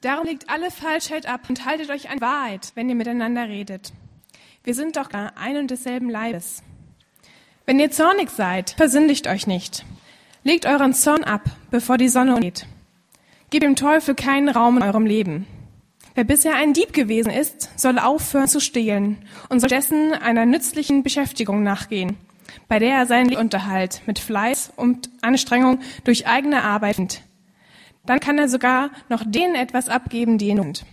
Darum 0.00 0.26
legt 0.26 0.48
alle 0.48 0.70
Falschheit 0.70 1.26
ab 1.26 1.48
und 1.48 1.64
haltet 1.64 1.90
euch 1.90 2.08
an 2.08 2.20
Wahrheit, 2.20 2.70
wenn 2.76 2.88
ihr 2.88 2.94
miteinander 2.94 3.48
redet. 3.48 3.92
Wir 4.62 4.74
sind 4.74 4.96
doch 4.96 5.10
ein 5.10 5.56
und 5.56 5.72
desselben 5.72 6.08
Leibes. 6.08 6.62
Wenn 7.66 7.80
ihr 7.80 7.90
zornig 7.90 8.30
seid, 8.30 8.70
versündigt 8.70 9.26
euch 9.26 9.48
nicht. 9.48 9.84
Legt 10.44 10.66
euren 10.66 10.94
Zorn 10.94 11.24
ab, 11.24 11.42
bevor 11.72 11.98
die 11.98 12.08
Sonne 12.08 12.38
geht. 12.40 12.66
Gebt 13.50 13.64
dem 13.64 13.74
Teufel 13.74 14.14
keinen 14.14 14.48
Raum 14.48 14.76
in 14.76 14.84
eurem 14.84 15.04
Leben. 15.04 15.46
Wer 16.14 16.24
bisher 16.24 16.54
ein 16.54 16.74
Dieb 16.74 16.92
gewesen 16.92 17.30
ist, 17.30 17.70
soll 17.78 17.98
aufhören 17.98 18.46
zu 18.46 18.60
stehlen 18.60 19.18
und 19.48 19.58
soll 19.58 19.68
dessen 19.68 20.12
einer 20.12 20.46
nützlichen 20.46 21.02
Beschäftigung 21.02 21.64
nachgehen, 21.64 22.16
bei 22.68 22.78
der 22.78 22.94
er 22.98 23.06
seinen 23.06 23.36
Unterhalt 23.36 24.02
mit 24.06 24.20
Fleiß 24.20 24.72
und 24.76 25.10
Anstrengung 25.22 25.80
durch 26.04 26.28
eigene 26.28 26.62
Arbeit 26.62 26.96
findet. 26.96 27.27
Dann 28.08 28.20
kann 28.20 28.38
er 28.38 28.48
sogar 28.48 28.88
noch 29.10 29.22
denen 29.26 29.54
etwas 29.54 29.90
abgeben, 29.90 30.38
die 30.38 30.48
ihn 30.48 30.62
sind. 30.62 30.86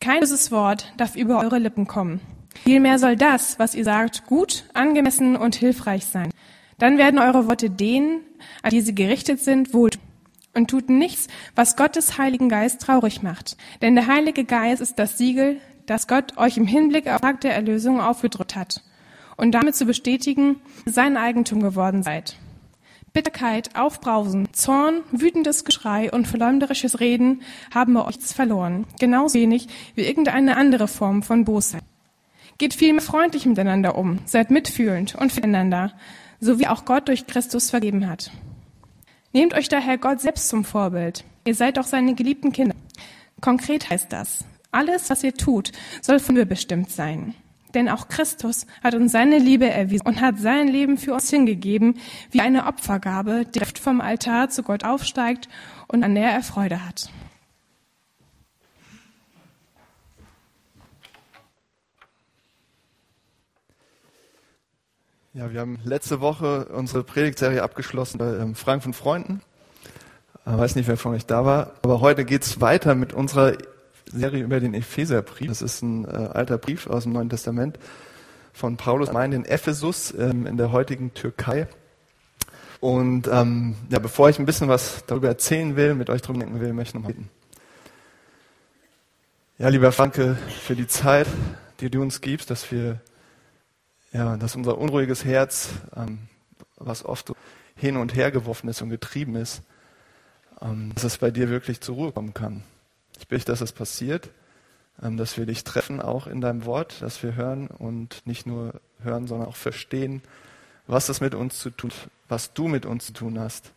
Kein 0.00 0.20
böses 0.20 0.50
Wort 0.50 0.94
darf 0.96 1.14
über 1.14 1.40
eure 1.40 1.58
Lippen 1.58 1.86
kommen. 1.86 2.20
Vielmehr 2.64 2.98
soll 2.98 3.16
das, 3.16 3.58
was 3.58 3.74
ihr 3.74 3.84
sagt, 3.84 4.24
gut, 4.24 4.64
angemessen 4.72 5.36
und 5.36 5.56
hilfreich 5.56 6.06
sein. 6.06 6.30
Dann 6.78 6.96
werden 6.96 7.18
eure 7.18 7.48
Worte 7.48 7.68
denen, 7.68 8.22
an 8.62 8.70
die 8.70 8.80
sie 8.80 8.94
gerichtet 8.94 9.40
sind, 9.40 9.74
wohl 9.74 9.90
und 10.54 10.70
tut 10.70 10.88
nichts, 10.88 11.28
was 11.54 11.76
Gottes 11.76 12.16
Heiligen 12.16 12.48
Geist 12.48 12.80
traurig 12.80 13.22
macht. 13.22 13.58
Denn 13.82 13.94
der 13.94 14.06
Heilige 14.06 14.46
Geist 14.46 14.80
ist 14.80 14.98
das 14.98 15.18
Siegel, 15.18 15.60
das 15.84 16.08
Gott 16.08 16.38
euch 16.38 16.56
im 16.56 16.66
Hinblick 16.66 17.08
auf 17.08 17.20
Tag 17.20 17.42
der 17.42 17.54
Erlösung 17.54 18.00
aufgedrückt 18.00 18.56
hat 18.56 18.82
und 19.36 19.52
damit 19.52 19.76
zu 19.76 19.84
bestätigen, 19.84 20.56
sein 20.86 21.18
Eigentum 21.18 21.60
geworden 21.60 22.02
seid. 22.02 22.38
Bitterkeit, 23.18 23.74
Aufbrausen, 23.74 24.46
Zorn, 24.52 25.00
wütendes 25.10 25.64
Geschrei 25.64 26.08
und 26.08 26.28
verleumderisches 26.28 27.00
Reden 27.00 27.42
haben 27.74 27.94
bei 27.94 28.04
euch 28.04 28.20
verloren, 28.20 28.86
genauso 29.00 29.34
wenig 29.34 29.66
wie 29.96 30.02
irgendeine 30.02 30.56
andere 30.56 30.86
Form 30.86 31.24
von 31.24 31.44
Bosheit. 31.44 31.82
Geht 32.58 32.74
vielmehr 32.74 33.02
freundlich 33.02 33.44
miteinander 33.44 33.98
um, 33.98 34.20
seid 34.24 34.52
mitfühlend 34.52 35.16
und 35.16 35.32
füreinander, 35.32 35.94
so 36.38 36.60
wie 36.60 36.68
auch 36.68 36.84
Gott 36.84 37.08
durch 37.08 37.26
Christus 37.26 37.70
vergeben 37.70 38.08
hat. 38.08 38.30
Nehmt 39.32 39.52
euch 39.52 39.68
daher 39.68 39.98
Gott 39.98 40.20
selbst 40.20 40.48
zum 40.48 40.64
Vorbild. 40.64 41.24
Ihr 41.44 41.56
seid 41.56 41.76
doch 41.76 41.86
seine 41.86 42.14
geliebten 42.14 42.52
Kinder. 42.52 42.76
Konkret 43.40 43.90
heißt 43.90 44.12
das, 44.12 44.44
alles, 44.70 45.10
was 45.10 45.24
ihr 45.24 45.34
tut, 45.34 45.72
soll 46.02 46.20
von 46.20 46.36
mir 46.36 46.46
bestimmt 46.46 46.92
sein. 46.92 47.34
Denn 47.74 47.88
auch 47.88 48.08
Christus 48.08 48.66
hat 48.82 48.94
uns 48.94 49.12
seine 49.12 49.38
Liebe 49.38 49.68
erwiesen 49.68 50.06
und 50.06 50.20
hat 50.20 50.38
sein 50.38 50.68
Leben 50.68 50.96
für 50.96 51.14
uns 51.14 51.30
hingegeben, 51.30 51.98
wie 52.30 52.40
eine 52.40 52.66
Opfergabe, 52.66 53.44
die 53.44 53.52
direkt 53.52 53.78
vom 53.78 54.00
Altar 54.00 54.48
zu 54.48 54.62
Gott 54.62 54.84
aufsteigt 54.84 55.48
und 55.86 56.02
an 56.02 56.14
der 56.14 56.30
er 56.30 56.42
Freude 56.42 56.84
hat. 56.86 57.10
Ja, 65.34 65.52
wir 65.52 65.60
haben 65.60 65.78
letzte 65.84 66.20
Woche 66.20 66.64
unsere 66.64 67.04
Predigtserie 67.04 67.62
abgeschlossen 67.62 68.18
bei 68.18 68.26
ähm, 68.38 68.56
Frank 68.56 68.82
von 68.82 68.92
Freunden. 68.92 69.40
Ich 70.44 70.58
weiß 70.58 70.74
nicht, 70.74 70.88
wer 70.88 70.96
von 70.96 71.14
euch 71.14 71.26
da 71.26 71.44
war, 71.44 71.74
aber 71.82 72.00
heute 72.00 72.24
geht's 72.24 72.60
weiter 72.60 72.94
mit 72.94 73.12
unserer 73.12 73.52
Serie 74.10 74.42
über 74.42 74.60
den 74.60 74.74
Epheserbrief. 74.74 75.48
Das 75.48 75.62
ist 75.62 75.82
ein 75.82 76.04
äh, 76.04 76.08
alter 76.08 76.58
Brief 76.58 76.86
aus 76.86 77.04
dem 77.04 77.12
Neuen 77.12 77.30
Testament 77.30 77.78
von 78.58 78.76
Paulus 78.76 79.12
meint 79.12 79.34
in 79.34 79.44
Ephesus 79.44 80.12
ähm, 80.18 80.44
in 80.46 80.56
der 80.56 80.72
heutigen 80.72 81.14
Türkei. 81.14 81.68
Und 82.80 83.28
ähm, 83.28 83.76
ja, 83.88 84.00
bevor 84.00 84.28
ich 84.28 84.38
ein 84.38 84.46
bisschen 84.46 84.68
was 84.68 85.04
darüber 85.06 85.28
erzählen 85.28 85.76
will, 85.76 85.94
mit 85.94 86.10
euch 86.10 86.22
drüber 86.22 86.40
denken 86.40 86.60
will, 86.60 86.72
möchte 86.72 86.90
ich 86.90 86.94
noch 86.94 87.02
mal 87.02 87.08
beten. 87.08 87.30
Ja, 89.58 89.68
lieber 89.68 89.92
Franke, 89.92 90.36
für 90.62 90.74
die 90.74 90.88
Zeit, 90.88 91.26
die 91.80 91.90
du 91.90 92.02
uns 92.02 92.20
gibst, 92.20 92.50
dass 92.50 92.70
wir 92.70 93.00
ja, 94.12 94.36
dass 94.36 94.56
unser 94.56 94.78
unruhiges 94.78 95.24
Herz, 95.24 95.68
ähm, 95.96 96.18
was 96.76 97.04
oft 97.04 97.32
hin 97.76 97.96
und 97.96 98.14
her 98.14 98.30
geworfen 98.30 98.68
ist 98.68 98.82
und 98.82 98.90
getrieben 98.90 99.36
ist, 99.36 99.62
ähm, 100.60 100.92
dass 100.94 101.04
es 101.04 101.18
bei 101.18 101.30
dir 101.30 101.48
wirklich 101.50 101.80
zur 101.80 101.94
Ruhe 101.94 102.12
kommen 102.12 102.34
kann. 102.34 102.62
Ich 103.28 103.30
bitte, 103.30 103.44
dass 103.46 103.60
es 103.60 103.72
passiert, 103.72 104.30
ähm, 105.02 105.16
dass 105.16 105.36
wir 105.36 105.46
dich 105.46 105.64
treffen, 105.64 106.00
auch 106.00 106.26
in 106.26 106.40
deinem 106.40 106.64
Wort, 106.64 107.02
dass 107.02 107.22
wir 107.22 107.34
hören 107.34 107.68
und 107.68 108.26
nicht 108.26 108.46
nur 108.46 108.80
hören, 109.00 109.26
sondern 109.26 109.48
auch 109.48 109.56
verstehen, 109.56 110.22
was 110.86 111.08
es 111.08 111.20
mit 111.20 111.34
uns 111.34 111.58
zu 111.58 111.70
tun, 111.70 111.92
was 112.28 112.54
du 112.54 112.68
mit 112.68 112.86
uns 112.86 113.06
zu 113.06 113.12
tun 113.12 113.38
hast. 113.38 113.72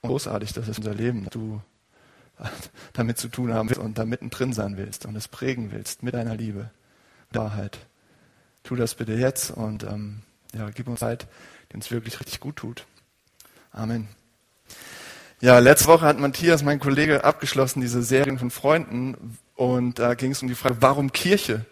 Und 0.00 0.08
großartig, 0.08 0.52
das 0.52 0.68
ist 0.68 0.78
unser 0.78 0.94
Leben, 0.94 1.24
dass 1.24 1.32
du 1.32 1.60
damit 2.94 3.18
zu 3.18 3.28
tun 3.28 3.52
haben 3.52 3.68
willst 3.68 3.80
und 3.80 3.98
da 3.98 4.04
mittendrin 4.04 4.52
sein 4.52 4.76
willst 4.76 5.06
und 5.06 5.14
es 5.14 5.28
prägen 5.28 5.70
willst 5.70 6.02
mit 6.02 6.14
deiner 6.14 6.36
Liebe, 6.36 6.70
Wahrheit 7.30 7.78
tu 8.64 8.74
das 8.74 8.94
bitte 8.96 9.12
jetzt 9.12 9.50
und 9.52 9.84
ähm, 9.84 10.22
ja, 10.52 10.70
gib 10.70 10.88
uns 10.88 11.00
Zeit, 11.00 11.28
die 11.70 11.76
uns 11.76 11.90
wirklich 11.90 12.18
richtig 12.18 12.40
gut 12.40 12.56
tut. 12.56 12.86
Amen. 13.70 14.08
Ja, 15.40 15.58
letzte 15.58 15.88
Woche 15.88 16.06
hat 16.06 16.18
Matthias, 16.18 16.62
mein 16.62 16.80
Kollege, 16.80 17.24
abgeschlossen 17.24 17.80
diese 17.80 18.02
Serien 18.02 18.38
von 18.38 18.50
Freunden 18.50 19.38
und 19.56 19.98
da 19.98 20.14
ging 20.14 20.30
es 20.32 20.42
um 20.42 20.48
die 20.48 20.54
Frage, 20.54 20.76
warum 20.80 21.12
Kirche? 21.12 21.66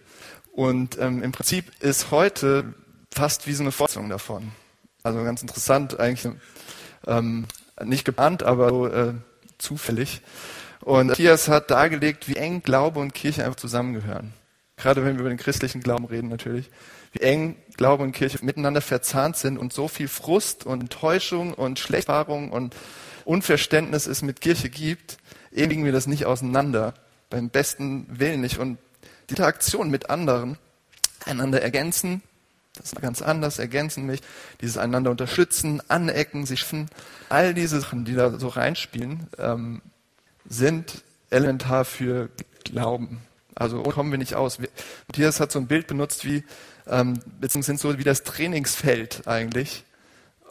Und 0.52 0.98
ähm, 0.98 1.22
im 1.22 1.32
Prinzip 1.32 1.72
ist 1.80 2.10
heute 2.10 2.74
fast 3.10 3.46
wie 3.46 3.52
so 3.54 3.62
eine 3.62 3.72
Fortsetzung 3.72 4.10
davon. 4.10 4.52
Also 5.02 5.22
ganz 5.24 5.42
interessant, 5.42 5.98
eigentlich 5.98 6.32
ähm, 7.06 7.46
nicht 7.82 8.04
geplant, 8.04 8.42
aber 8.42 8.68
so, 8.68 8.86
äh, 8.88 9.14
zufällig. 9.58 10.20
Und 10.80 11.08
Matthias 11.08 11.48
hat 11.48 11.70
dargelegt, 11.70 12.28
wie 12.28 12.36
eng 12.36 12.62
Glaube 12.62 13.00
und 13.00 13.14
Kirche 13.14 13.44
einfach 13.44 13.56
zusammengehören 13.56 14.34
gerade 14.82 15.04
wenn 15.04 15.14
wir 15.14 15.20
über 15.20 15.28
den 15.28 15.38
christlichen 15.38 15.80
Glauben 15.80 16.04
reden 16.04 16.28
natürlich, 16.28 16.68
wie 17.12 17.20
eng 17.20 17.56
Glaube 17.76 18.02
und 18.02 18.12
Kirche 18.12 18.38
miteinander 18.42 18.80
verzahnt 18.80 19.36
sind 19.36 19.56
und 19.56 19.72
so 19.72 19.88
viel 19.88 20.08
Frust 20.08 20.66
und 20.66 20.80
Enttäuschung 20.80 21.54
und 21.54 21.78
Schlechterfahrung 21.78 22.50
und 22.50 22.74
Unverständnis 23.24 24.06
es 24.06 24.22
mit 24.22 24.40
Kirche 24.40 24.68
gibt, 24.70 25.18
legen 25.50 25.84
wir 25.84 25.92
das 25.92 26.06
nicht 26.06 26.26
auseinander, 26.26 26.94
beim 27.30 27.50
besten 27.50 28.06
Willen 28.10 28.40
nicht. 28.40 28.58
Und 28.58 28.78
die 29.28 29.32
Interaktion 29.32 29.90
mit 29.90 30.10
anderen, 30.10 30.58
einander 31.26 31.62
ergänzen, 31.62 32.22
das 32.74 32.92
ist 32.92 33.02
ganz 33.02 33.20
anders, 33.20 33.58
ergänzen 33.58 34.06
mich, 34.06 34.20
dieses 34.60 34.78
einander 34.78 35.10
unterstützen, 35.10 35.82
anecken, 35.88 36.46
sich 36.46 36.64
finden, 36.64 36.88
all 37.28 37.54
diese 37.54 37.80
Sachen, 37.80 38.04
die 38.04 38.14
da 38.14 38.38
so 38.38 38.48
reinspielen, 38.48 39.28
ähm, 39.38 39.82
sind 40.46 41.02
elementar 41.30 41.84
für 41.84 42.30
Glauben. 42.64 43.20
Also 43.54 43.82
kommen 43.82 44.10
wir 44.10 44.18
nicht 44.18 44.34
aus. 44.34 44.58
Matthias 45.06 45.40
hat 45.40 45.52
so 45.52 45.58
ein 45.58 45.66
Bild 45.66 45.86
benutzt 45.86 46.24
wie, 46.24 46.44
ähm, 46.86 47.20
beziehungsweise 47.40 47.78
sind 47.78 47.80
so 47.80 47.98
wie 47.98 48.04
das 48.04 48.22
Trainingsfeld 48.22 49.26
eigentlich, 49.26 49.84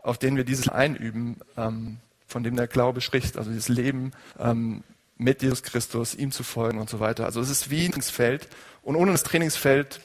auf 0.03 0.17
dem 0.17 0.35
wir 0.35 0.43
dieses 0.43 0.69
einüben, 0.69 1.37
ähm, 1.57 1.97
von 2.31 2.43
dem 2.43 2.55
der 2.55 2.67
Glaube 2.67 3.01
spricht. 3.01 3.37
Also 3.37 3.51
dieses 3.51 3.69
Leben 3.69 4.11
ähm, 4.39 4.83
mit 5.17 5.43
Jesus 5.43 5.61
Christus, 5.61 6.15
ihm 6.15 6.31
zu 6.31 6.43
folgen 6.43 6.79
und 6.79 6.89
so 6.89 6.99
weiter. 6.99 7.25
Also 7.25 7.41
es 7.41 7.49
ist 7.49 7.69
wie 7.69 7.85
ein 7.85 7.91
Trainingsfeld 7.91 8.47
und 8.81 8.95
ohne 8.95 9.11
das 9.11 9.23
Trainingsfeld 9.23 10.01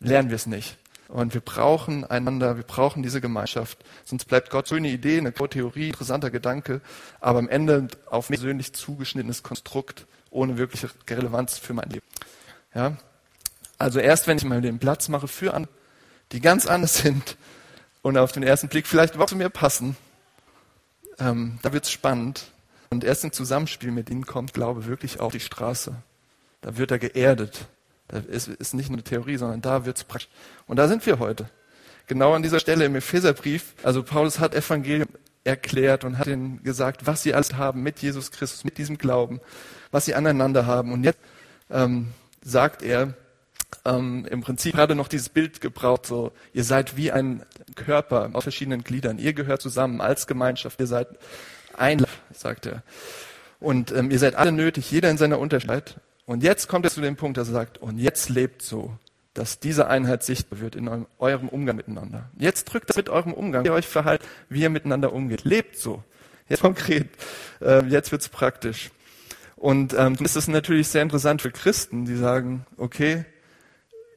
lernen 0.00 0.28
wir 0.28 0.36
es 0.36 0.46
nicht. 0.46 0.76
Und 1.08 1.32
wir 1.32 1.40
brauchen 1.40 2.04
einander, 2.04 2.58
wir 2.58 2.64
brauchen 2.64 3.02
diese 3.02 3.22
Gemeinschaft. 3.22 3.78
Sonst 4.04 4.26
bleibt 4.26 4.50
Gott 4.50 4.66
so 4.66 4.74
eine 4.74 4.90
Idee, 4.90 5.16
eine 5.16 5.32
Theorie, 5.32 5.88
interessanter 5.88 6.30
Gedanke, 6.30 6.82
aber 7.18 7.38
am 7.38 7.48
Ende 7.48 7.88
auf 8.10 8.28
mich 8.28 8.40
persönlich 8.40 8.74
zugeschnittenes 8.74 9.42
Konstrukt 9.42 10.06
ohne 10.30 10.58
wirkliche 10.58 10.90
Relevanz 11.08 11.56
für 11.56 11.72
mein 11.72 11.88
Leben. 11.88 12.04
Ja? 12.74 12.98
Also 13.78 14.00
erst 14.00 14.26
wenn 14.26 14.36
ich 14.36 14.44
mal 14.44 14.60
den 14.60 14.78
Platz 14.78 15.08
mache 15.08 15.28
für 15.28 15.54
andere, 15.54 15.72
die 16.32 16.40
ganz 16.40 16.66
anders 16.66 16.98
sind 16.98 17.38
und 18.02 18.18
auf 18.18 18.32
den 18.32 18.42
ersten 18.42 18.68
Blick 18.68 18.86
vielleicht 18.86 19.14
überhaupt 19.14 19.30
zu 19.30 19.36
mir 19.36 19.48
passen, 19.48 19.96
ähm, 21.18 21.58
da 21.62 21.72
wird 21.72 21.84
es 21.84 21.90
spannend. 21.90 22.52
Und 22.90 23.04
erst 23.04 23.24
im 23.24 23.32
Zusammenspiel 23.32 23.90
mit 23.90 24.08
ihnen 24.10 24.26
kommt 24.26 24.54
Glaube 24.54 24.86
wirklich 24.86 25.20
auf 25.20 25.32
die 25.32 25.40
Straße. 25.40 25.94
Da 26.62 26.76
wird 26.76 26.90
er 26.90 26.98
geerdet. 26.98 27.66
Da 28.08 28.18
ist, 28.18 28.48
ist 28.48 28.74
nicht 28.74 28.88
nur 28.88 28.96
eine 28.96 29.04
Theorie, 29.04 29.36
sondern 29.36 29.60
da 29.60 29.84
wird 29.84 29.98
es 29.98 30.04
praktisch. 30.04 30.30
Und 30.66 30.76
da 30.76 30.88
sind 30.88 31.04
wir 31.04 31.18
heute. 31.18 31.50
Genau 32.06 32.32
an 32.32 32.42
dieser 32.42 32.58
Stelle 32.58 32.86
im 32.86 32.96
Epheserbrief. 32.96 33.74
Also 33.82 34.02
Paulus 34.02 34.38
hat 34.38 34.54
Evangelium 34.54 35.08
erklärt 35.44 36.04
und 36.04 36.18
hat 36.18 36.26
ihnen 36.26 36.62
gesagt, 36.62 37.06
was 37.06 37.22
sie 37.22 37.34
alles 37.34 37.54
haben 37.54 37.82
mit 37.82 37.98
Jesus 38.00 38.30
Christus, 38.30 38.64
mit 38.64 38.78
diesem 38.78 38.96
Glauben, 38.96 39.40
was 39.90 40.06
sie 40.06 40.14
aneinander 40.14 40.66
haben. 40.66 40.92
Und 40.92 41.04
jetzt 41.04 41.18
ähm, 41.70 42.08
sagt 42.42 42.82
er, 42.82 43.14
ähm, 43.84 44.26
im 44.30 44.40
Prinzip 44.40 44.74
gerade 44.74 44.94
noch 44.94 45.08
dieses 45.08 45.28
Bild 45.28 45.60
gebraucht, 45.60 46.06
so, 46.06 46.32
ihr 46.52 46.64
seid 46.64 46.96
wie 46.96 47.12
ein 47.12 47.44
Körper 47.74 48.30
aus 48.32 48.44
verschiedenen 48.44 48.82
Gliedern. 48.82 49.18
Ihr 49.18 49.32
gehört 49.32 49.62
zusammen 49.62 50.00
als 50.00 50.26
Gemeinschaft. 50.26 50.80
Ihr 50.80 50.86
seid 50.86 51.08
ein, 51.76 52.04
sagt 52.32 52.66
er. 52.66 52.82
Und 53.60 53.92
ähm, 53.92 54.10
ihr 54.10 54.18
seid 54.18 54.34
alle 54.34 54.52
nötig, 54.52 54.90
jeder 54.90 55.10
in 55.10 55.18
seiner 55.18 55.38
Unterschied. 55.38 55.96
Und 56.26 56.42
jetzt 56.42 56.68
kommt 56.68 56.84
er 56.84 56.90
zu 56.90 57.00
dem 57.00 57.16
Punkt, 57.16 57.36
dass 57.38 57.48
er 57.48 57.54
sagt, 57.54 57.78
und 57.78 57.98
jetzt 57.98 58.28
lebt 58.28 58.62
so, 58.62 58.96
dass 59.34 59.60
diese 59.60 59.88
Einheit 59.88 60.22
sichtbar 60.24 60.60
wird 60.60 60.74
in 60.74 61.06
eurem, 61.18 61.48
Umgang 61.48 61.76
miteinander. 61.76 62.28
Jetzt 62.38 62.64
drückt 62.64 62.90
das 62.90 62.96
mit 62.96 63.08
eurem 63.08 63.32
Umgang, 63.32 63.64
wie 63.64 63.68
ihr 63.68 63.74
euch 63.74 63.86
verhaltet, 63.86 64.26
wie 64.48 64.62
ihr 64.62 64.70
miteinander 64.70 65.12
umgeht. 65.12 65.44
Lebt 65.44 65.76
so. 65.76 66.02
Jetzt 66.48 66.62
konkret. 66.62 67.08
Äh, 67.60 67.84
jetzt 67.86 68.10
wird's 68.10 68.28
praktisch. 68.28 68.90
Und 69.56 69.94
ähm, 69.94 70.16
ist 70.20 70.36
es 70.36 70.48
natürlich 70.48 70.88
sehr 70.88 71.02
interessant 71.02 71.42
für 71.42 71.50
Christen, 71.50 72.04
die 72.04 72.16
sagen, 72.16 72.66
okay, 72.76 73.24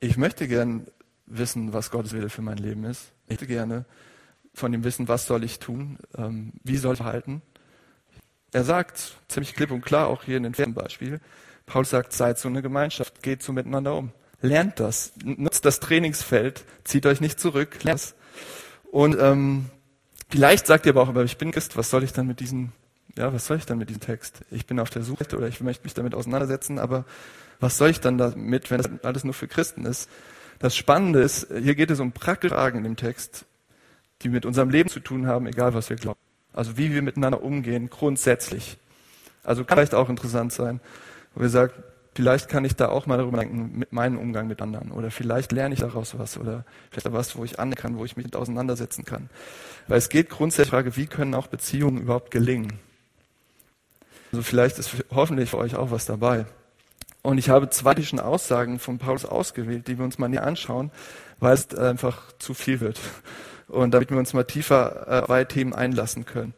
ich 0.02 0.18
möchte 0.18 0.48
gern 0.48 0.88
wissen, 1.28 1.72
was 1.72 1.92
Gottes 1.92 2.12
Wille 2.12 2.30
für 2.30 2.42
mein 2.42 2.58
Leben 2.58 2.84
ist. 2.84 3.12
Ich 3.24 3.30
möchte 3.30 3.48
gerne 3.48 3.86
von 4.54 4.74
ihm 4.74 4.84
wissen, 4.84 5.08
was 5.08 5.28
soll 5.28 5.46
ich 5.46 5.60
tun, 5.60 5.98
ähm, 6.18 6.52
wie 6.64 6.76
soll 6.76 6.94
ich 6.94 6.98
verhalten. 6.98 7.42
Er 8.52 8.66
sagt 8.66 9.16
ziemlich 9.30 9.56
klipp 9.56 9.72
und 9.72 9.82
klar, 9.82 10.08
auch 10.08 10.24
hier 10.24 10.38
in 10.38 10.52
den 10.52 10.74
Beispiel, 10.74 11.22
Paul 11.66 11.86
sagt, 11.86 12.12
seid 12.12 12.38
so 12.38 12.50
eine 12.50 12.62
Gemeinschaft, 12.62 13.24
geht 13.24 13.44
so 13.44 13.54
miteinander 13.54 13.96
um. 13.96 14.12
Lernt 14.42 14.80
das, 14.80 15.14
nutzt 15.24 15.64
das 15.64 15.80
Trainingsfeld, 15.80 16.66
zieht 16.84 17.06
euch 17.06 17.22
nicht 17.22 17.40
zurück, 17.40 17.84
lernt 17.84 18.02
das. 18.02 18.16
Und 18.92 19.18
ähm, 19.20 19.68
vielleicht 20.30 20.68
sagt 20.68 20.86
ihr 20.86 20.92
aber 20.92 21.04
auch, 21.04 21.08
aber 21.08 21.24
ich 21.24 21.38
bin 21.38 21.52
Christ, 21.52 21.78
was 21.78 21.90
soll 21.90 22.04
ich 22.04 22.12
dann 22.12 22.28
mit 22.28 22.42
diesem, 22.42 22.74
ja, 23.18 23.34
was 23.34 23.46
soll 23.46 23.58
ich 23.58 23.66
dann 23.66 23.78
mit 23.78 23.90
diesem 23.90 24.02
Text? 24.02 24.42
Ich 24.52 24.66
bin 24.66 24.80
auf 24.80 24.90
der 24.90 25.04
Suche 25.04 25.26
oder 25.36 25.48
ich 25.48 25.62
möchte 25.62 25.84
mich 25.84 25.94
damit 25.94 26.16
auseinandersetzen, 26.16 26.80
aber 26.80 27.06
was 27.60 27.78
soll 27.78 27.90
ich 27.90 28.00
dann 28.00 28.18
damit, 28.18 28.72
wenn 28.72 28.78
das 28.78 28.90
alles 29.04 29.24
nur 29.24 29.34
für 29.34 29.48
Christen 29.48 29.86
ist? 29.86 30.10
Das 30.60 30.76
Spannende 30.76 31.22
ist, 31.22 31.48
hier 31.50 31.76
geht 31.76 31.92
es 31.92 32.00
um 32.00 32.12
praktische 32.12 32.54
Fragen 32.54 32.80
in 32.80 32.84
dem 32.84 32.96
Text, 32.96 33.46
die 34.22 34.30
mit 34.30 34.46
unserem 34.46 34.70
Leben 34.70 34.90
zu 34.90 35.00
tun 35.00 35.28
haben, 35.28 35.48
egal 35.48 35.74
was 35.74 35.90
wir 35.90 35.98
glauben. 35.98 36.20
Also 36.54 36.78
wie 36.78 36.94
wir 36.94 37.02
miteinander 37.02 37.44
umgehen, 37.44 37.90
grundsätzlich. 37.90 38.78
Also 39.44 39.64
kann 39.64 39.78
vielleicht 39.78 39.96
auch 39.96 40.10
interessant 40.10 40.54
sein, 40.54 40.80
wo 41.34 41.42
wir 41.42 41.50
sagen, 41.50 41.74
vielleicht 42.14 42.50
kann 42.50 42.66
ich 42.66 42.76
da 42.76 42.90
auch 42.90 43.06
mal 43.06 43.18
darüber 43.18 43.40
denken, 43.40 43.72
mit 43.78 43.94
meinem 43.94 44.20
Umgang 44.20 44.48
mit 44.48 44.62
anderen. 44.62 44.92
Oder 44.92 45.12
vielleicht 45.12 45.52
lerne 45.52 45.74
ich 45.74 45.80
daraus 45.80 46.18
was. 46.20 46.38
Oder 46.38 46.66
vielleicht 46.92 47.12
was, 47.12 47.36
wo 47.38 47.44
ich 47.44 47.60
an 47.60 47.74
kann, 47.74 47.98
wo 47.98 48.06
ich 48.06 48.18
mich 48.18 48.26
mit 48.26 48.36
auseinandersetzen 48.36 49.06
kann. 49.06 49.30
Weil 49.88 49.98
es 49.98 50.10
geht 50.10 50.30
grundsätzlich 50.30 50.74
um 50.74 50.80
die 50.80 50.92
Frage, 50.92 50.98
wie 50.98 51.08
können 51.08 51.34
auch 51.34 51.48
Beziehungen 51.48 52.02
überhaupt 52.02 52.32
gelingen? 52.32 52.74
Also 54.32 54.44
vielleicht 54.44 54.80
ist 54.80 54.92
hoffentlich 55.14 55.50
für 55.50 55.58
euch 55.58 55.76
auch 55.76 55.92
was 55.92 56.06
dabei. 56.06 56.46
Und 57.22 57.38
ich 57.38 57.50
habe 57.50 57.70
zwei 57.70 57.96
Aussagen 58.20 58.80
von 58.80 58.98
Paulus 58.98 59.26
ausgewählt, 59.26 59.88
die 59.88 59.98
wir 59.98 60.06
uns 60.06 60.18
mal 60.18 60.28
näher 60.28 60.46
anschauen, 60.46 60.92
weil 61.40 61.54
es 61.54 61.74
einfach 61.76 62.32
zu 62.40 62.54
viel 62.54 62.80
wird 62.80 63.00
und 63.68 63.94
damit 63.94 64.10
wir 64.10 64.18
uns 64.18 64.34
mal 64.34 64.44
tiefer 64.44 65.24
äh, 65.24 65.28
bei 65.28 65.44
Themen 65.44 65.74
einlassen 65.74 66.26
können. 66.26 66.54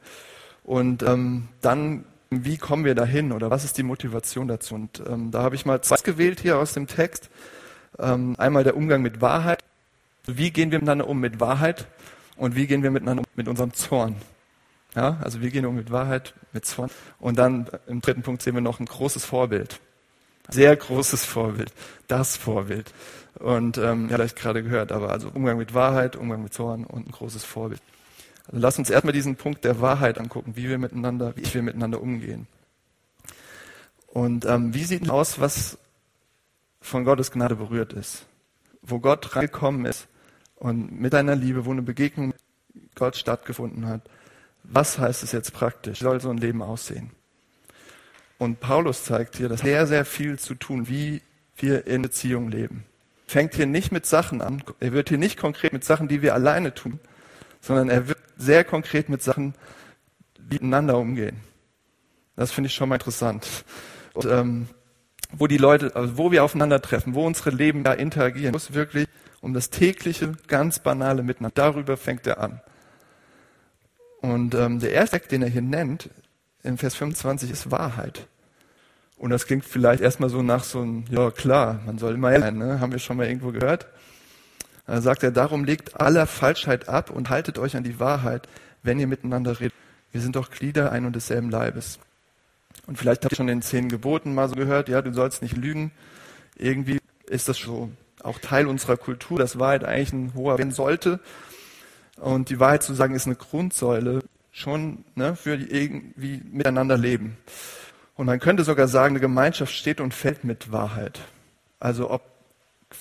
Und 0.64 1.04
ähm, 1.04 1.50
dann, 1.62 2.06
wie 2.30 2.58
kommen 2.58 2.86
wir 2.86 2.96
dahin 2.96 3.32
oder 3.32 3.50
was 3.50 3.66
ist 3.66 3.78
die 3.78 3.84
Motivation 3.84 4.48
dazu? 4.48 4.76
Und 4.76 5.02
ähm, 5.08 5.32
da 5.32 5.44
habe 5.44 5.56
ich 5.56 5.66
mal 5.66 5.82
zwei 5.82 5.98
gewählt 5.98 6.40
hier 6.40 6.58
aus 6.58 6.74
dem 6.74 6.88
Text. 6.88 7.30
Ähm, 8.00 8.36
einmal 8.38 8.64
der 8.64 8.78
Umgang 8.78 9.02
mit 9.02 9.22
Wahrheit. 9.22 9.60
Wie 10.26 10.52
gehen 10.52 10.72
wir 10.72 10.80
miteinander 10.80 11.08
um 11.08 11.20
mit 11.20 11.40
Wahrheit 11.42 11.88
und 12.38 12.56
wie 12.56 12.66
gehen 12.66 12.82
wir 12.82 12.92
miteinander 12.92 13.22
um 13.22 13.28
mit 13.36 13.48
unserem 13.48 13.74
Zorn? 13.74 14.16
Ja, 14.96 15.18
also 15.22 15.42
wie 15.42 15.50
gehen 15.50 15.64
wir 15.64 15.70
um 15.70 15.76
mit 15.76 15.92
Wahrheit, 15.92 16.34
mit 16.52 16.66
Zorn? 16.66 16.92
Und 17.20 17.38
dann 17.38 17.68
im 17.88 18.02
dritten 18.02 18.22
Punkt 18.22 18.42
sehen 18.42 18.54
wir 18.54 18.62
noch 18.62 18.80
ein 18.80 18.86
großes 18.86 19.26
Vorbild. 19.26 19.80
Sehr 20.50 20.76
großes 20.76 21.26
Vorbild. 21.26 21.74
Das 22.08 22.38
Vorbild. 22.38 22.94
Und 23.36 23.78
ähm, 23.78 24.10
ja, 24.10 24.18
vielleicht 24.18 24.36
gerade 24.36 24.62
gehört, 24.62 24.92
aber 24.92 25.10
also 25.10 25.30
Umgang 25.34 25.58
mit 25.58 25.74
Wahrheit, 25.74 26.16
Umgang 26.16 26.44
mit 26.44 26.54
Zorn 26.54 26.84
und 26.84 27.08
ein 27.08 27.12
großes 27.12 27.44
Vorbild. 27.44 27.82
Also 28.48 28.60
lass 28.60 28.78
uns 28.78 28.90
erstmal 28.90 29.14
diesen 29.14 29.36
Punkt 29.36 29.66
der 29.66 29.82
Wahrheit 29.82 30.20
angucken, 30.20 30.56
wie 30.56 30.70
wir 30.70 30.78
miteinander, 30.78 31.36
wie 31.36 31.54
wir 31.54 31.64
miteinander 31.64 32.02
umgehen. 32.02 32.48
Und 34.08 34.46
ähm, 34.46 34.74
wie 34.74 34.84
sieht 34.84 35.10
aus, 35.10 35.40
was 35.40 35.80
von 36.82 37.04
Gottes 37.06 37.32
Gnade 37.32 37.56
berührt 37.56 37.94
ist? 37.94 38.26
Wo 38.82 39.00
Gott 39.00 39.36
reingekommen 39.36 39.86
ist 39.86 40.08
und 40.56 41.00
mit 41.00 41.14
deiner 41.14 41.36
Liebe, 41.36 41.66
wo 41.66 41.72
eine 41.72 41.82
Begegnung 41.82 42.28
mit 42.28 42.96
Gott 42.96 43.16
stattgefunden 43.16 43.88
hat. 43.88 44.02
Was 44.64 44.98
heißt 44.98 45.24
es 45.24 45.32
jetzt 45.32 45.54
praktisch? 45.54 46.00
Wie 46.00 46.04
soll 46.04 46.22
so 46.22 46.30
ein 46.30 46.38
Leben 46.38 46.62
aussehen? 46.62 47.12
Und 48.38 48.60
Paulus 48.60 49.04
zeigt 49.04 49.38
hier, 49.38 49.50
dass 49.50 49.62
sehr, 49.62 49.88
sehr 49.88 50.06
viel 50.06 50.40
zu 50.40 50.56
tun, 50.56 50.88
wie 50.88 51.22
wir 51.58 51.88
in 51.88 52.02
Beziehung 52.02 52.50
leben 52.50 52.86
fängt 53.34 53.56
hier 53.56 53.66
nicht 53.66 53.92
mit 53.92 54.06
Sachen 54.06 54.42
an. 54.42 54.64
Er 54.80 54.94
wird 54.94 55.10
hier 55.10 55.18
nicht 55.18 55.40
konkret 55.40 55.74
mit 55.74 55.84
Sachen, 55.84 56.08
die 56.08 56.22
wir 56.22 56.36
alleine 56.36 56.74
tun, 56.76 57.00
sondern 57.62 57.90
er 57.90 58.08
wird 58.08 58.20
sehr 58.38 58.64
konkret 58.64 59.10
mit 59.10 59.24
Sachen, 59.24 59.56
die 60.38 60.56
miteinander 60.56 60.98
umgehen. 60.98 61.38
Das 62.36 62.52
finde 62.52 62.68
ich 62.68 62.76
schon 62.76 62.90
mal 62.90 62.96
interessant. 62.96 63.66
Und, 64.14 64.26
ähm, 64.26 64.68
wo 65.32 65.48
die 65.48 65.58
Leute, 65.58 65.96
also 65.96 66.18
wo 66.18 66.32
wir 66.32 66.44
aufeinandertreffen, 66.44 67.16
wo 67.16 67.26
unsere 67.26 67.50
Leben 67.50 67.84
da 67.84 67.94
interagieren, 67.94 68.52
muss 68.52 68.74
wirklich 68.74 69.08
um 69.42 69.56
das 69.56 69.72
tägliche, 69.72 70.34
ganz 70.48 70.78
banale 70.78 71.24
Miteinander. 71.24 71.56
Darüber 71.56 71.98
fängt 71.98 72.28
er 72.28 72.38
an. 72.40 72.62
Und 74.24 74.56
ähm, 74.56 74.80
der 74.80 74.94
erste 74.94 75.18
Aspekt, 75.18 75.34
den 75.34 75.42
er 75.42 75.50
hier 75.50 75.62
nennt, 75.62 76.10
in 76.64 76.78
Vers 76.78 76.96
25, 76.96 77.52
ist 77.52 77.72
Wahrheit. 77.72 78.26
Und 79.18 79.32
das 79.32 79.46
klingt 79.46 79.66
vielleicht 79.66 80.02
erstmal 80.02 80.30
so 80.30 80.42
nach 80.42 80.64
so 80.64 80.80
einem, 80.80 81.04
ja 81.10 81.30
klar, 81.30 81.82
man 81.86 81.98
soll 81.98 82.14
immer 82.14 82.40
sein, 82.40 82.58
ne? 82.58 82.80
haben 82.80 82.94
wir 82.94 83.00
schon 83.00 83.18
mal 83.18 83.28
irgendwo 83.28 83.52
gehört. 83.52 83.86
Da 84.88 85.02
sagt 85.02 85.24
er, 85.24 85.32
darum 85.32 85.66
legt 85.66 86.00
aller 86.00 86.26
Falschheit 86.26 86.88
ab 86.88 87.10
und 87.10 87.30
haltet 87.30 87.60
euch 87.60 87.76
an 87.76 87.84
die 87.84 88.00
Wahrheit, 88.00 88.48
wenn 88.82 88.98
ihr 88.98 89.08
miteinander 89.08 89.60
redet. 89.60 89.74
Wir 90.14 90.22
sind 90.22 90.38
doch 90.38 90.52
Glieder 90.52 90.94
ein 90.94 91.06
und 91.06 91.18
desselben 91.18 91.50
Leibes. 91.50 92.00
Und 92.88 92.98
vielleicht 92.98 93.26
habt 93.26 93.34
ihr 93.34 93.38
schon 93.38 93.50
in 93.50 93.58
den 93.58 93.62
zehn 93.62 93.90
Geboten 93.90 94.34
mal 94.34 94.48
so 94.48 94.56
gehört, 94.56 94.88
ja, 94.88 95.02
du 95.02 95.12
sollst 95.12 95.42
nicht 95.42 95.58
lügen. 95.58 95.92
Irgendwie 96.56 97.00
ist 97.28 97.50
das 97.50 97.60
schon 97.60 97.98
auch 98.22 98.40
Teil 98.40 98.68
unserer 98.68 98.96
Kultur, 98.96 99.38
dass 99.38 99.60
Wahrheit 99.60 99.84
eigentlich 99.84 100.14
ein 100.14 100.34
hoher 100.34 100.58
werden 100.58 100.72
sollte. 100.72 101.20
Und 102.18 102.50
die 102.50 102.60
Wahrheit 102.60 102.84
zu 102.84 102.94
sagen 102.94 103.16
ist 103.16 103.26
eine 103.26 103.36
Grundsäule 103.36 104.24
schon 104.52 105.04
ne, 105.16 105.36
für 105.36 105.58
die 105.58 105.72
irgendwie 105.72 106.42
miteinander 106.52 106.98
leben. 106.98 107.38
Und 108.16 108.28
man 108.28 108.40
könnte 108.40 108.64
sogar 108.64 108.88
sagen, 108.88 109.14
eine 109.14 109.20
Gemeinschaft 109.20 109.74
steht 109.74 110.00
und 110.00 110.14
fällt 110.14 110.44
mit 110.44 110.72
Wahrheit. 110.72 111.22
Also 111.80 112.12
ob 112.12 112.22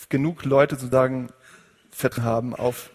genug 0.09 0.45
Leute 0.45 0.77
sozusagen 0.77 1.29
Vertrauen 1.91 2.25
haben 2.25 2.57
auf 2.57 2.91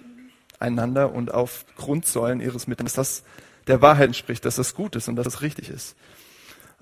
einander 0.59 1.13
und 1.13 1.31
auf 1.31 1.65
Grundsäulen 1.75 2.41
ihres 2.41 2.65
Miteinanders, 2.65 2.95
dass 2.95 3.23
das 3.23 3.23
der 3.67 3.81
Wahrheit 3.81 4.07
entspricht, 4.07 4.45
dass 4.45 4.55
das 4.55 4.73
gut 4.73 4.95
ist 4.95 5.07
und 5.07 5.15
dass 5.17 5.25
das 5.25 5.41
richtig 5.41 5.69
ist. 5.69 5.95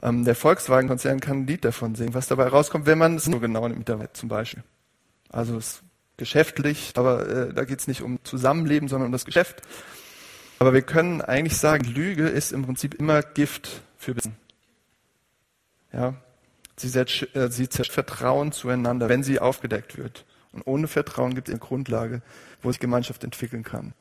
Ähm, 0.01 0.23
der 0.23 0.35
Volkswagen-Konzern 0.35 1.19
kann 1.19 1.39
ein 1.39 1.47
Lied 1.47 1.65
davon 1.65 1.95
singen, 1.95 2.13
was 2.13 2.27
dabei 2.27 2.47
rauskommt, 2.47 2.85
wenn 2.85 2.97
man 2.97 3.15
es 3.15 3.27
nur 3.27 3.41
genau 3.41 3.67
nimmt, 3.67 3.89
zum 4.13 4.29
Beispiel. 4.29 4.63
Also 5.29 5.57
es 5.57 5.81
geschäftlich, 6.17 6.93
aber 6.95 7.27
äh, 7.27 7.53
da 7.53 7.65
geht 7.65 7.79
es 7.79 7.87
nicht 7.87 8.01
um 8.01 8.19
Zusammenleben, 8.23 8.87
sondern 8.87 9.07
um 9.07 9.11
das 9.11 9.25
Geschäft. 9.25 9.61
Aber 10.59 10.73
wir 10.73 10.81
können 10.81 11.21
eigentlich 11.21 11.57
sagen, 11.57 11.85
Lüge 11.85 12.27
ist 12.27 12.51
im 12.51 12.63
Prinzip 12.63 12.93
immer 12.93 13.21
Gift 13.21 13.81
für 13.97 14.15
Wissen. 14.15 14.35
Ja? 15.91 16.15
Sie, 16.77 16.87
äh, 16.97 17.49
zerstört 17.49 17.91
Vertrauen 17.91 18.51
zueinander, 18.51 19.09
wenn 19.09 19.23
sie 19.23 19.39
aufgedeckt 19.39 19.97
wird. 19.97 20.25
Und 20.51 20.63
ohne 20.65 20.87
Vertrauen 20.87 21.35
gibt 21.35 21.49
es 21.49 21.53
eine 21.53 21.59
Grundlage, 21.59 22.21
wo 22.61 22.71
sich 22.71 22.79
Gemeinschaft 22.79 23.23
entwickeln 23.23 23.63
kann. 23.63 23.93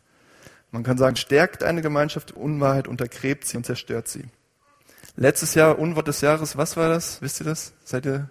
Man 0.70 0.82
kann 0.82 0.98
sagen, 0.98 1.16
stärkt 1.16 1.62
eine 1.62 1.82
Gemeinschaft 1.82 2.32
Unwahrheit, 2.32 2.88
untergräbt 2.88 3.46
sie 3.46 3.56
und 3.56 3.66
zerstört 3.66 4.08
sie. 4.08 4.24
Letztes 5.16 5.54
Jahr, 5.54 5.78
Unwort 5.78 6.08
des 6.08 6.20
Jahres, 6.20 6.56
was 6.56 6.76
war 6.76 6.88
das? 6.88 7.22
Wisst 7.22 7.40
ihr 7.40 7.46
das? 7.46 7.74
Seid 7.84 8.06
ihr, 8.06 8.28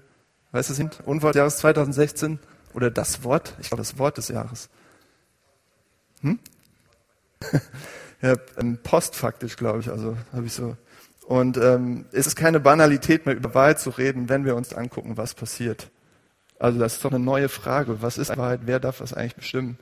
weißt 0.52 0.70
du 0.70 0.74
es? 0.74 1.00
Unwort 1.06 1.36
des 1.36 1.40
Jahres 1.40 1.58
2016? 1.58 2.40
Oder 2.74 2.92
das 2.92 3.24
Wort? 3.24 3.56
Ich 3.60 3.68
glaube, 3.68 3.82
das 3.82 3.98
Wort 3.98 4.18
des 4.18 4.30
Jahres. 4.30 4.70
Hm? 6.22 6.40
ja, 8.22 8.36
postfaktisch, 8.84 9.58
glaube 9.58 9.80
ich, 9.80 9.90
also 9.90 10.18
habe 10.32 10.46
ich 10.46 10.54
so 10.54 10.78
und 11.26 11.58
ähm, 11.58 12.06
es 12.12 12.28
ist 12.28 12.36
keine 12.36 12.60
Banalität 12.60 13.26
mehr, 13.26 13.36
über 13.36 13.54
Wahrheit 13.54 13.80
zu 13.80 13.90
reden, 13.92 14.30
wenn 14.30 14.46
wir 14.46 14.56
uns 14.56 14.74
angucken, 14.74 15.18
was 15.18 15.34
passiert. 15.34 15.90
Also 16.60 16.80
das 16.80 16.96
ist 16.96 17.06
doch 17.06 17.12
eine 17.12 17.24
neue 17.24 17.50
Frage. 17.50 18.02
Was 18.02 18.18
ist 18.18 18.38
Wahrheit? 18.38 18.62
Wer 18.66 18.80
darf 18.80 19.00
das 19.00 19.14
eigentlich 19.14 19.36
bestimmen? 19.36 19.78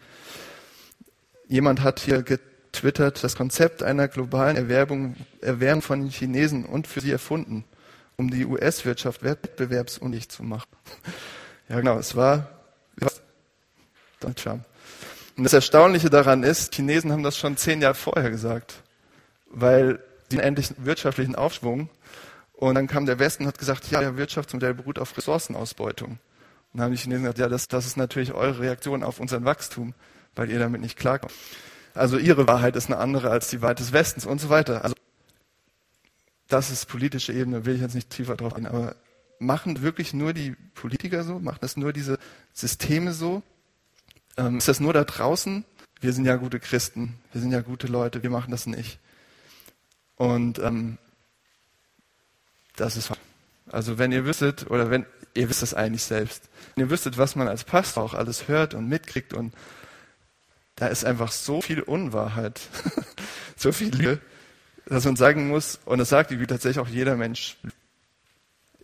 Jemand 1.48 1.84
hat 1.84 2.00
hier 2.00 2.24
getwittert, 2.24 3.24
das 3.24 3.36
Konzept 3.36 3.84
einer 3.84 4.08
globalen 4.08 4.56
Erwerbung, 4.56 5.16
Erwärmung 5.42 5.82
von 5.82 6.02
den 6.02 6.10
Chinesen 6.10 6.66
und 6.66 6.88
für 6.88 7.02
sie 7.02 7.12
erfunden, 7.12 7.66
um 8.18 8.30
die 8.30 8.46
US-Wirtschaft 8.46 9.24
wettbewerbsunfähig 9.24 10.30
zu 10.30 10.44
machen. 10.44 10.70
ja 11.70 11.78
genau, 11.78 11.98
es 11.98 12.16
war 12.16 12.50
Donald 14.20 14.38
Trump. 14.38 14.66
Und 15.38 15.44
das 15.44 15.54
Erstaunliche 15.54 16.10
daran 16.10 16.44
ist, 16.44 16.76
Chinesen 16.76 17.12
haben 17.12 17.24
das 17.24 17.38
schon 17.38 17.58
zehn 17.58 17.82
Jahre 17.82 17.96
vorher 17.96 18.30
gesagt, 18.30 18.84
weil 19.50 20.00
den 20.32 20.40
endlichen 20.40 20.86
wirtschaftlichen 20.86 21.36
Aufschwung. 21.36 21.90
Und 22.54 22.76
dann 22.76 22.88
kam 22.88 23.06
der 23.06 23.18
Westen 23.18 23.44
und 23.44 23.48
hat 23.48 23.58
gesagt, 23.58 23.90
ja, 23.90 24.02
der 24.02 24.18
Wirtschaftsmodell 24.18 24.74
beruht 24.74 25.00
auf 25.00 25.18
Ressourcenausbeutung. 25.18 26.12
Und 26.12 26.20
dann 26.74 26.84
haben 26.84 26.92
die 26.92 26.98
Chinesen 26.98 27.24
gesagt, 27.24 27.40
ja, 27.40 27.50
das, 27.50 27.68
das 27.68 27.86
ist 27.86 27.98
natürlich 27.98 28.34
eure 28.34 28.60
Reaktion 28.60 29.04
auf 29.04 29.20
unseren 29.20 29.46
Wachstum, 29.46 29.94
weil 30.36 30.52
ihr 30.52 30.60
damit 30.60 30.82
nicht 30.82 30.98
klarkommt. 30.98 31.34
Also 31.94 32.18
ihre 32.18 32.48
Wahrheit 32.48 32.76
ist 32.76 32.88
eine 32.88 32.98
andere 32.98 33.30
als 33.30 33.50
die 33.50 33.62
Wahrheit 33.62 33.80
des 33.80 33.92
Westens 33.92 34.26
und 34.26 34.40
so 34.40 34.50
weiter. 34.50 34.84
Also 34.84 34.96
das 36.48 36.70
ist 36.70 36.88
politische 36.88 37.34
Ebene, 37.34 37.66
will 37.66 37.76
ich 37.76 37.82
jetzt 37.82 37.96
nicht 37.96 38.10
tiefer 38.10 38.36
drauf 38.36 38.54
eingehen, 38.54 38.72
aber 38.72 38.96
machen 39.42 39.82
wirklich 39.82 40.14
nur 40.14 40.34
die 40.34 40.56
Politiker 40.76 41.24
so? 41.24 41.40
Machen 41.40 41.60
das 41.62 41.76
nur 41.76 41.92
diese 41.92 42.20
Systeme 42.54 43.14
so? 43.14 43.44
Ähm, 44.38 44.58
ist 44.58 44.68
das 44.68 44.80
nur 44.80 44.94
da 44.94 45.04
draußen? 45.04 45.66
Wir 46.00 46.14
sind 46.14 46.26
ja 46.26 46.36
gute 46.36 46.60
Christen, 46.60 47.20
wir 47.32 47.42
sind 47.42 47.52
ja 47.52 47.62
gute 47.62 47.88
Leute, 47.88 48.24
wir 48.24 48.30
machen 48.30 48.52
das 48.52 48.66
nicht. 48.66 49.00
Und 50.16 50.60
ähm, 50.60 50.98
das 52.76 52.98
ist 52.98 53.12
Also 53.72 53.98
wenn 53.98 54.12
ihr 54.12 54.26
wüsstet, 54.26 54.70
oder 54.70 54.90
wenn, 54.90 55.06
ihr 55.34 55.50
wisst 55.50 55.64
es 55.64 55.74
eigentlich 55.74 56.04
selbst, 56.04 56.50
wenn 56.76 56.86
ihr 56.86 56.90
wüsstet, 56.90 57.18
was 57.18 57.36
man 57.36 57.48
als 57.48 57.64
Pastor 57.64 58.04
auch 58.04 58.14
alles 58.14 58.48
hört 58.48 58.74
und 58.74 58.88
mitkriegt 58.88 59.34
und 59.34 59.54
da 60.76 60.88
ist 60.88 61.06
einfach 61.06 61.32
so 61.32 61.62
viel 61.62 61.82
Unwahrheit, 61.82 62.62
so 63.56 63.72
viel 63.72 63.94
Lüge, 63.96 64.20
dass 64.86 65.06
man 65.06 65.16
sagen 65.16 65.48
muss, 65.50 65.80
und 65.86 66.00
das 66.00 66.10
sagt 66.10 66.32
wie 66.32 66.48
tatsächlich 66.48 66.80
auch 66.80 66.88
jeder 66.88 67.16
Mensch, 67.16 67.58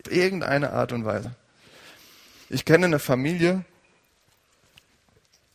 irgendeine 0.09 0.71
Art 0.73 0.91
und 0.91 1.05
Weise. 1.05 1.35
Ich 2.49 2.65
kenne 2.65 2.85
eine 2.85 2.99
Familie, 2.99 3.65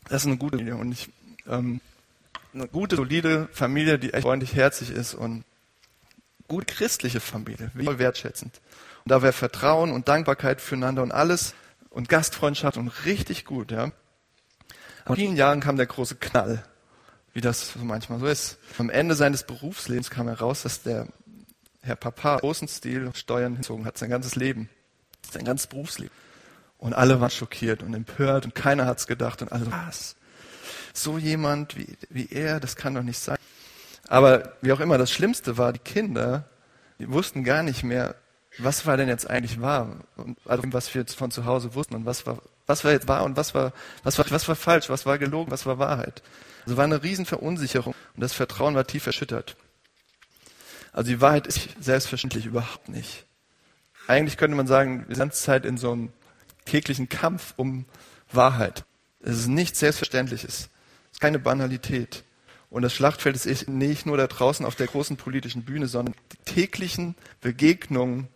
das 0.08 0.22
ist 0.22 0.26
eine 0.26 0.37
gute 0.37 0.58
Familie 0.58 0.76
und 0.76 0.92
ich, 0.92 1.08
ähm, 1.49 1.80
eine 2.52 2.68
gute, 2.68 2.96
solide 2.96 3.49
Familie, 3.52 3.99
die 3.99 4.12
echt 4.12 4.22
freundlich, 4.22 4.54
herzlich 4.54 4.90
ist 4.90 5.14
und 5.14 5.44
gut 6.49 6.66
christliche 6.66 7.20
Familie, 7.20 7.70
voll 7.82 7.99
wertschätzend. 7.99 8.61
Und 9.04 9.11
da 9.11 9.22
wäre 9.22 9.32
Vertrauen 9.32 9.90
und 9.90 10.08
Dankbarkeit 10.08 10.61
füreinander 10.61 11.02
und 11.02 11.12
alles 11.12 11.54
und 11.90 12.08
Gastfreundschaft 12.08 12.76
und 12.76 12.88
richtig 13.06 13.44
gut, 13.44 13.70
ja. 13.70 13.92
Vor 15.06 15.16
vielen 15.16 15.37
Jahren 15.37 15.61
kam 15.61 15.76
der 15.76 15.87
große 15.87 16.16
Knall, 16.16 16.62
wie 17.32 17.40
das 17.40 17.75
manchmal 17.76 18.20
so 18.20 18.26
ist. 18.26 18.58
Am 18.78 18.90
Ende 18.90 19.14
seines 19.14 19.44
Berufslebens 19.44 20.11
kam 20.11 20.28
heraus, 20.28 20.62
dass 20.62 20.82
der 20.82 21.08
Herr 21.82 21.96
Papa 21.96 22.36
großen 22.36 22.68
Stil 22.68 23.10
Steuern 23.14 23.54
hinzogen 23.54 23.84
hat, 23.84 23.98
sein 23.98 24.10
ganzes 24.10 24.36
Leben, 24.36 24.70
sein 25.30 25.44
ganzes 25.44 25.66
Berufsleben. 25.66 26.14
Und 26.78 26.94
alle 26.94 27.20
waren 27.20 27.30
schockiert 27.30 27.82
und 27.82 27.94
empört 27.94 28.44
und 28.44 28.54
keiner 28.54 28.86
hat's 28.86 29.06
gedacht 29.06 29.42
und 29.42 29.52
alle, 29.52 29.70
was? 29.70 30.16
So 30.94 31.18
jemand 31.18 31.76
wie, 31.76 31.96
wie 32.10 32.28
er, 32.30 32.60
das 32.60 32.76
kann 32.76 32.94
doch 32.94 33.02
nicht 33.02 33.18
sein. 33.18 33.38
Aber 34.08 34.54
wie 34.62 34.72
auch 34.72 34.80
immer, 34.80 34.98
das 34.98 35.10
Schlimmste 35.10 35.58
war, 35.58 35.72
die 35.72 35.78
Kinder, 35.78 36.44
die 36.98 37.10
wussten 37.10 37.44
gar 37.44 37.62
nicht 37.62 37.82
mehr, 37.82 38.14
was 38.58 38.84
war 38.86 38.96
denn 38.96 39.08
jetzt 39.08 39.28
eigentlich 39.28 39.60
wahr? 39.60 39.96
Und 40.16 40.38
also 40.44 40.62
was 40.66 40.92
wir 40.94 41.00
jetzt 41.00 41.14
von 41.14 41.30
zu 41.30 41.46
Hause 41.46 41.74
wussten 41.74 41.94
und 41.94 42.06
was 42.06 42.26
war, 42.26 42.38
was 42.66 42.84
war 42.84 42.92
jetzt 42.92 43.08
wahr 43.08 43.24
und 43.24 43.36
was 43.36 43.54
war, 43.54 43.72
was 44.02 44.18
war, 44.18 44.26
was 44.30 44.46
war 44.48 44.56
falsch, 44.56 44.88
was 44.90 45.06
war 45.06 45.18
gelogen, 45.18 45.50
was 45.50 45.66
war 45.66 45.78
Wahrheit. 45.78 46.22
Also 46.64 46.76
war 46.76 46.84
eine 46.84 47.02
Riesenverunsicherung 47.02 47.94
und 48.14 48.20
das 48.20 48.34
Vertrauen 48.34 48.74
war 48.74 48.86
tief 48.86 49.06
erschüttert. 49.06 49.56
Also 50.92 51.11
die 51.11 51.20
Wahrheit 51.20 51.46
ist 51.46 51.70
selbstverständlich 51.80 52.46
überhaupt 52.46 52.88
nicht. 52.88 53.26
Eigentlich 54.06 54.37
könnte 54.37 54.56
man 54.56 54.66
sagen, 54.66 54.99
wir 54.99 54.99
sind 54.99 55.14
die 55.14 55.18
ganze 55.18 55.42
Zeit 55.42 55.64
in 55.64 55.78
so 55.78 55.92
einem 55.92 56.12
täglichen 56.66 57.08
Kampf 57.08 57.54
um 57.56 57.87
Wahrheit. 58.30 58.84
Es 59.20 59.38
ist 59.38 59.49
nichts 59.49 59.78
Selbstverständliches. 59.80 60.50
Es 60.50 61.12
ist 61.12 61.20
keine 61.20 61.38
Banalität. 61.38 62.25
Und 62.68 62.82
das 62.82 62.94
Schlachtfeld 62.94 63.37
ist 63.44 63.68
nicht 63.68 64.06
nur 64.06 64.16
da 64.16 64.26
draußen 64.26 64.64
auf 64.66 64.75
der 64.75 64.87
großen 64.87 65.16
politischen 65.16 65.64
Bühne, 65.64 65.87
sondern 65.87 66.14
die 66.32 66.52
täglichen 66.52 67.14
Begegnungen, 67.40 68.28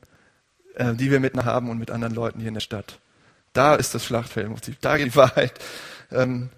äh, 0.75 0.95
die 0.95 1.11
wir 1.11 1.21
miteinander 1.21 1.51
haben 1.51 1.71
und 1.71 1.79
mit 1.79 1.91
anderen 1.91 2.15
Leuten 2.15 2.39
hier 2.39 2.49
in 2.49 2.55
der 2.55 2.61
Stadt. 2.61 3.01
Da 3.53 3.75
ist 3.75 3.95
das 3.95 4.05
Schlachtfeld, 4.05 4.51
da 4.83 4.97
geht 4.97 5.07
die 5.07 5.17
Wahrheit. 5.17 5.55
Ähm, 6.11 6.51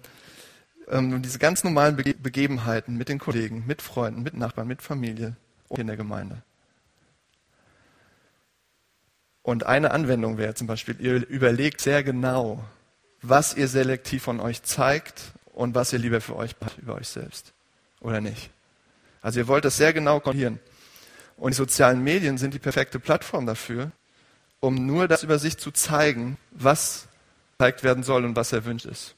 ähm, 0.89 1.21
diese 1.21 1.39
ganz 1.39 1.63
normalen 1.63 1.95
Bege 1.95 2.13
Begebenheiten 2.15 2.97
mit 2.97 3.09
den 3.09 3.19
Kollegen, 3.19 3.63
mit 3.65 3.81
Freunden, 3.81 4.23
mit 4.23 4.33
Nachbarn, 4.33 4.67
mit 4.67 4.81
Familie 4.81 5.35
in 5.77 5.87
der 5.87 5.97
Gemeinde. 5.97 6.41
Und 9.41 9.65
eine 9.65 9.91
Anwendung 9.91 10.37
wäre 10.37 10.53
zum 10.53 10.67
Beispiel, 10.67 10.95
ihr 10.99 11.27
überlegt 11.27 11.81
sehr 11.81 12.03
genau, 12.03 12.63
was 13.21 13.55
ihr 13.55 13.67
selektiv 13.67 14.23
von 14.23 14.39
euch 14.39 14.63
zeigt 14.63 15.21
und 15.53 15.75
was 15.75 15.91
ihr 15.93 15.99
lieber 15.99 16.21
für 16.21 16.35
euch 16.35 16.55
macht 16.59 16.77
über 16.77 16.95
euch 16.95 17.07
selbst. 17.07 17.53
Oder 17.99 18.21
nicht? 18.21 18.49
Also 19.21 19.39
ihr 19.39 19.47
wollt 19.47 19.65
das 19.65 19.77
sehr 19.77 19.93
genau 19.93 20.19
kontrollieren. 20.19 20.59
Und 21.37 21.53
die 21.53 21.57
sozialen 21.57 22.03
Medien 22.03 22.37
sind 22.37 22.53
die 22.53 22.59
perfekte 22.59 22.99
Plattform 22.99 23.45
dafür, 23.45 23.91
um 24.59 24.85
nur 24.85 25.07
das 25.07 25.23
über 25.23 25.39
sich 25.39 25.57
zu 25.57 25.71
zeigen, 25.71 26.37
was 26.51 27.07
gezeigt 27.57 27.83
werden 27.83 28.03
soll 28.03 28.25
und 28.25 28.35
was 28.35 28.53
erwünscht 28.53 28.85
ist. 28.85 29.15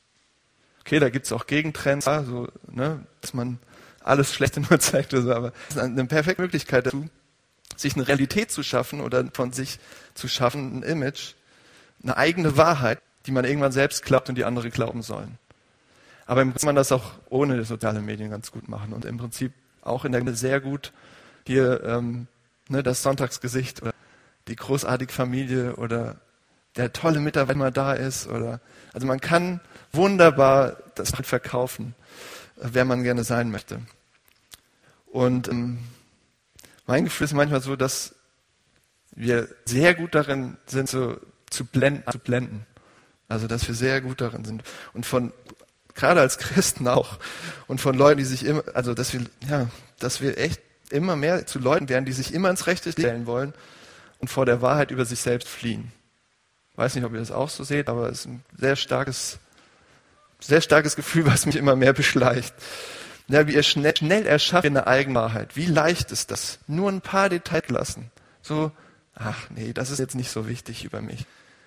Okay, 0.81 0.99
da 0.99 1.09
gibt 1.09 1.25
es 1.25 1.31
auch 1.31 1.45
Gegentrends, 1.45 2.07
also, 2.07 2.47
ne, 2.67 3.05
dass 3.21 3.33
man 3.33 3.59
alles 4.03 4.33
Schlechte 4.33 4.61
nur 4.61 4.79
zeigt 4.79 5.13
oder 5.13 5.23
so, 5.23 5.33
aber 5.33 5.53
es 5.69 5.75
ist 5.75 5.81
eine 5.81 6.05
perfekte 6.05 6.41
Möglichkeit 6.41 6.87
dazu, 6.87 7.09
sich 7.75 7.95
eine 7.95 8.07
Realität 8.07 8.51
zu 8.51 8.63
schaffen 8.63 9.01
oder 9.01 9.25
von 9.33 9.53
sich 9.53 9.79
zu 10.13 10.27
schaffen, 10.27 10.79
ein 10.79 10.83
Image, 10.83 11.33
eine 12.03 12.17
eigene 12.17 12.57
Wahrheit, 12.57 12.99
die 13.25 13.31
man 13.31 13.45
irgendwann 13.45 13.71
selbst 13.71 14.03
glaubt 14.03 14.29
und 14.29 14.35
die 14.35 14.45
andere 14.45 14.69
glauben 14.69 15.01
sollen. 15.01 15.37
Aber 16.25 16.41
im 16.41 16.49
Prinzip 16.49 16.61
kann 16.61 16.67
man 16.67 16.75
das 16.75 16.91
auch 16.91 17.11
ohne 17.29 17.63
soziale 17.63 18.01
Medien 18.01 18.29
ganz 18.29 18.51
gut 18.51 18.67
machen 18.67 18.93
und 18.93 19.05
im 19.05 19.17
Prinzip 19.17 19.53
auch 19.81 20.05
in 20.05 20.11
der 20.11 20.35
sehr 20.35 20.61
gut 20.61 20.91
hier 21.45 21.83
ähm, 21.83 22.27
ne, 22.69 22.83
das 22.83 23.03
Sonntagsgesicht 23.03 23.81
oder 23.81 23.93
die 24.47 24.55
großartige 24.55 25.11
Familie 25.11 25.75
oder 25.75 26.17
der 26.77 26.93
tolle 26.93 27.19
Mitarbeiter 27.19 27.59
mal 27.59 27.71
da 27.71 27.93
ist 27.93 28.27
oder 28.27 28.61
also 28.93 29.07
man 29.07 29.19
kann 29.19 29.59
wunderbar 29.91 30.77
das 30.95 31.11
verkaufen, 31.11 31.95
wer 32.61 32.85
man 32.85 33.03
gerne 33.03 33.23
sein 33.23 33.51
möchte. 33.51 33.81
Und 35.07 35.47
ähm, 35.49 35.79
mein 36.87 37.03
Gefühl 37.03 37.25
ist 37.25 37.33
manchmal 37.33 37.61
so, 37.61 37.75
dass 37.75 38.15
wir 39.13 39.49
sehr 39.65 39.93
gut 39.93 40.15
darin 40.15 40.57
sind, 40.65 40.89
so 40.89 41.19
zu 41.49 41.65
blenden, 41.65 42.09
zu 42.09 42.19
blenden. 42.19 42.65
Also, 43.27 43.47
dass 43.47 43.67
wir 43.67 43.75
sehr 43.75 44.01
gut 44.01 44.21
darin 44.21 44.45
sind. 44.45 44.63
Und 44.93 45.05
von, 45.05 45.33
gerade 45.95 46.21
als 46.21 46.37
Christen 46.37 46.87
auch, 46.87 47.19
und 47.67 47.81
von 47.81 47.97
Leuten, 47.97 48.19
die 48.19 48.25
sich 48.25 48.45
immer, 48.45 48.63
also, 48.73 48.93
dass 48.93 49.13
wir, 49.13 49.21
ja, 49.47 49.69
dass 49.99 50.21
wir 50.21 50.37
echt 50.37 50.61
immer 50.89 51.15
mehr 51.15 51.45
zu 51.47 51.59
Leuten 51.59 51.89
werden, 51.89 52.05
die 52.05 52.11
sich 52.11 52.33
immer 52.33 52.49
ins 52.49 52.67
Rechte 52.67 52.91
stellen 52.91 53.25
wollen 53.25 53.53
und 54.19 54.29
vor 54.29 54.45
der 54.45 54.61
Wahrheit 54.61 54.91
über 54.91 55.05
sich 55.05 55.19
selbst 55.19 55.47
fliehen. 55.47 55.91
Weiß 56.75 56.95
nicht, 56.95 57.03
ob 57.05 57.13
ihr 57.13 57.19
das 57.19 57.31
auch 57.31 57.49
so 57.49 57.63
seht, 57.63 57.89
aber 57.89 58.09
es 58.09 58.21
ist 58.21 58.25
ein 58.27 58.43
sehr 58.57 58.75
starkes, 58.75 59.39
sehr 60.41 60.61
starkes 60.61 60.95
Gefühl, 60.95 61.25
was 61.27 61.45
mich 61.45 61.55
immer 61.55 61.75
mehr 61.75 61.93
beschleicht. 61.93 62.53
Ja, 63.27 63.47
wie 63.47 63.53
ihr 63.53 63.63
schnell, 63.63 63.95
schnell 63.95 64.25
erschafft 64.25 64.65
eine 64.65 64.87
Eigenwahrheit. 64.87 65.55
Wie 65.55 65.65
leicht 65.65 66.11
ist 66.11 66.31
das? 66.31 66.59
Nur 66.67 66.91
ein 66.91 67.01
paar 67.01 67.29
Details 67.29 67.69
lassen. 67.69 68.11
So, 68.41 68.71
ach 69.15 69.49
nee, 69.51 69.71
das 69.73 69.89
ist 69.89 69.99
jetzt 69.99 70.15
nicht 70.15 70.31
so 70.31 70.47
wichtig 70.47 70.83
über 70.83 71.01
mich. 71.01 71.25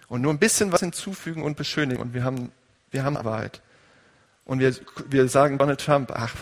Und 0.09 0.21
nur 0.21 0.33
ein 0.33 0.39
bisschen 0.39 0.73
was 0.73 0.81
hinzufügen 0.81 1.43
und 1.43 1.57
beschönigen 1.57 2.03
und 2.03 2.13
wir 2.13 2.25
haben, 2.25 2.53
wir 2.91 3.05
haben 3.05 3.17
Wahrheit. 3.25 3.63
Und 4.45 4.59
wir, 4.59 4.75
wir 5.09 5.29
sagen 5.29 5.57
Donald 5.57 5.81
Trump, 5.81 6.13
ach, 6.15 6.35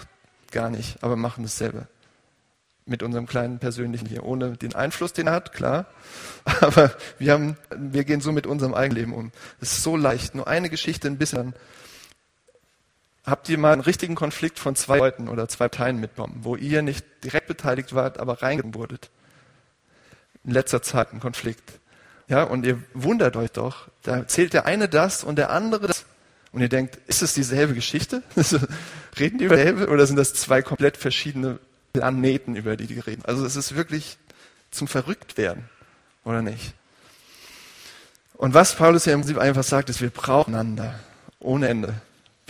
gar 0.51 0.71
nicht, 0.71 1.03
aber 1.03 1.17
machen 1.17 1.45
dasselbe. 1.45 1.87
Mit 2.85 3.05
unserem 3.05 3.29
kleinen 3.29 3.61
persönlichen 3.61 4.07
hier, 4.07 4.25
ohne 4.25 4.57
den 4.57 4.75
Einfluss, 4.75 5.13
den 5.13 5.29
er 5.29 5.35
hat, 5.35 5.53
klar. 5.53 5.87
Aber 6.61 6.91
wir 7.21 7.33
haben, 7.33 7.57
wir 7.71 8.03
gehen 8.03 8.21
so 8.21 8.33
mit 8.33 8.45
unserem 8.45 8.75
Eigenleben 8.75 9.15
um. 9.15 9.31
Es 9.61 9.75
ist 9.75 9.85
so 9.85 9.97
leicht. 9.97 10.35
Nur 10.35 10.49
eine 10.49 10.69
Geschichte 10.69 11.07
ein 11.07 11.17
bisschen 11.17 11.55
Habt 13.25 13.49
ihr 13.49 13.59
mal 13.59 13.73
einen 13.73 13.83
richtigen 13.83 14.17
Konflikt 14.17 14.59
von 14.59 14.75
zwei 14.75 14.99
Leuten 14.99 15.29
oder 15.29 15.49
zwei 15.49 15.69
Teilen 15.69 16.01
mitbekommen, 16.01 16.41
wo 16.43 16.57
ihr 16.57 16.83
nicht 16.83 17.05
direkt 17.23 17.47
beteiligt 17.47 17.95
wart, 17.95 18.19
aber 18.19 18.43
reingegeben 18.43 18.75
wurdet? 18.75 19.11
In 20.45 20.51
letzter 20.51 20.83
Zeit 20.83 21.13
ein 21.13 21.21
Konflikt. 21.21 21.79
Ja, 22.27 22.43
und 22.43 22.67
ihr 22.67 22.83
wundert 22.95 23.37
euch 23.37 23.53
doch, 23.53 23.89
da 24.03 24.17
erzählt 24.17 24.55
der 24.55 24.67
eine 24.67 24.89
das 24.89 25.23
und 25.23 25.37
der 25.37 25.51
andere 25.51 25.89
das. 25.89 26.05
Und 26.51 26.61
ihr 26.61 26.69
denkt, 26.69 26.99
ist 27.07 27.23
es 27.23 27.33
dieselbe 27.33 27.75
Geschichte? 27.75 28.23
reden 29.19 29.39
die 29.39 29.45
über 29.45 29.57
dieselbe 29.57 29.89
oder 29.89 30.07
sind 30.07 30.17
das 30.17 30.35
zwei 30.35 30.61
komplett 30.61 30.97
verschiedene 30.97 31.59
Planeten, 31.93 32.57
über 32.57 32.77
die 32.77 32.87
die 32.87 32.99
reden? 32.99 33.25
Also 33.25 33.47
es 33.47 33.55
ist 33.55 33.77
wirklich 33.77 34.19
zum 34.71 34.89
Verrücktwerden, 34.89 35.69
oder 36.25 36.43
nicht? 36.43 36.75
Und 38.35 38.55
was 38.55 38.75
Paulus 38.75 39.05
ja 39.05 39.13
im 39.13 39.21
Prinzip 39.21 39.39
einfach 39.39 39.63
sagt, 39.63 39.89
ist, 39.89 40.01
wir 40.01 40.11
brauchen 40.11 40.55
einander. 40.55 40.99
Ohne 41.39 41.69
Ende. 41.69 41.95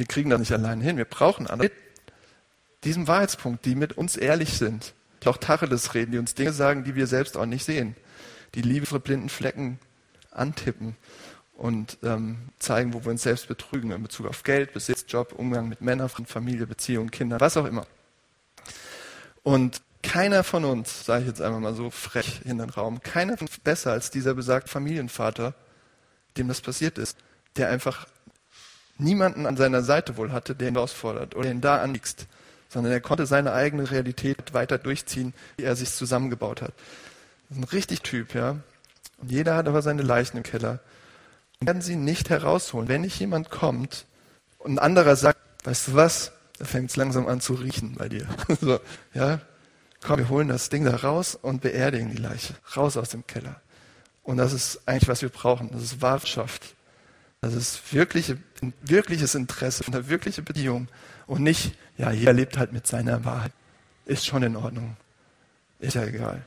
Wir 0.02 0.08
kriegen 0.08 0.30
das 0.30 0.40
nicht 0.40 0.50
alleine 0.50 0.82
hin. 0.82 0.96
Wir 0.96 1.04
brauchen 1.04 1.46
andere 1.46 1.68
mit 1.68 1.72
diesem 2.82 3.06
Wahrheitspunkt, 3.06 3.64
die 3.64 3.76
mit 3.76 3.96
uns 3.96 4.16
ehrlich 4.16 4.54
sind, 4.54 4.94
die 5.22 5.28
auch 5.28 5.36
Tacheles 5.36 5.94
reden, 5.94 6.10
die 6.10 6.18
uns 6.18 6.34
Dinge 6.34 6.52
sagen, 6.52 6.82
die 6.82 6.96
wir 6.96 7.06
selbst 7.06 7.36
auch 7.36 7.46
nicht 7.46 7.64
sehen, 7.64 7.94
die 8.56 8.62
Liebe 8.62 8.98
blinden 8.98 9.28
Flecken 9.28 9.78
antippen 10.32 10.96
und 11.52 11.98
ähm, 12.02 12.48
zeigen, 12.58 12.94
wo 12.94 13.04
wir 13.04 13.12
uns 13.12 13.22
selbst 13.22 13.46
betrügen 13.46 13.92
in 13.92 14.02
Bezug 14.02 14.26
auf 14.26 14.42
Geld, 14.42 14.72
Besitz, 14.72 15.04
Job, 15.06 15.34
Umgang 15.36 15.68
mit 15.68 15.82
Männern, 15.82 16.08
Familie, 16.08 16.66
Beziehung, 16.66 17.12
Kindern, 17.12 17.38
was 17.38 17.56
auch 17.56 17.66
immer. 17.66 17.86
Und 19.44 19.82
keiner 20.02 20.42
von 20.42 20.64
uns, 20.64 21.06
sage 21.06 21.22
ich 21.22 21.28
jetzt 21.28 21.40
einmal 21.40 21.60
mal 21.60 21.76
so 21.76 21.90
frech 21.90 22.40
in 22.44 22.58
den 22.58 22.70
Raum, 22.70 23.00
keiner 23.04 23.38
von 23.38 23.46
uns 23.46 23.56
besser 23.58 23.92
als 23.92 24.10
dieser 24.10 24.34
besagte 24.34 24.68
Familienvater, 24.68 25.54
dem 26.36 26.48
das 26.48 26.60
passiert 26.60 26.98
ist, 26.98 27.18
der 27.54 27.68
einfach 27.68 28.08
niemanden 28.98 29.46
an 29.46 29.56
seiner 29.56 29.82
Seite 29.82 30.16
wohl 30.16 30.32
hatte, 30.32 30.54
der 30.54 30.68
ihn 30.68 30.74
herausfordert 30.74 31.34
oder 31.34 31.50
ihn 31.50 31.60
da 31.60 31.80
anliegst, 31.82 32.26
sondern 32.68 32.92
er 32.92 33.00
konnte 33.00 33.26
seine 33.26 33.52
eigene 33.52 33.90
Realität 33.90 34.54
weiter 34.54 34.78
durchziehen, 34.78 35.34
wie 35.56 35.64
er 35.64 35.76
sich 35.76 35.92
zusammengebaut 35.92 36.62
hat. 36.62 36.72
Das 37.48 37.58
ist 37.58 37.64
ein 37.64 37.76
richtig 37.76 38.02
Typ, 38.02 38.34
ja. 38.34 38.56
Und 39.18 39.30
jeder 39.30 39.56
hat 39.56 39.68
aber 39.68 39.82
seine 39.82 40.02
Leichen 40.02 40.38
im 40.38 40.42
Keller. 40.42 40.80
Und 41.60 41.66
werden 41.66 41.82
sie 41.82 41.96
nicht 41.96 42.30
herausholen. 42.30 42.88
Wenn 42.88 43.02
nicht 43.02 43.18
jemand 43.20 43.50
kommt 43.50 44.06
und 44.58 44.74
ein 44.74 44.78
anderer 44.78 45.16
sagt, 45.16 45.38
weißt 45.64 45.88
du 45.88 45.94
was, 45.94 46.32
da 46.58 46.64
fängt 46.64 46.90
es 46.90 46.96
langsam 46.96 47.26
an 47.26 47.40
zu 47.40 47.54
riechen 47.54 47.94
bei 47.96 48.08
dir. 48.08 48.26
so, 48.60 48.80
ja, 49.14 49.40
komm, 50.02 50.18
wir 50.18 50.28
holen 50.28 50.48
das 50.48 50.70
Ding 50.70 50.84
da 50.84 50.96
raus 50.96 51.38
und 51.40 51.60
beerdigen 51.60 52.10
die 52.10 52.16
Leiche. 52.16 52.54
Raus 52.76 52.96
aus 52.96 53.10
dem 53.10 53.26
Keller. 53.26 53.60
Und 54.22 54.36
das 54.36 54.52
ist 54.52 54.80
eigentlich, 54.86 55.08
was 55.08 55.22
wir 55.22 55.28
brauchen. 55.28 55.70
Das 55.72 55.82
ist 55.82 56.00
Wahrheit. 56.00 56.60
Das 57.42 57.54
ist 57.54 57.92
wirkliche, 57.92 58.38
wirkliches 58.82 59.34
Interesse, 59.34 59.84
eine 59.88 60.08
wirkliche 60.08 60.42
Beziehung. 60.42 60.86
Und 61.26 61.42
nicht, 61.42 61.76
ja, 61.98 62.12
jeder 62.12 62.32
lebt 62.32 62.56
halt 62.56 62.72
mit 62.72 62.86
seiner 62.86 63.24
Wahrheit. 63.24 63.52
Ist 64.06 64.24
schon 64.24 64.44
in 64.44 64.54
Ordnung. 64.54 64.96
Ist 65.80 65.94
ja 65.94 66.04
egal. 66.04 66.44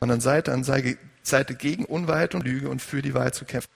Sondern 0.00 0.20
seid 0.20 0.50
an 0.50 0.64
Seite 0.64 1.54
gegen 1.54 1.86
Unwahrheit 1.86 2.34
und 2.34 2.44
Lüge 2.44 2.68
und 2.68 2.82
für 2.82 3.00
die 3.00 3.14
Wahrheit 3.14 3.34
zu 3.34 3.46
kämpfen. 3.46 3.70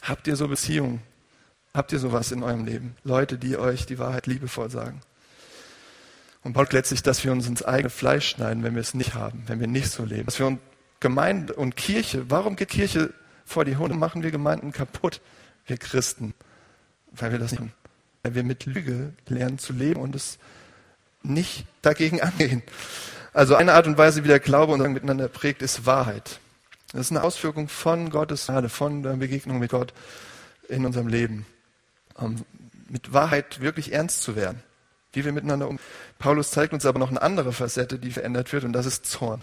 Habt 0.00 0.28
ihr 0.28 0.36
so 0.36 0.46
Beziehungen? 0.46 1.02
Habt 1.74 1.92
ihr 1.92 1.98
sowas 1.98 2.30
in 2.30 2.44
eurem 2.44 2.64
Leben? 2.64 2.94
Leute, 3.02 3.36
die 3.36 3.56
euch 3.56 3.84
die 3.84 3.98
Wahrheit 3.98 4.28
liebevoll 4.28 4.70
sagen. 4.70 5.00
Und 6.44 6.52
Paul 6.52 6.68
letztlich, 6.70 7.02
dass 7.02 7.24
wir 7.24 7.32
uns 7.32 7.48
ins 7.48 7.64
eigene 7.64 7.90
Fleisch 7.90 8.28
schneiden, 8.28 8.62
wenn 8.62 8.74
wir 8.74 8.80
es 8.80 8.94
nicht 8.94 9.14
haben, 9.14 9.42
wenn 9.48 9.58
wir 9.58 9.66
nicht 9.66 9.90
so 9.90 10.04
leben. 10.04 10.26
Dass 10.26 10.38
wir 10.38 10.58
Gemeinde 11.00 11.54
und 11.54 11.74
Kirche, 11.76 12.30
warum 12.30 12.54
geht 12.54 12.68
Kirche 12.68 13.12
vor 13.44 13.64
die 13.64 13.76
Hunde? 13.76 13.96
Machen 13.96 14.22
wir 14.22 14.30
Gemeinden 14.30 14.70
kaputt, 14.70 15.20
wir 15.68 15.78
Christen? 15.78 16.34
Weil 17.12 17.32
wir 17.32 17.38
das 17.38 17.52
nicht, 17.52 17.72
weil 18.22 18.34
wir 18.34 18.44
mit 18.44 18.66
Lüge 18.66 19.12
lernen 19.26 19.58
zu 19.58 19.72
leben 19.72 20.00
und 20.00 20.14
es 20.14 20.38
nicht 21.22 21.66
dagegen 21.82 22.20
angehen. 22.20 22.62
Also 23.32 23.54
eine 23.54 23.74
Art 23.74 23.86
und 23.86 23.98
Weise, 23.98 24.24
wie 24.24 24.28
der 24.28 24.40
Glaube 24.40 24.72
uns 24.72 24.86
miteinander 24.88 25.28
prägt, 25.28 25.62
ist 25.62 25.86
Wahrheit. 25.86 26.40
Das 26.92 27.02
ist 27.02 27.10
eine 27.10 27.22
Auswirkung 27.22 27.68
von 27.68 28.10
Gottes 28.10 28.46
Gnade, 28.46 28.68
von 28.68 29.02
der 29.02 29.14
Begegnung 29.14 29.58
mit 29.58 29.70
Gott 29.70 29.92
in 30.68 30.86
unserem 30.86 31.08
Leben. 31.08 31.46
Um 32.14 32.44
mit 32.88 33.12
Wahrheit 33.12 33.60
wirklich 33.60 33.92
ernst 33.92 34.22
zu 34.22 34.34
werden. 34.36 34.62
Wie 35.12 35.24
wir 35.24 35.32
miteinander 35.32 35.68
um. 35.68 35.78
Paulus 36.18 36.50
zeigt 36.50 36.72
uns 36.72 36.86
aber 36.86 36.98
noch 36.98 37.10
eine 37.10 37.22
andere 37.22 37.52
Facette, 37.52 37.98
die 37.98 38.10
verändert 38.10 38.52
wird, 38.52 38.64
und 38.64 38.72
das 38.72 38.86
ist 38.86 39.06
Zorn. 39.06 39.42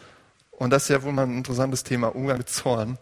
Und 0.51 0.72
das 0.72 0.84
ist 0.84 0.89
ja 0.89 1.03
wohl 1.03 1.12
mal 1.12 1.24
ein 1.24 1.38
interessantes 1.38 1.84
Thema, 1.84 2.08
Umgang 2.15 2.38
mit 2.38 2.50
Zorn. 2.50 2.98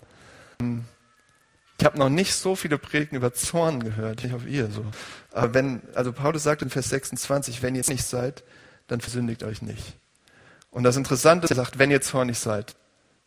Ich 1.83 1.85
habe 1.85 1.99
noch 1.99 2.07
nicht 2.07 2.33
so 2.33 2.55
viele 2.55 2.77
Predigten 2.77 3.17
über 3.17 3.33
Zorn 3.33 3.83
gehört. 3.83 4.23
Ich 4.23 4.31
hoffe, 4.31 4.47
ihr 4.47 4.71
so. 4.71 4.85
Aber 5.33 5.53
wenn, 5.53 5.81
also 5.95 6.13
Paulus 6.13 6.41
sagt 6.41 6.61
in 6.61 6.69
Vers 6.69 6.87
26, 6.87 7.61
wenn 7.61 7.75
ihr 7.75 7.79
jetzt 7.79 7.89
nicht 7.89 8.05
seid, 8.05 8.45
dann 8.87 9.01
versündigt 9.01 9.43
euch 9.43 9.61
nicht. 9.61 9.83
Und 10.71 10.83
das 10.83 10.95
Interessante 10.95 11.43
ist, 11.43 11.51
er 11.51 11.57
sagt, 11.57 11.79
wenn 11.79 11.91
ihr 11.91 11.99
zornig 11.99 12.39
seid. 12.39 12.77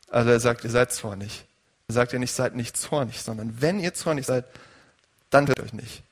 Also 0.08 0.30
er 0.30 0.40
sagt, 0.40 0.64
ihr 0.64 0.70
seid 0.70 0.90
zornig. 0.90 1.44
Er 1.88 1.92
sagt 1.92 2.14
ja 2.14 2.18
nicht, 2.18 2.32
seid 2.32 2.56
nicht 2.56 2.78
zornig, 2.78 3.20
sondern 3.20 3.60
wenn 3.60 3.78
ihr 3.78 3.92
zornig 3.92 4.24
seid, 4.24 4.46
dann 5.28 5.48
wird 5.48 5.60
euch 5.60 5.74
nicht. 5.74 6.02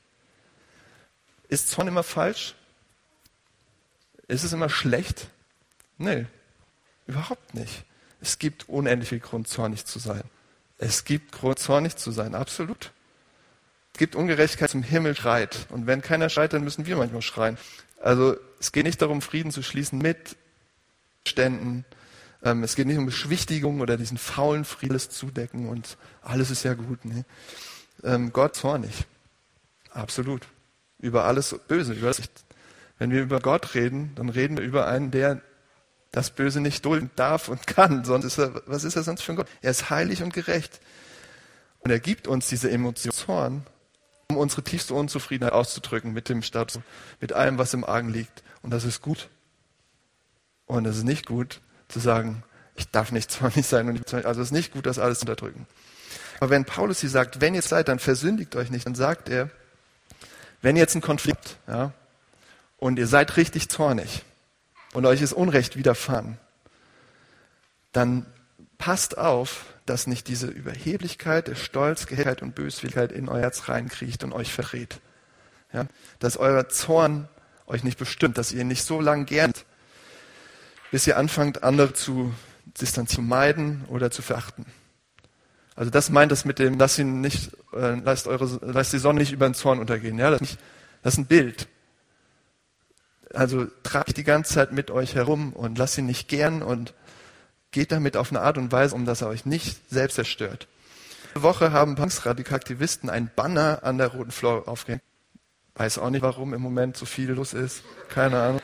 Ist 1.48 1.70
Zorn 1.70 1.88
immer 1.88 2.02
falsch? 2.02 2.54
Ist 4.28 4.44
es 4.44 4.52
immer 4.52 4.68
schlecht? 4.68 5.28
Nee, 5.96 6.26
überhaupt 7.06 7.54
nicht. 7.54 7.84
Es 8.20 8.38
gibt 8.38 8.68
unendlich 8.68 9.08
viel 9.08 9.20
Grund, 9.20 9.48
zornig 9.48 9.86
zu 9.86 9.98
sein. 9.98 10.24
Es 10.84 11.04
gibt 11.04 11.32
Grund, 11.32 11.58
zornig 11.58 11.96
zu 11.96 12.10
sein, 12.10 12.34
absolut. 12.34 12.92
Es 13.94 13.98
gibt 13.98 14.14
Ungerechtigkeit 14.14 14.68
zum 14.68 14.82
Himmel 14.82 15.16
schreit. 15.16 15.66
Und 15.70 15.86
wenn 15.86 16.02
keiner 16.02 16.28
schreit, 16.28 16.52
dann 16.52 16.62
müssen 16.62 16.84
wir 16.84 16.96
manchmal 16.96 17.22
schreien. 17.22 17.56
Also 18.02 18.36
es 18.60 18.70
geht 18.70 18.84
nicht 18.84 19.00
darum, 19.00 19.22
Frieden 19.22 19.50
zu 19.50 19.62
schließen 19.62 19.98
mit 19.98 20.36
Ständen. 21.26 21.86
Ähm, 22.42 22.62
es 22.62 22.76
geht 22.76 22.86
nicht 22.86 22.98
um 22.98 23.06
Beschwichtigung 23.06 23.80
oder 23.80 23.96
diesen 23.96 24.18
faulen 24.18 24.66
Frieden 24.66 24.98
zudecken 24.98 25.70
und 25.70 25.96
alles 26.20 26.50
ist 26.50 26.64
ja 26.64 26.74
gut. 26.74 27.06
Nee. 27.06 27.24
Ähm, 28.02 28.34
Gott 28.34 28.54
zornig. 28.54 29.06
Absolut. 29.90 30.42
Über 30.98 31.24
alles 31.24 31.58
Böse. 31.66 31.96
Wenn 32.98 33.10
wir 33.10 33.22
über 33.22 33.40
Gott 33.40 33.74
reden, 33.74 34.12
dann 34.16 34.28
reden 34.28 34.58
wir 34.58 34.64
über 34.64 34.86
einen, 34.86 35.10
der 35.10 35.40
das 36.14 36.30
Böse 36.30 36.61
nicht 36.61 36.85
dulden 36.85 37.11
darf 37.16 37.49
und 37.49 37.66
kann. 37.66 38.04
Sonst 38.04 38.25
ist 38.25 38.38
er, 38.38 38.62
was 38.66 38.85
ist 38.85 38.94
er 38.94 39.02
sonst 39.02 39.23
für 39.23 39.33
ein 39.33 39.37
Gott? 39.37 39.49
Er 39.62 39.73
ist 39.73 39.90
heilig 39.90 40.23
und 40.23 40.33
gerecht. 40.33 40.80
Und 41.80 41.90
er 41.90 41.99
gibt 41.99 42.28
uns 42.28 42.47
diese 42.49 42.71
Emotion 42.71 43.12
Zorn, 43.12 43.66
um 44.31 44.37
unsere 44.37 44.62
tiefste 44.62 44.94
Unzufriedenheit 44.94 45.53
auszudrücken 45.53 46.12
mit 46.12 46.29
dem 46.29 46.42
Status, 46.42 46.81
mit 47.20 47.33
allem, 47.33 47.59
was 47.59 47.74
im 47.74 47.85
Argen 47.85 48.11
liegt. 48.11 48.44
Und 48.62 48.70
das 48.70 48.85
ist 48.85 49.03
gut. 49.03 49.29
Und 50.66 50.87
es 50.87 50.98
ist 50.98 51.05
nicht 51.05 51.27
gut 51.27 51.61
zu 51.88 51.98
sagen, 51.98 52.44
ich 52.77 52.88
darf 52.90 53.11
nicht 53.11 53.31
zornig 53.31 53.66
sein 53.66 53.88
und 53.88 53.96
ich, 53.96 54.14
also 54.24 54.40
es 54.40 54.48
ist 54.48 54.53
nicht 54.53 54.72
gut, 54.72 54.87
das 54.87 55.00
alles 55.00 55.18
zu 55.18 55.24
unterdrücken. 55.24 55.66
Aber 56.38 56.50
wenn 56.50 56.64
Paulus 56.64 57.00
hier 57.00 57.11
sagt, 57.11 57.40
wenn 57.40 57.57
ihr 57.57 57.62
seid, 57.62 57.88
dann 57.88 57.98
versündigt 57.98 58.55
euch 58.55 58.70
nicht, 58.70 58.87
dann 58.87 58.94
sagt 58.94 59.29
er, 59.29 59.50
wenn 60.62 60.77
ihr 60.77 60.83
jetzt 60.83 60.94
ein 60.94 61.00
Konflikt, 61.00 61.59
ja, 61.66 61.92
und 62.79 63.00
ihr 63.00 63.07
seid 63.09 63.37
richtig 63.37 63.68
zornig 63.68 64.22
und 64.94 65.04
euch 65.07 65.20
ist 65.20 65.33
Unrecht 65.33 65.76
widerfahren, 65.76 66.38
dann 67.92 68.26
passt 68.78 69.18
auf, 69.18 69.66
dass 69.87 70.07
nicht 70.07 70.28
diese 70.28 70.46
Überheblichkeit, 70.46 71.48
der 71.48 71.54
Stolz, 71.54 72.07
Geheimkeit 72.07 72.42
und 72.42 72.54
Böswilligkeit 72.54 73.12
in 73.12 73.28
euer 73.28 73.42
Herz 73.42 73.68
reinkriecht 73.68 74.24
und 74.24 74.33
euch 74.33 74.52
verdreht. 74.52 75.00
Ja, 75.72 75.87
dass 76.20 76.37
euer 76.37 76.68
Zorn 76.68 77.28
euch 77.66 77.85
nicht 77.85 77.98
bestimmt, 77.98 78.38
dass 78.38 78.52
ihr 78.52 78.64
nicht 78.64 78.85
so 78.85 79.00
lange 79.00 79.24
gern 79.24 79.52
bis 80.94 81.09
ihr 81.09 81.16
anfangt, 81.16 81.64
andere 81.64 81.92
zu 81.92 82.33
distanzieren, 82.80 83.16
zu 83.16 83.20
meiden 83.20 83.85
oder 83.88 84.12
zu 84.12 84.22
verachten. 84.22 84.64
Also 85.74 85.90
das 85.90 86.09
meint 86.09 86.30
es 86.30 86.44
mit 86.44 86.61
dem, 86.61 86.78
lasst 86.78 87.00
ihn 87.00 87.20
nicht, 87.20 87.50
äh, 87.72 87.96
lasst 87.96 88.28
eure, 88.28 88.61
lasst 88.62 88.92
die 88.92 88.98
Sonne 88.98 89.18
nicht 89.18 89.33
über 89.33 89.48
den 89.48 89.54
Zorn 89.54 89.80
untergehen. 89.80 90.18
Ja, 90.20 90.30
das, 90.30 90.40
das 91.02 91.14
ist 91.14 91.18
ein 91.18 91.26
Bild. 91.26 91.66
Also 93.35 93.66
tragt 93.83 94.16
die 94.16 94.25
ganze 94.25 94.55
Zeit 94.55 94.73
mit 94.73 94.90
euch 94.90 95.14
herum 95.14 95.53
und 95.53 95.79
lasst 95.79 95.99
ihn 95.99 96.07
nicht 96.07 96.29
gern 96.29 96.62
und 96.62 96.94
geht 97.70 97.92
damit 97.92 98.16
auf 98.16 98.31
eine 98.31 98.40
Art 98.40 98.57
und 98.57 98.70
Weise 98.70 98.94
um, 98.94 99.05
dass 99.05 99.23
er 99.23 99.29
euch 99.29 99.47
nicht 99.47 99.90
selbst 99.90 100.14
zerstört. 100.14 100.68
Diese 101.35 101.42
Woche 101.42 101.73
haben 101.73 101.97
Punksradikaktivisten 101.97 103.11
ein 103.11 103.31
Banner 103.35 103.81
an 103.83 103.99
der 103.99 104.09
Roten 104.09 104.31
Flor 104.31 104.68
aufgehängt. 104.68 105.03
Weiß 105.75 105.99
auch 105.99 106.11
nicht, 106.11 106.23
warum 106.23 106.55
im 106.55 106.62
Moment 106.62 106.97
so 106.97 107.05
viel 107.05 107.31
los 107.33 107.53
ist. 107.53 107.83
Keine 108.09 108.40
Ahnung. 108.40 108.61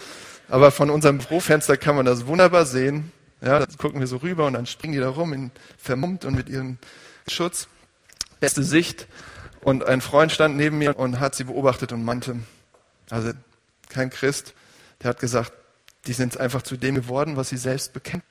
Aber 0.48 0.70
von 0.70 0.90
unserem 0.90 1.18
Bürofenster 1.18 1.76
kann 1.76 1.96
man 1.96 2.06
das 2.06 2.26
wunderbar 2.26 2.66
sehen. 2.66 3.10
Ja, 3.40 3.58
da 3.58 3.66
gucken 3.78 3.98
wir 3.98 4.06
so 4.06 4.18
rüber 4.18 4.46
und 4.46 4.52
dann 4.52 4.66
springen 4.66 4.92
die 4.92 5.00
da 5.00 5.08
rum, 5.08 5.32
in, 5.32 5.50
vermummt 5.76 6.24
und 6.24 6.36
mit 6.36 6.48
ihrem 6.48 6.78
Schutz. 7.26 7.66
Beste 8.38 8.62
Sicht. 8.62 9.08
Und 9.62 9.84
ein 9.84 10.00
Freund 10.00 10.30
stand 10.30 10.56
neben 10.56 10.78
mir 10.78 10.96
und 10.96 11.18
hat 11.18 11.34
sie 11.34 11.44
beobachtet 11.44 11.92
und 11.92 12.04
meinte, 12.04 12.36
also 13.10 13.32
kein 13.88 14.10
Christ, 14.10 14.54
der 15.02 15.10
hat 15.10 15.20
gesagt, 15.20 15.52
die 16.06 16.12
sind 16.12 16.38
einfach 16.38 16.62
zu 16.62 16.76
dem 16.76 16.94
geworden, 16.94 17.36
was 17.36 17.50
sie 17.50 17.56
selbst 17.56 17.92
bekennen. 17.92 18.22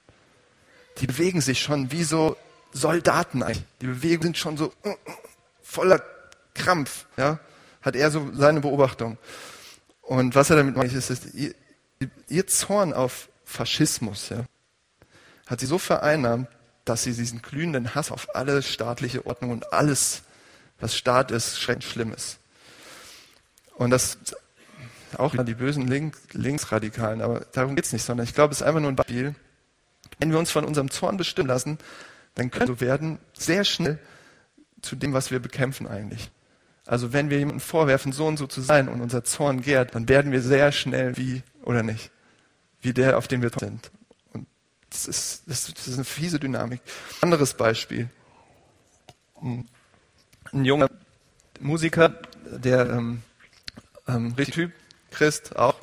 Die 0.97 1.07
bewegen 1.07 1.41
sich 1.41 1.61
schon 1.61 1.91
wie 1.91 2.03
so 2.03 2.35
Soldaten 2.71 3.43
eigentlich. 3.43 3.63
Die 3.81 3.87
Bewegungen 3.87 4.33
sind 4.33 4.37
schon 4.37 4.57
so 4.57 4.73
uh, 4.85 4.89
uh, 4.89 4.95
voller 5.61 6.01
Krampf, 6.53 7.05
ja. 7.17 7.39
Hat 7.81 7.95
er 7.95 8.11
so 8.11 8.29
seine 8.33 8.59
Beobachtung. 8.59 9.17
Und 10.01 10.35
was 10.35 10.49
er 10.49 10.57
damit 10.57 10.75
meint, 10.75 10.91
ist, 10.91 11.09
ist 11.09 11.27
ihr 12.27 12.47
Zorn 12.47 12.93
auf 12.93 13.29
Faschismus 13.45 14.29
ja, 14.29 14.45
hat 15.47 15.59
sie 15.59 15.65
so 15.65 15.79
vereinnahmt, 15.79 16.47
dass 16.85 17.03
sie 17.03 17.13
diesen 17.13 17.41
glühenden 17.41 17.95
Hass 17.95 18.11
auf 18.11 18.35
alle 18.35 18.61
staatliche 18.61 19.25
Ordnung 19.25 19.51
und 19.51 19.73
alles, 19.73 20.21
was 20.79 20.95
Staat 20.95 21.31
ist, 21.31 21.59
schrecklich 21.59 21.89
schlimm 21.89 22.13
ist. 22.13 22.37
Und 23.75 23.89
das 23.89 24.17
auch 25.17 25.35
die 25.43 25.53
bösen 25.53 25.87
Link, 25.87 26.17
Linksradikalen, 26.33 27.21
aber 27.21 27.45
darum 27.51 27.75
geht 27.75 27.85
es 27.85 27.93
nicht, 27.93 28.03
sondern 28.03 28.25
ich 28.25 28.33
glaube, 28.33 28.53
es 28.53 28.61
ist 28.61 28.67
einfach 28.67 28.81
nur 28.81 28.91
ein 28.91 28.95
Beispiel. 28.95 29.35
Wenn 30.19 30.31
wir 30.31 30.39
uns 30.39 30.51
von 30.51 30.65
unserem 30.65 30.91
Zorn 30.91 31.17
bestimmen 31.17 31.47
lassen, 31.47 31.77
dann 32.35 32.51
können 32.51 32.67
wir 32.67 32.81
werden 32.81 33.19
sehr 33.33 33.63
schnell 33.63 33.99
zu 34.81 34.95
dem, 34.95 35.13
was 35.13 35.31
wir 35.31 35.39
bekämpfen 35.39 35.87
eigentlich. 35.87 36.31
Also 36.85 37.13
wenn 37.13 37.29
wir 37.29 37.37
jemandem 37.37 37.59
vorwerfen, 37.59 38.11
so 38.11 38.25
und 38.25 38.37
so 38.37 38.47
zu 38.47 38.61
sein 38.61 38.89
und 38.89 39.01
unser 39.01 39.23
Zorn 39.23 39.61
gärt, 39.61 39.93
dann 39.93 40.09
werden 40.09 40.31
wir 40.31 40.41
sehr 40.41 40.71
schnell 40.71 41.17
wie, 41.17 41.43
oder 41.63 41.83
nicht, 41.83 42.11
wie 42.81 42.93
der, 42.93 43.17
auf 43.17 43.27
den 43.27 43.41
wir 43.41 43.51
sind. 43.57 43.91
Und 44.33 44.47
das 44.89 45.05
ist, 45.05 45.43
das 45.45 45.69
ist 45.69 45.93
eine 45.93 46.03
fiese 46.03 46.39
Dynamik. 46.39 46.81
Anderes 47.21 47.53
Beispiel. 47.53 48.09
Ein 49.41 50.65
junger 50.65 50.89
Musiker, 51.59 52.09
der 52.45 52.89
ähm, 52.89 53.21
ähm, 54.07 54.33
richtig 54.37 54.55
Typ, 54.55 54.71
Christ 55.11 55.55
auch, 55.55 55.75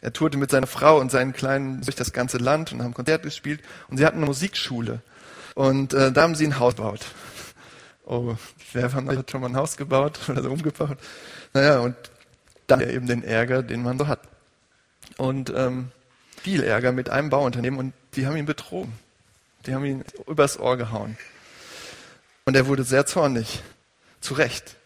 er 0.00 0.12
tourte 0.12 0.36
mit 0.36 0.50
seiner 0.50 0.66
Frau 0.66 0.98
und 0.98 1.10
seinen 1.10 1.32
Kleinen 1.32 1.80
durch 1.82 1.96
das 1.96 2.12
ganze 2.12 2.38
Land 2.38 2.72
und 2.72 2.82
haben 2.82 2.92
Konzert 2.94 3.22
gespielt 3.22 3.62
und 3.88 3.98
sie 3.98 4.04
hatten 4.04 4.18
eine 4.18 4.26
Musikschule. 4.26 5.00
Und 5.54 5.94
äh, 5.94 6.10
da 6.12 6.22
haben 6.22 6.34
sie 6.34 6.46
ein 6.46 6.58
Haus 6.58 6.76
gebaut. 6.76 7.06
Oh, 8.04 8.34
wer 8.72 8.92
hat 8.92 9.30
schon 9.30 9.40
mal 9.40 9.48
ein 9.48 9.56
Haus 9.56 9.76
gebaut 9.76 10.18
oder 10.28 10.42
so 10.42 10.50
umgebaut? 10.50 10.98
Naja, 11.52 11.78
und 11.78 11.94
dann 12.66 12.80
eben 12.80 13.06
den 13.06 13.22
Ärger, 13.22 13.62
den 13.62 13.82
man 13.82 13.98
so 13.98 14.08
hat. 14.08 14.20
Und 15.18 15.52
ähm, 15.54 15.92
viel 16.40 16.62
Ärger 16.64 16.90
mit 16.92 17.10
einem 17.10 17.30
Bauunternehmen 17.30 17.78
und 17.78 17.94
die 18.14 18.26
haben 18.26 18.36
ihn 18.36 18.46
betrogen. 18.46 18.92
Die 19.66 19.74
haben 19.74 19.84
ihn 19.84 20.04
übers 20.26 20.58
Ohr 20.58 20.76
gehauen. 20.76 21.16
Und 22.44 22.56
er 22.56 22.66
wurde 22.66 22.82
sehr 22.82 23.06
zornig. 23.06 23.62
Zu 24.20 24.34
Recht. 24.34 24.76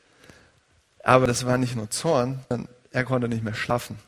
Aber 1.03 1.27
das 1.27 1.47
war 1.47 1.57
nicht 1.57 1.77
nur 1.77 1.91
Zorn, 1.91 2.45
er 2.97 3.05
konnte 3.05 3.29
nicht 3.29 3.45
mehr 3.45 3.55
schlafen. 3.55 3.99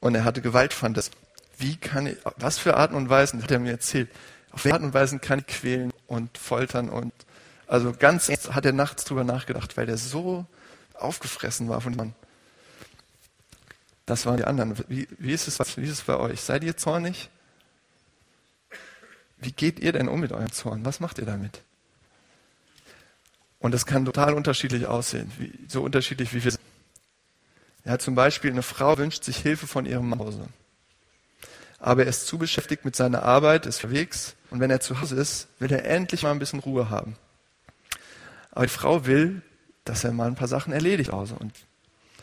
Und 0.00 0.14
er 0.14 0.24
hatte 0.24 0.42
Gewaltfantasie. 0.42 1.10
Wie 1.56 1.76
kann 1.76 2.06
ich, 2.06 2.18
was 2.36 2.58
für 2.58 2.76
Arten 2.76 2.94
und 2.94 3.08
Weisen, 3.08 3.42
hat 3.42 3.50
er 3.50 3.58
mir 3.58 3.72
erzählt, 3.72 4.10
auf 4.52 4.64
welche 4.64 4.74
Arten 4.74 4.84
und 4.84 4.94
Weisen 4.94 5.22
kann 5.22 5.38
ich 5.38 5.46
quälen 5.46 5.90
und 6.06 6.36
foltern 6.36 6.90
und 6.90 7.12
Also 7.66 7.92
ganz 7.92 8.28
hat 8.28 8.66
er 8.66 8.72
nachts 8.72 9.04
drüber 9.04 9.24
nachgedacht, 9.24 9.76
weil 9.78 9.86
der 9.86 9.96
so 9.96 10.44
aufgefressen 10.94 11.68
war 11.70 11.80
von 11.80 11.92
dem 11.92 11.96
Mann. 11.96 12.14
Das 14.04 14.26
waren 14.26 14.36
die 14.36 14.44
anderen. 14.44 14.78
Wie, 14.88 15.08
wie, 15.18 15.32
ist 15.32 15.48
es, 15.48 15.76
wie 15.78 15.84
ist 15.84 15.90
es 15.90 16.02
bei 16.02 16.16
euch? 16.16 16.42
Seid 16.42 16.64
ihr 16.64 16.76
zornig? 16.76 17.30
Wie 19.38 19.52
geht 19.52 19.80
ihr 19.80 19.92
denn 19.92 20.08
um 20.08 20.20
mit 20.20 20.32
eurem 20.32 20.52
Zorn? 20.52 20.84
Was 20.84 21.00
macht 21.00 21.18
ihr 21.18 21.26
damit? 21.26 21.62
Und 23.60 23.74
es 23.74 23.86
kann 23.86 24.04
total 24.04 24.34
unterschiedlich 24.34 24.86
aussehen, 24.86 25.32
wie, 25.38 25.52
so 25.68 25.82
unterschiedlich 25.82 26.34
wie 26.34 26.44
wir 26.44 26.50
sind. 26.50 26.62
Ja, 27.88 27.98
zum 27.98 28.14
Beispiel 28.14 28.50
eine 28.50 28.62
Frau 28.62 28.98
wünscht 28.98 29.24
sich 29.24 29.38
Hilfe 29.38 29.66
von 29.66 29.86
ihrem 29.86 30.18
Hause. 30.18 30.46
Aber 31.78 32.02
er 32.02 32.10
ist 32.10 32.26
zu 32.26 32.36
beschäftigt 32.36 32.84
mit 32.84 32.94
seiner 32.94 33.22
Arbeit, 33.22 33.64
ist 33.64 33.82
unterwegs 33.82 34.34
und 34.50 34.60
wenn 34.60 34.70
er 34.70 34.80
zu 34.80 35.00
Hause 35.00 35.16
ist, 35.16 35.48
will 35.58 35.72
er 35.72 35.86
endlich 35.86 36.22
mal 36.22 36.32
ein 36.32 36.38
bisschen 36.38 36.60
Ruhe 36.60 36.90
haben. 36.90 37.16
Aber 38.50 38.66
die 38.66 38.72
Frau 38.72 39.06
will, 39.06 39.40
dass 39.86 40.04
er 40.04 40.12
mal 40.12 40.26
ein 40.26 40.34
paar 40.34 40.48
Sachen 40.48 40.74
erledigt 40.74 41.12
Hause. 41.12 41.36
Und 41.36 41.54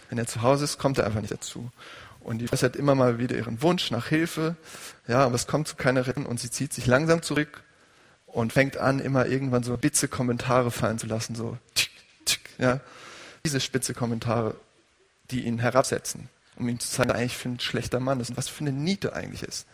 wenn 0.10 0.20
er 0.20 0.28
zu 0.28 0.44
Hause 0.44 0.66
ist, 0.66 0.78
kommt 0.78 1.00
er 1.00 1.08
einfach 1.08 1.22
nicht 1.22 1.34
dazu. 1.34 1.72
Und 2.20 2.40
die 2.40 2.54
äußert 2.54 2.76
immer 2.76 2.94
mal 2.94 3.18
wieder 3.18 3.36
ihren 3.36 3.64
Wunsch 3.64 3.90
nach 3.90 4.06
Hilfe. 4.06 4.56
Ja, 5.08 5.26
aber 5.26 5.34
es 5.34 5.48
kommt 5.48 5.68
zu 5.68 5.76
keiner 5.76 6.06
Rettung 6.06 6.28
und 6.28 6.40
sie 6.40 6.52
zieht 6.52 6.74
sich 6.74 6.86
langsam 6.86 7.24
zurück 7.24 7.64
und 8.28 8.54
fängt 8.54 8.78
an, 8.78 9.00
immer 9.00 9.26
irgendwann 9.26 9.64
so 9.64 9.78
spitze 9.78 10.08
Kommentare 10.10 10.70
fallen 10.70 11.00
zu 11.00 11.08
lassen, 11.08 11.34
so 11.34 11.58
tick, 11.74 11.90
tick, 12.26 12.42
ja. 12.60 12.82
Diese 13.44 13.60
spitze 13.60 13.96
Kommentare, 13.96 14.56
die 15.32 15.46
ihn 15.46 15.60
herabsetzen, 15.60 16.30
um 16.56 16.68
ihm 16.70 16.80
zu 16.80 16.90
zeigen, 16.90 17.10
dass 17.10 17.18
er 17.18 17.22
eigentlich 17.22 17.38
für 17.38 17.50
ein 17.50 17.60
schlechter 17.60 18.00
Mann 18.00 18.20
ist 18.20 18.30
und 18.30 18.38
was 18.38 18.50
für 18.50 18.62
eine 18.62 18.72
Niete 18.72 19.14
eigentlich 19.14 19.44
ist. 19.44 19.66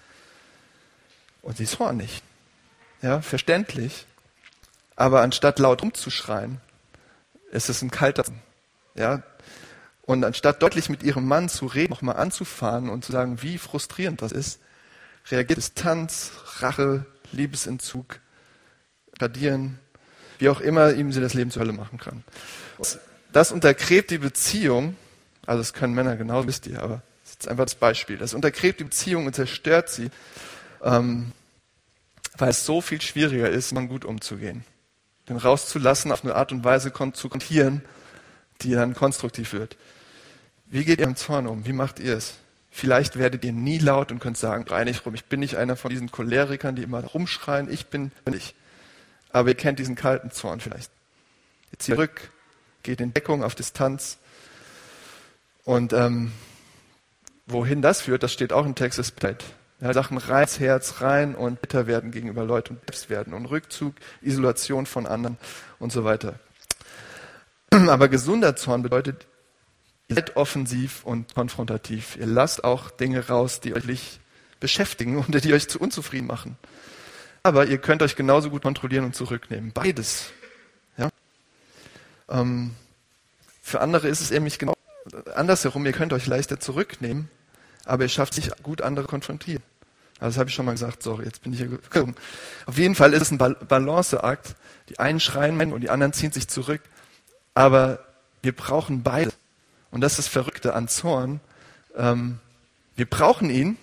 Und 1.42 1.58
sie 1.58 1.64
ist 1.64 1.80
hornig. 1.80 2.22
Ja, 3.02 3.22
verständlich. 3.22 4.06
Aber 4.96 5.22
anstatt 5.22 5.60
laut 5.60 5.82
umzuschreien, 5.82 6.62
ist 7.52 7.70
es 7.70 7.82
ein 7.82 7.92
kalter, 7.92 8.24
ja. 8.96 9.24
Und 10.04 10.24
anstatt 10.24 10.62
deutlich 10.62 10.90
mit 10.90 11.04
ihrem 11.04 11.28
Mann 11.28 11.50
zu 11.50 11.66
reden, 11.66 11.92
nochmal 11.92 12.18
anzufahren 12.18 12.90
und 12.90 13.06
zu 13.06 13.12
sagen, 13.12 13.42
wie 13.42 13.58
frustrierend 13.58 14.22
das 14.22 14.32
ist, 14.32 14.60
reagiert 15.30 15.58
Distanz, 15.58 16.32
Rache, 16.60 17.06
Liebesentzug, 17.32 18.20
Radieren, 19.20 19.80
wie 20.40 20.50
auch 20.50 20.60
immer 20.60 20.94
ihm 20.94 21.12
sie 21.12 21.22
das 21.22 21.34
Leben 21.34 21.52
zur 21.52 21.62
Hölle 21.62 21.74
machen 21.74 22.00
kann. 22.00 22.24
Das 23.32 23.52
untergräbt 23.52 24.10
die 24.12 24.18
Beziehung, 24.18 24.96
also 25.46 25.62
das 25.62 25.74
können 25.74 25.94
Männer 25.94 26.16
genauso, 26.16 26.48
wisst 26.48 26.68
ihr, 26.68 26.82
aber 26.82 27.02
das 27.24 27.32
ist 27.32 27.48
einfach 27.48 27.66
das 27.66 27.76
Beispiel. 27.76 28.18
Das 28.18 28.34
untergräbt 28.34 28.80
die 28.80 28.86
Beziehung 28.86 29.26
und 29.26 29.36
zerstört 29.36 29.90
sie, 29.90 30.10
ähm, 30.84 31.32
weil 32.38 32.50
es 32.50 32.66
so 32.66 32.82
viel 32.82 33.02
schwieriger 33.02 33.50
ist, 33.50 33.74
man 33.74 33.88
gut 33.88 34.06
umzugehen 34.06 34.64
den 35.32 35.38
rauszulassen, 35.38 36.12
auf 36.12 36.24
eine 36.24 36.36
Art 36.36 36.52
und 36.52 36.64
Weise 36.64 36.92
zu 37.14 37.30
kontieren, 37.30 37.82
die 38.62 38.72
dann 38.74 38.94
konstruktiv 38.94 39.54
wird. 39.54 39.78
Wie 40.68 40.86
geht 40.86 41.00
ihr 41.00 41.06
im 41.06 41.16
Zorn 41.16 41.48
um? 41.48 41.66
Wie 41.66 41.74
macht 41.74 42.00
ihr 42.00 42.16
es? 42.16 42.36
Vielleicht 42.70 43.18
werdet 43.18 43.44
ihr 43.44 43.52
nie 43.52 43.80
laut 43.80 44.12
und 44.12 44.20
könnt 44.20 44.38
sagen, 44.38 44.66
reinig 44.68 45.06
rum, 45.06 45.14
ich 45.14 45.26
bin 45.26 45.42
nicht 45.42 45.56
einer 45.56 45.76
von 45.76 45.90
diesen 45.90 46.12
Cholerikern, 46.12 46.76
die 46.76 46.84
immer 46.84 47.04
rumschreien, 47.04 47.72
ich 47.72 47.88
bin 47.88 48.12
nicht. 48.30 48.56
Aber 49.32 49.50
ihr 49.50 49.56
kennt 49.56 49.80
diesen 49.80 49.96
kalten 49.96 50.32
Zorn 50.32 50.62
vielleicht. 50.62 50.92
Ihr 51.72 51.80
zieht 51.80 51.96
zurück, 51.96 52.32
geht 52.84 53.02
in 53.02 53.14
Deckung 53.14 53.44
auf 53.44 53.56
Distanz. 53.56 54.18
Und 55.64 55.94
ähm, 55.94 56.32
wohin 57.46 57.82
das 57.82 58.02
führt, 58.02 58.24
das 58.24 58.34
steht 58.34 58.54
auch 58.54 58.66
im 58.66 58.76
Text 58.76 59.00
des 59.00 59.12
Beit. 59.12 59.44
Ja, 59.80 59.94
Sachen 59.94 60.18
rein 60.18 60.44
ins 60.44 60.60
Herz 60.60 61.02
rein 61.02 61.34
und 61.34 61.62
bitter 61.62 61.88
werden 61.88 62.12
gegenüber 62.12 62.44
Leuten 62.44 62.76
und 62.76 62.82
selbst 62.82 63.10
werden 63.10 63.34
und 63.34 63.48
Rückzug, 63.48 63.96
Isolation 64.22 64.86
von 64.86 65.08
anderen 65.08 65.38
und 65.80 65.92
so 65.92 66.04
weiter. 66.04 66.40
Aber 67.72 68.08
gesunder 68.08 68.56
Zorn 68.56 68.84
bedeutet, 68.84 69.26
ihr 70.08 70.16
seid 70.16 70.36
offensiv 70.36 71.04
und 71.04 71.34
konfrontativ. 71.34 72.16
Ihr 72.18 72.28
lasst 72.28 72.64
auch 72.64 72.92
Dinge 72.92 73.28
raus, 73.28 73.60
die 73.60 73.74
euch 73.74 74.20
beschäftigen 74.60 75.18
und 75.18 75.44
die 75.44 75.54
euch 75.54 75.68
zu 75.68 75.80
unzufrieden 75.80 76.28
machen. 76.28 76.58
Aber 77.42 77.66
ihr 77.66 77.80
könnt 77.80 78.04
euch 78.04 78.16
genauso 78.16 78.52
gut 78.52 78.62
kontrollieren 78.62 79.06
und 79.06 79.16
zurücknehmen. 79.16 79.72
Beides. 79.72 80.32
Ja? 80.96 81.10
Ähm, 82.30 82.76
für 83.64 83.82
andere 83.82 84.10
ist 84.10 84.22
es 84.22 84.30
nämlich 84.30 84.60
genau 84.60 84.76
andersherum. 85.36 85.86
Ihr 85.86 85.94
könnt 85.94 86.14
euch 86.14 86.28
leichter 86.28 86.60
zurücknehmen, 86.60 87.30
aber 87.86 88.04
ihr 88.04 88.10
schafft 88.10 88.34
sich 88.34 88.52
gut 88.64 88.82
andere 88.82 89.06
konfrontieren. 89.06 89.64
Also 90.20 90.36
das 90.36 90.38
habe 90.38 90.50
ich 90.50 90.56
schon 90.56 90.66
mal 90.66 90.74
gesagt, 90.74 91.02
sorry, 91.02 91.26
jetzt 91.26 91.42
bin 91.42 91.52
ich 91.52 91.60
hier 91.60 91.68
gekommen. 91.70 92.16
Auf 92.68 92.78
jeden 92.78 92.94
Fall 92.94 93.14
ist 93.14 93.24
es 93.24 93.32
ein 93.32 93.38
Balanceakt. 93.38 94.56
Die 94.90 95.00
einen 95.00 95.20
schreien 95.20 95.74
und 95.74 95.82
die 95.82 95.90
anderen 95.90 96.14
ziehen 96.14 96.32
sich 96.32 96.48
zurück. 96.48 96.82
Aber 97.56 98.00
wir 98.44 98.56
brauchen 98.56 99.02
beide. 99.02 99.32
Und 99.90 100.02
das 100.02 100.14
ist 100.14 100.20
das 100.20 100.28
Verrückte 100.28 100.74
an 100.76 100.88
Zorn. 100.88 101.40
Ähm, 101.96 102.40
wir 102.96 103.08
brauchen 103.08 103.50
ihn 103.50 103.78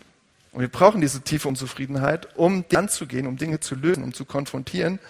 und 0.52 0.60
wir 0.60 0.68
brauchen 0.68 1.00
diese 1.00 1.22
tiefe 1.22 1.48
Unzufriedenheit, 1.48 2.36
um 2.36 2.64
anzugehen, 2.72 3.26
um 3.26 3.36
Dinge 3.36 3.58
zu 3.58 3.74
lösen, 3.74 4.04
um 4.04 4.14
zu 4.14 4.24
konfrontieren. 4.24 5.00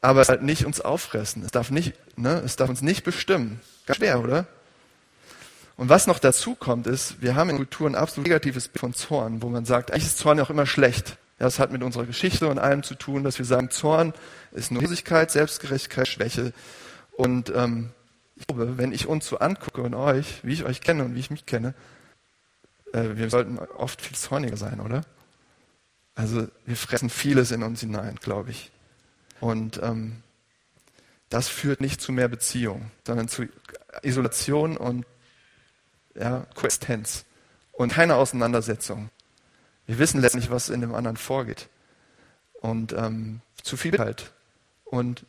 Aber 0.00 0.20
es 0.20 0.28
halt 0.28 0.42
nicht 0.42 0.66
uns 0.66 0.80
auffressen. 0.80 1.42
Es 1.42 1.52
darf 1.52 1.70
nicht, 1.70 1.94
ne, 2.16 2.42
es 2.44 2.56
darf 2.56 2.68
uns 2.68 2.82
nicht 2.82 3.02
bestimmen. 3.02 3.60
Ganz 3.86 3.96
schwer, 3.96 4.20
oder? 4.20 4.46
Und 5.78 5.88
was 5.88 6.08
noch 6.08 6.18
dazu 6.18 6.56
kommt, 6.56 6.88
ist, 6.88 7.22
wir 7.22 7.36
haben 7.36 7.50
in 7.50 7.56
Kultur 7.56 7.88
ein 7.88 7.94
absolut 7.94 8.26
negatives 8.26 8.66
Bild 8.66 8.80
von 8.80 8.94
Zorn, 8.94 9.42
wo 9.42 9.48
man 9.48 9.64
sagt, 9.64 9.92
eigentlich 9.92 10.06
ist 10.06 10.18
Zorn 10.18 10.36
ja 10.36 10.44
auch 10.44 10.50
immer 10.50 10.66
schlecht. 10.66 11.18
Ja, 11.38 11.46
das 11.46 11.60
hat 11.60 11.70
mit 11.70 11.84
unserer 11.84 12.04
Geschichte 12.04 12.48
und 12.48 12.58
allem 12.58 12.82
zu 12.82 12.96
tun, 12.96 13.22
dass 13.22 13.38
wir 13.38 13.44
sagen, 13.46 13.70
Zorn 13.70 14.12
ist 14.50 14.72
nur 14.72 14.82
Losigkeit, 14.82 15.30
Selbstgerechtigkeit, 15.30 16.08
Schwäche. 16.08 16.52
Und 17.12 17.52
ähm, 17.54 17.90
ich 18.34 18.44
glaube, 18.48 18.76
wenn 18.76 18.90
ich 18.90 19.06
uns 19.06 19.28
so 19.28 19.38
angucke 19.38 19.82
und 19.82 19.94
euch, 19.94 20.40
wie 20.42 20.52
ich 20.52 20.64
euch 20.64 20.80
kenne 20.80 21.04
und 21.04 21.14
wie 21.14 21.20
ich 21.20 21.30
mich 21.30 21.46
kenne, 21.46 21.74
äh, 22.92 23.10
wir 23.14 23.30
sollten 23.30 23.60
oft 23.60 24.02
viel 24.02 24.16
zorniger 24.16 24.56
sein, 24.56 24.80
oder? 24.80 25.02
Also 26.16 26.48
wir 26.66 26.76
fressen 26.76 27.08
vieles 27.08 27.52
in 27.52 27.62
uns 27.62 27.82
hinein, 27.82 28.16
glaube 28.20 28.50
ich. 28.50 28.72
Und 29.38 29.80
ähm, 29.80 30.24
das 31.28 31.46
führt 31.46 31.80
nicht 31.80 32.00
zu 32.00 32.10
mehr 32.10 32.26
Beziehung, 32.26 32.90
sondern 33.06 33.28
zu 33.28 33.46
Isolation 34.02 34.76
und 34.76 35.06
ja, 36.14 36.46
Koexistenz 36.54 37.24
und 37.72 37.92
keine 37.92 38.16
Auseinandersetzung. 38.16 39.10
Wir 39.86 39.98
wissen 39.98 40.20
letztlich, 40.20 40.50
was 40.50 40.68
in 40.68 40.80
dem 40.80 40.94
anderen 40.94 41.16
vorgeht. 41.16 41.68
Und 42.60 42.92
ähm, 42.92 43.40
zu 43.62 43.76
viel 43.76 43.98
halt. 43.98 44.32
Und 44.84 45.24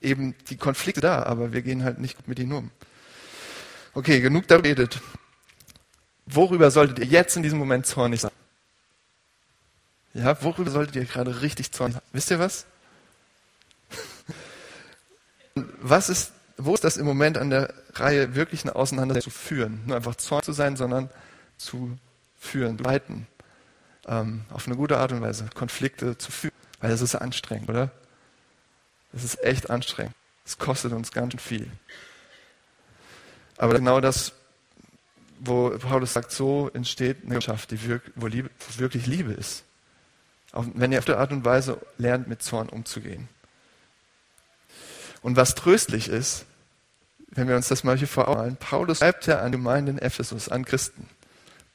eben 0.00 0.34
die 0.48 0.56
Konflikte 0.56 1.00
da, 1.00 1.22
aber 1.22 1.52
wir 1.52 1.62
gehen 1.62 1.84
halt 1.84 1.98
nicht 1.98 2.16
gut 2.16 2.28
mit 2.28 2.38
ihnen 2.38 2.52
um. 2.52 2.70
Okay, 3.94 4.20
genug 4.20 4.46
darüber 4.46 4.68
redet. 4.68 5.00
Worüber 6.26 6.70
solltet 6.70 6.98
ihr 6.98 7.06
jetzt 7.06 7.36
in 7.36 7.42
diesem 7.42 7.58
Moment 7.58 7.86
zornig 7.86 8.20
sein? 8.20 8.30
Ja, 10.12 10.42
worüber 10.42 10.70
solltet 10.70 10.96
ihr 10.96 11.04
gerade 11.04 11.40
richtig 11.40 11.72
zornig 11.72 11.94
sein? 11.94 12.02
Wisst 12.12 12.30
ihr 12.30 12.38
was? 12.38 12.66
was 15.54 16.08
ist 16.08 16.32
wo 16.56 16.74
ist 16.74 16.84
das 16.84 16.96
im 16.96 17.06
Moment 17.06 17.38
an 17.38 17.50
der 17.50 17.74
Reihe, 17.94 18.34
wirklich 18.34 18.64
eine 18.64 18.74
Auseinandersetzung 18.76 19.32
zu 19.32 19.38
führen? 19.38 19.82
Nur 19.86 19.96
einfach 19.96 20.14
Zorn 20.16 20.42
zu 20.42 20.52
sein, 20.52 20.76
sondern 20.76 21.10
zu 21.58 21.98
führen, 22.38 22.78
zu 22.78 22.84
leiten. 22.84 23.26
Ähm, 24.06 24.44
auf 24.50 24.66
eine 24.66 24.76
gute 24.76 24.98
Art 24.98 25.12
und 25.12 25.20
Weise, 25.20 25.48
Konflikte 25.54 26.16
zu 26.16 26.30
führen. 26.30 26.54
Weil 26.80 26.90
das 26.90 27.00
ist 27.00 27.14
anstrengend, 27.14 27.68
oder? 27.68 27.90
Das 29.12 29.24
ist 29.24 29.42
echt 29.42 29.70
anstrengend. 29.70 30.14
Es 30.44 30.58
kostet 30.58 30.92
uns 30.92 31.10
ganz 31.10 31.32
schön 31.32 31.40
viel. 31.40 31.70
Aber 33.58 33.74
genau 33.74 34.00
das, 34.00 34.32
wo 35.40 35.70
Paulus 35.70 36.12
sagt, 36.12 36.30
so 36.30 36.70
entsteht 36.72 37.18
eine 37.18 37.28
Gemeinschaft, 37.28 37.70
die 37.70 37.82
wirk 37.88 38.02
wo, 38.14 38.26
Liebe, 38.26 38.50
wo 38.58 38.80
wirklich 38.80 39.06
Liebe 39.06 39.32
ist. 39.32 39.64
Auch 40.52 40.64
wenn 40.74 40.92
ihr 40.92 40.98
auf 40.98 41.04
der 41.04 41.18
Art 41.18 41.32
und 41.32 41.44
Weise 41.44 41.80
lernt, 41.98 42.28
mit 42.28 42.42
Zorn 42.42 42.68
umzugehen. 42.68 43.28
Und 45.26 45.34
was 45.34 45.56
tröstlich 45.56 46.08
ist, 46.08 46.44
wenn 47.26 47.48
wir 47.48 47.56
uns 47.56 47.66
das 47.66 47.82
mal 47.82 47.98
hier 47.98 48.06
vor 48.06 48.28
Augen 48.28 48.38
halten, 48.38 48.56
Paulus 48.58 48.98
schreibt 48.98 49.26
ja 49.26 49.40
an 49.40 49.50
Gemeinden 49.50 49.96
in 49.96 49.98
Ephesus, 49.98 50.48
an 50.48 50.64
Christen. 50.64 51.08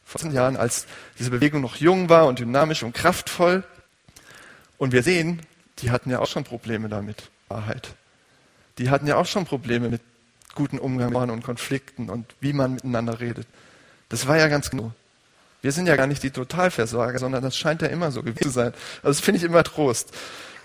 Vor 0.06 0.22
zehn 0.22 0.32
Jahren, 0.32 0.56
als 0.56 0.86
diese 1.20 1.32
Bewegung 1.32 1.60
noch 1.60 1.76
jung 1.76 2.08
war 2.08 2.28
und 2.28 2.40
dynamisch 2.40 2.82
und 2.82 2.94
kraftvoll. 2.94 3.66
Und 4.78 4.94
wir 4.94 5.04
sehen, 5.04 5.42
die 5.80 5.92
hatten 5.92 6.10
ja 6.10 6.20
auch 6.20 6.28
schon 6.28 6.46
Probleme 6.46 6.88
damit, 6.88 7.30
Wahrheit. 7.50 7.94
Die 8.78 8.90
hatten 8.90 9.06
ja 9.06 9.18
auch 9.18 9.26
schon 9.26 9.44
Probleme 9.44 9.90
mit 9.90 10.02
guten 10.56 10.80
Umgang 10.80 11.14
und 11.14 11.44
Konflikten 11.44 12.10
und 12.10 12.34
wie 12.40 12.54
man 12.54 12.76
miteinander 12.76 13.20
redet. 13.20 13.48
Das 14.08 14.28
war 14.28 14.38
ja 14.38 14.48
ganz 14.48 14.70
genau. 14.70 14.94
Wir 15.62 15.72
sind 15.72 15.88
ja 15.88 15.96
gar 15.96 16.08
nicht 16.08 16.24
die 16.24 16.32
Totalversorger, 16.32 17.20
sondern 17.20 17.44
das 17.44 17.56
scheint 17.56 17.82
ja 17.84 17.88
immer 17.88 18.12
so 18.12 18.24
gewesen 18.24 18.44
zu 18.44 18.50
sein. 18.50 18.74
Also 19.04 19.10
das 19.10 19.20
finde 19.20 19.38
ich 19.38 19.44
immer 19.44 19.64
Trost. 19.64 20.12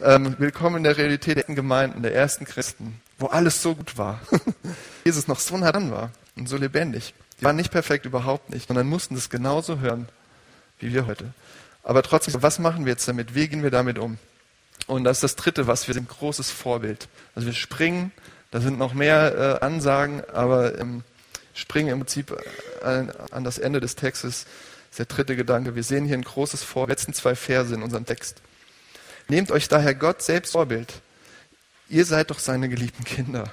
Ähm, 0.02 0.36
willkommen 0.38 0.78
in 0.78 0.84
der 0.84 0.96
Realität 0.96 1.36
der 1.36 1.54
Gemeinden, 1.54 2.02
der 2.02 2.14
ersten 2.14 2.44
Christen, 2.44 3.00
wo 3.18 3.26
alles 3.26 3.62
so 3.62 3.74
gut 3.74 3.98
war. 3.98 4.20
Jesus 5.04 5.28
noch 5.28 5.38
so 5.38 5.56
nah 5.56 5.72
dran 5.72 5.90
war 5.90 6.10
und 6.36 6.48
so 6.48 6.56
lebendig. 6.56 7.14
Die 7.38 7.44
waren 7.44 7.56
nicht 7.56 7.70
perfekt, 7.70 8.06
überhaupt 8.06 8.50
nicht, 8.50 8.68
sondern 8.68 8.86
mussten 8.86 9.14
das 9.14 9.28
genauso 9.28 9.80
hören 9.80 10.08
wie 10.78 10.92
wir 10.92 11.06
heute. 11.06 11.32
Aber 11.82 12.02
trotzdem, 12.02 12.42
was 12.42 12.58
machen 12.58 12.84
wir 12.84 12.92
jetzt 12.92 13.06
damit? 13.06 13.34
Wie 13.34 13.48
gehen 13.48 13.62
wir 13.62 13.70
damit 13.70 13.98
um? 13.98 14.18
Und 14.86 15.04
das 15.04 15.18
ist 15.18 15.22
das 15.22 15.36
Dritte, 15.36 15.66
was 15.66 15.86
wir 15.86 15.94
sind, 15.94 16.08
großes 16.08 16.50
Vorbild. 16.50 17.08
Also 17.34 17.46
wir 17.46 17.54
springen, 17.54 18.12
da 18.50 18.60
sind 18.60 18.78
noch 18.78 18.94
mehr 18.94 19.60
äh, 19.60 19.64
Ansagen, 19.64 20.22
aber 20.32 20.78
ähm, 20.78 21.02
springen 21.54 21.88
im 21.88 22.00
Prinzip 22.00 22.36
an, 22.82 23.10
an, 23.30 23.44
das 23.44 23.58
Ende 23.58 23.80
des 23.80 23.96
Textes. 23.96 24.46
Ist 24.96 25.10
der 25.10 25.14
dritte 25.14 25.36
Gedanke. 25.36 25.74
Wir 25.74 25.82
sehen 25.82 26.06
hier 26.06 26.16
ein 26.16 26.22
großes 26.22 26.62
Vorbild, 26.62 26.98
letzten 26.98 27.12
zwei 27.12 27.34
Verse 27.34 27.74
in 27.74 27.82
unserem 27.82 28.06
Text. 28.06 28.40
Nehmt 29.28 29.50
euch 29.50 29.68
daher 29.68 29.94
Gott 29.94 30.22
selbst 30.22 30.52
Vorbild. 30.52 31.02
Ihr 31.90 32.06
seid 32.06 32.30
doch 32.30 32.38
seine 32.38 32.70
geliebten 32.70 33.04
Kinder. 33.04 33.52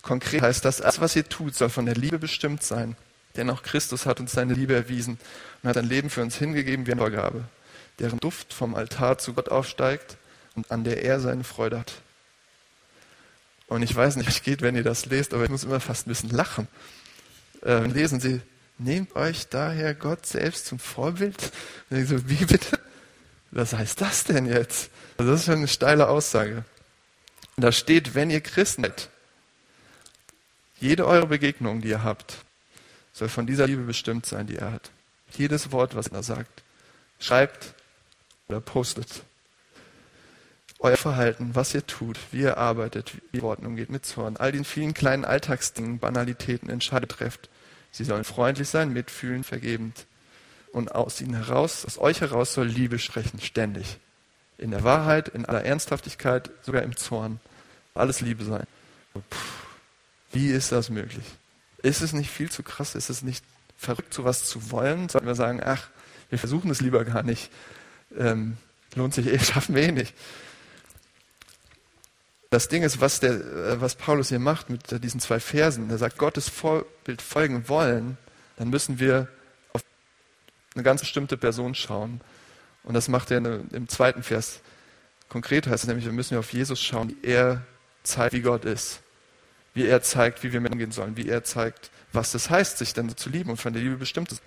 Konkret 0.00 0.40
heißt 0.40 0.64
das, 0.64 0.80
alles, 0.80 1.02
was 1.02 1.16
ihr 1.16 1.28
tut, 1.28 1.54
soll 1.54 1.68
von 1.68 1.84
der 1.84 1.96
Liebe 1.96 2.18
bestimmt 2.18 2.62
sein. 2.62 2.96
Denn 3.36 3.50
auch 3.50 3.62
Christus 3.62 4.06
hat 4.06 4.20
uns 4.20 4.32
seine 4.32 4.54
Liebe 4.54 4.74
erwiesen 4.74 5.20
und 5.62 5.68
hat 5.68 5.74
sein 5.74 5.84
Leben 5.84 6.08
für 6.08 6.22
uns 6.22 6.36
hingegeben 6.36 6.86
wie 6.86 6.92
eine 6.92 7.02
Vorgabe, 7.02 7.44
deren 7.98 8.18
Duft 8.18 8.54
vom 8.54 8.74
Altar 8.74 9.18
zu 9.18 9.34
Gott 9.34 9.50
aufsteigt 9.50 10.16
und 10.56 10.70
an 10.70 10.82
der 10.82 11.04
er 11.04 11.20
seine 11.20 11.44
Freude 11.44 11.80
hat. 11.80 11.92
Und 13.66 13.82
ich 13.82 13.94
weiß 13.94 14.16
nicht, 14.16 14.28
wie 14.28 14.32
es 14.32 14.42
geht, 14.42 14.62
wenn 14.62 14.76
ihr 14.76 14.82
das 14.82 15.04
lest, 15.04 15.34
aber 15.34 15.44
ich 15.44 15.50
muss 15.50 15.64
immer 15.64 15.78
fast 15.78 16.06
ein 16.06 16.08
bisschen 16.08 16.30
lachen. 16.30 16.68
Äh, 17.62 17.84
lesen 17.84 18.18
Sie, 18.18 18.40
nehmt 18.78 19.16
euch 19.16 19.48
daher 19.48 19.94
Gott 19.94 20.26
selbst 20.26 20.66
zum 20.66 20.78
Vorbild. 20.78 21.52
Und 21.90 21.98
ich 21.98 22.08
so, 22.08 22.28
wie 22.28 22.44
bitte? 22.44 22.78
Was 23.50 23.72
heißt 23.72 24.00
das 24.00 24.24
denn 24.24 24.46
jetzt? 24.46 24.90
Also 25.16 25.32
das 25.32 25.40
ist 25.40 25.46
schon 25.46 25.56
eine 25.56 25.68
steile 25.68 26.08
Aussage. 26.08 26.64
Da 27.56 27.72
steht, 27.72 28.14
wenn 28.14 28.30
ihr 28.30 28.40
Christen 28.40 28.82
seid, 28.82 29.08
jede 30.80 31.06
eure 31.06 31.26
Begegnung, 31.26 31.80
die 31.80 31.88
ihr 31.88 32.04
habt, 32.04 32.36
soll 33.12 33.28
von 33.28 33.46
dieser 33.46 33.66
Liebe 33.66 33.82
bestimmt 33.82 34.26
sein, 34.26 34.46
die 34.46 34.56
er 34.56 34.70
hat. 34.70 34.90
Jedes 35.36 35.72
Wort, 35.72 35.96
was 35.96 36.06
er 36.08 36.22
sagt, 36.22 36.62
schreibt 37.18 37.74
oder 38.48 38.60
postet. 38.60 39.22
Euer 40.78 40.96
Verhalten, 40.96 41.56
was 41.56 41.74
ihr 41.74 41.84
tut, 41.84 42.16
wie 42.30 42.42
ihr 42.42 42.58
arbeitet, 42.58 43.14
wie 43.32 43.38
ihr 43.38 43.42
Worten 43.42 43.66
umgeht 43.66 43.90
mit 43.90 44.06
Zorn, 44.06 44.36
all 44.36 44.52
den 44.52 44.64
vielen 44.64 44.94
kleinen 44.94 45.24
Alltagsdingen, 45.24 45.98
Banalitäten, 45.98 46.70
Entscheidungen 46.70 47.08
trefft. 47.08 47.48
Sie 47.90 48.04
sollen 48.04 48.24
freundlich 48.24 48.68
sein, 48.68 48.92
mitfühlen, 48.92 49.44
vergebend. 49.44 50.06
Und 50.72 50.94
aus 50.94 51.20
ihnen 51.20 51.34
heraus, 51.34 51.84
aus 51.84 51.98
euch 51.98 52.20
heraus 52.20 52.52
soll 52.52 52.66
Liebe 52.66 52.98
sprechen, 52.98 53.40
ständig. 53.40 53.98
In 54.58 54.70
der 54.70 54.84
Wahrheit, 54.84 55.28
in 55.28 55.46
aller 55.46 55.64
Ernsthaftigkeit, 55.64 56.50
sogar 56.62 56.82
im 56.82 56.96
Zorn. 56.96 57.40
Alles 57.94 58.20
Liebe 58.20 58.44
sein. 58.44 58.64
Puh, 59.12 59.20
wie 60.32 60.48
ist 60.50 60.72
das 60.72 60.90
möglich? 60.90 61.24
Ist 61.82 62.02
es 62.02 62.12
nicht 62.12 62.30
viel 62.30 62.50
zu 62.50 62.62
krass? 62.62 62.94
Ist 62.94 63.08
es 63.08 63.22
nicht 63.22 63.44
verrückt, 63.76 64.12
sowas 64.12 64.44
zu 64.44 64.70
wollen? 64.70 65.08
Sollten 65.08 65.26
wir 65.26 65.34
sagen, 65.34 65.60
ach, 65.64 65.88
wir 66.30 66.38
versuchen 66.38 66.70
es 66.70 66.80
lieber 66.80 67.04
gar 67.04 67.22
nicht. 67.22 67.50
Ähm, 68.16 68.56
lohnt 68.94 69.14
sich 69.14 69.26
eh, 69.26 69.38
schaffen 69.38 69.74
wir 69.74 69.82
eh 69.82 69.92
nicht. 69.92 70.14
Das 72.50 72.68
Ding 72.68 72.82
ist, 72.82 73.00
was, 73.00 73.20
der, 73.20 73.32
äh, 73.32 73.80
was 73.80 73.94
Paulus 73.94 74.30
hier 74.30 74.38
macht 74.38 74.70
mit 74.70 75.04
diesen 75.04 75.20
zwei 75.20 75.38
Versen, 75.40 75.90
er 75.90 75.98
sagt, 75.98 76.18
Gottes 76.18 76.48
Vorbild 76.48 77.20
folgen 77.20 77.68
wollen, 77.68 78.16
dann 78.56 78.70
müssen 78.70 78.98
wir 78.98 79.28
auf 79.72 79.82
eine 80.74 80.82
ganz 80.82 81.00
bestimmte 81.00 81.36
Person 81.36 81.74
schauen. 81.74 82.20
Und 82.84 82.94
das 82.94 83.08
macht 83.08 83.30
er 83.30 83.38
im 83.38 83.88
zweiten 83.88 84.22
Vers. 84.22 84.60
Konkret 85.28 85.66
heißt 85.66 85.84
es 85.84 85.88
nämlich, 85.88 86.06
wir 86.06 86.12
müssen 86.12 86.38
auf 86.38 86.52
Jesus 86.52 86.80
schauen, 86.80 87.10
wie 87.10 87.28
er 87.28 87.66
zeigt, 88.02 88.32
wie 88.32 88.40
Gott 88.40 88.64
ist 88.64 89.00
wie 89.78 89.86
er 89.86 90.02
zeigt, 90.02 90.42
wie 90.42 90.52
wir 90.52 90.60
mit 90.60 90.72
umgehen 90.72 90.90
sollen, 90.90 91.16
wie 91.16 91.28
er 91.28 91.44
zeigt, 91.44 91.90
was 92.12 92.32
das 92.32 92.50
heißt, 92.50 92.78
sich 92.78 92.94
dann 92.94 93.16
zu 93.16 93.30
lieben 93.30 93.50
und 93.50 93.58
von 93.58 93.72
der 93.72 93.80
Liebe 93.80 93.96
bestimmt 93.96 94.32
ist. 94.32 94.42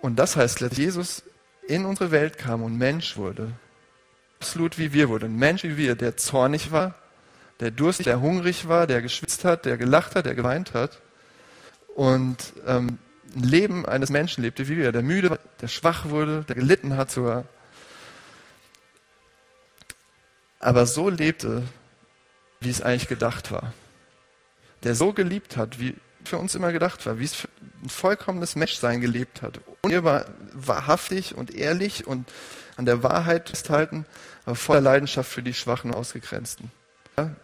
Und 0.00 0.16
das 0.16 0.36
heißt, 0.36 0.60
dass 0.60 0.76
Jesus 0.76 1.24
in 1.66 1.84
unsere 1.84 2.12
Welt 2.12 2.38
kam 2.38 2.62
und 2.62 2.78
Mensch 2.78 3.16
wurde. 3.16 3.50
Absolut 4.44 4.76
wie 4.76 4.92
wir 4.92 5.08
wurde. 5.08 5.24
Ein 5.24 5.38
Mensch 5.38 5.62
wie 5.62 5.78
wir, 5.78 5.94
der 5.94 6.18
zornig 6.18 6.70
war, 6.70 6.94
der 7.60 7.70
durstig, 7.70 8.04
der 8.04 8.20
hungrig 8.20 8.68
war, 8.68 8.86
der 8.86 9.00
geschwitzt 9.00 9.42
hat, 9.42 9.64
der 9.64 9.78
gelacht 9.78 10.16
hat, 10.16 10.26
der 10.26 10.34
geweint 10.34 10.74
hat. 10.74 11.00
Und 11.94 12.52
ähm, 12.66 12.98
ein 13.34 13.42
Leben 13.42 13.86
eines 13.86 14.10
Menschen 14.10 14.44
lebte 14.44 14.68
wie 14.68 14.76
wir, 14.76 14.92
der 14.92 15.00
müde 15.00 15.30
war, 15.30 15.38
der 15.62 15.68
schwach 15.68 16.10
wurde, 16.10 16.44
der 16.46 16.56
gelitten 16.56 16.98
hat 16.98 17.10
sogar. 17.10 17.46
Aber 20.60 20.84
so 20.84 21.08
lebte 21.08 21.62
wie 22.60 22.68
es 22.68 22.82
eigentlich 22.82 23.08
gedacht 23.08 23.50
war. 23.50 23.72
Der 24.82 24.94
so 24.94 25.14
geliebt 25.14 25.56
hat, 25.56 25.80
wie 25.80 25.94
für 26.22 26.36
uns 26.36 26.54
immer 26.54 26.70
gedacht 26.70 27.06
war, 27.06 27.18
wie 27.18 27.24
es 27.24 27.48
ein 27.82 27.88
vollkommenes 27.88 28.56
Menschsein 28.56 29.00
gelebt 29.00 29.40
hat. 29.40 29.60
Und 29.80 29.90
er 29.90 30.04
war 30.04 30.26
wahrhaftig 30.52 31.34
und 31.34 31.54
ehrlich 31.54 32.06
und 32.06 32.28
an 32.76 32.86
der 32.86 33.02
Wahrheit 33.02 33.48
festhalten, 33.50 34.06
aber 34.44 34.56
voller 34.56 34.80
Leidenschaft 34.80 35.30
für 35.30 35.42
die 35.42 35.54
Schwachen 35.54 35.90
und 35.90 35.96
Ausgegrenzten. 35.96 36.70
Ja? 37.16 37.34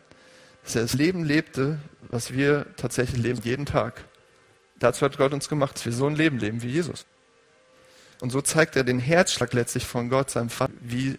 Dass 0.64 0.76
er 0.76 0.82
das 0.82 0.94
Leben 0.94 1.24
lebte, 1.24 1.78
was 2.08 2.32
wir 2.32 2.66
tatsächlich 2.76 3.22
leben, 3.22 3.40
jeden 3.42 3.66
Tag. 3.66 4.04
Dazu 4.78 5.04
hat 5.04 5.18
Gott 5.18 5.32
uns 5.32 5.48
gemacht, 5.48 5.76
dass 5.76 5.84
wir 5.84 5.92
so 5.92 6.06
ein 6.06 6.16
Leben 6.16 6.38
leben 6.38 6.62
wie 6.62 6.68
Jesus. 6.68 7.06
Und 8.20 8.30
so 8.30 8.40
zeigt 8.40 8.76
er 8.76 8.84
den 8.84 8.98
Herzschlag 8.98 9.52
letztlich 9.52 9.86
von 9.86 10.10
Gott, 10.10 10.30
seinem 10.30 10.50
Vater, 10.50 10.72
wie 10.80 11.18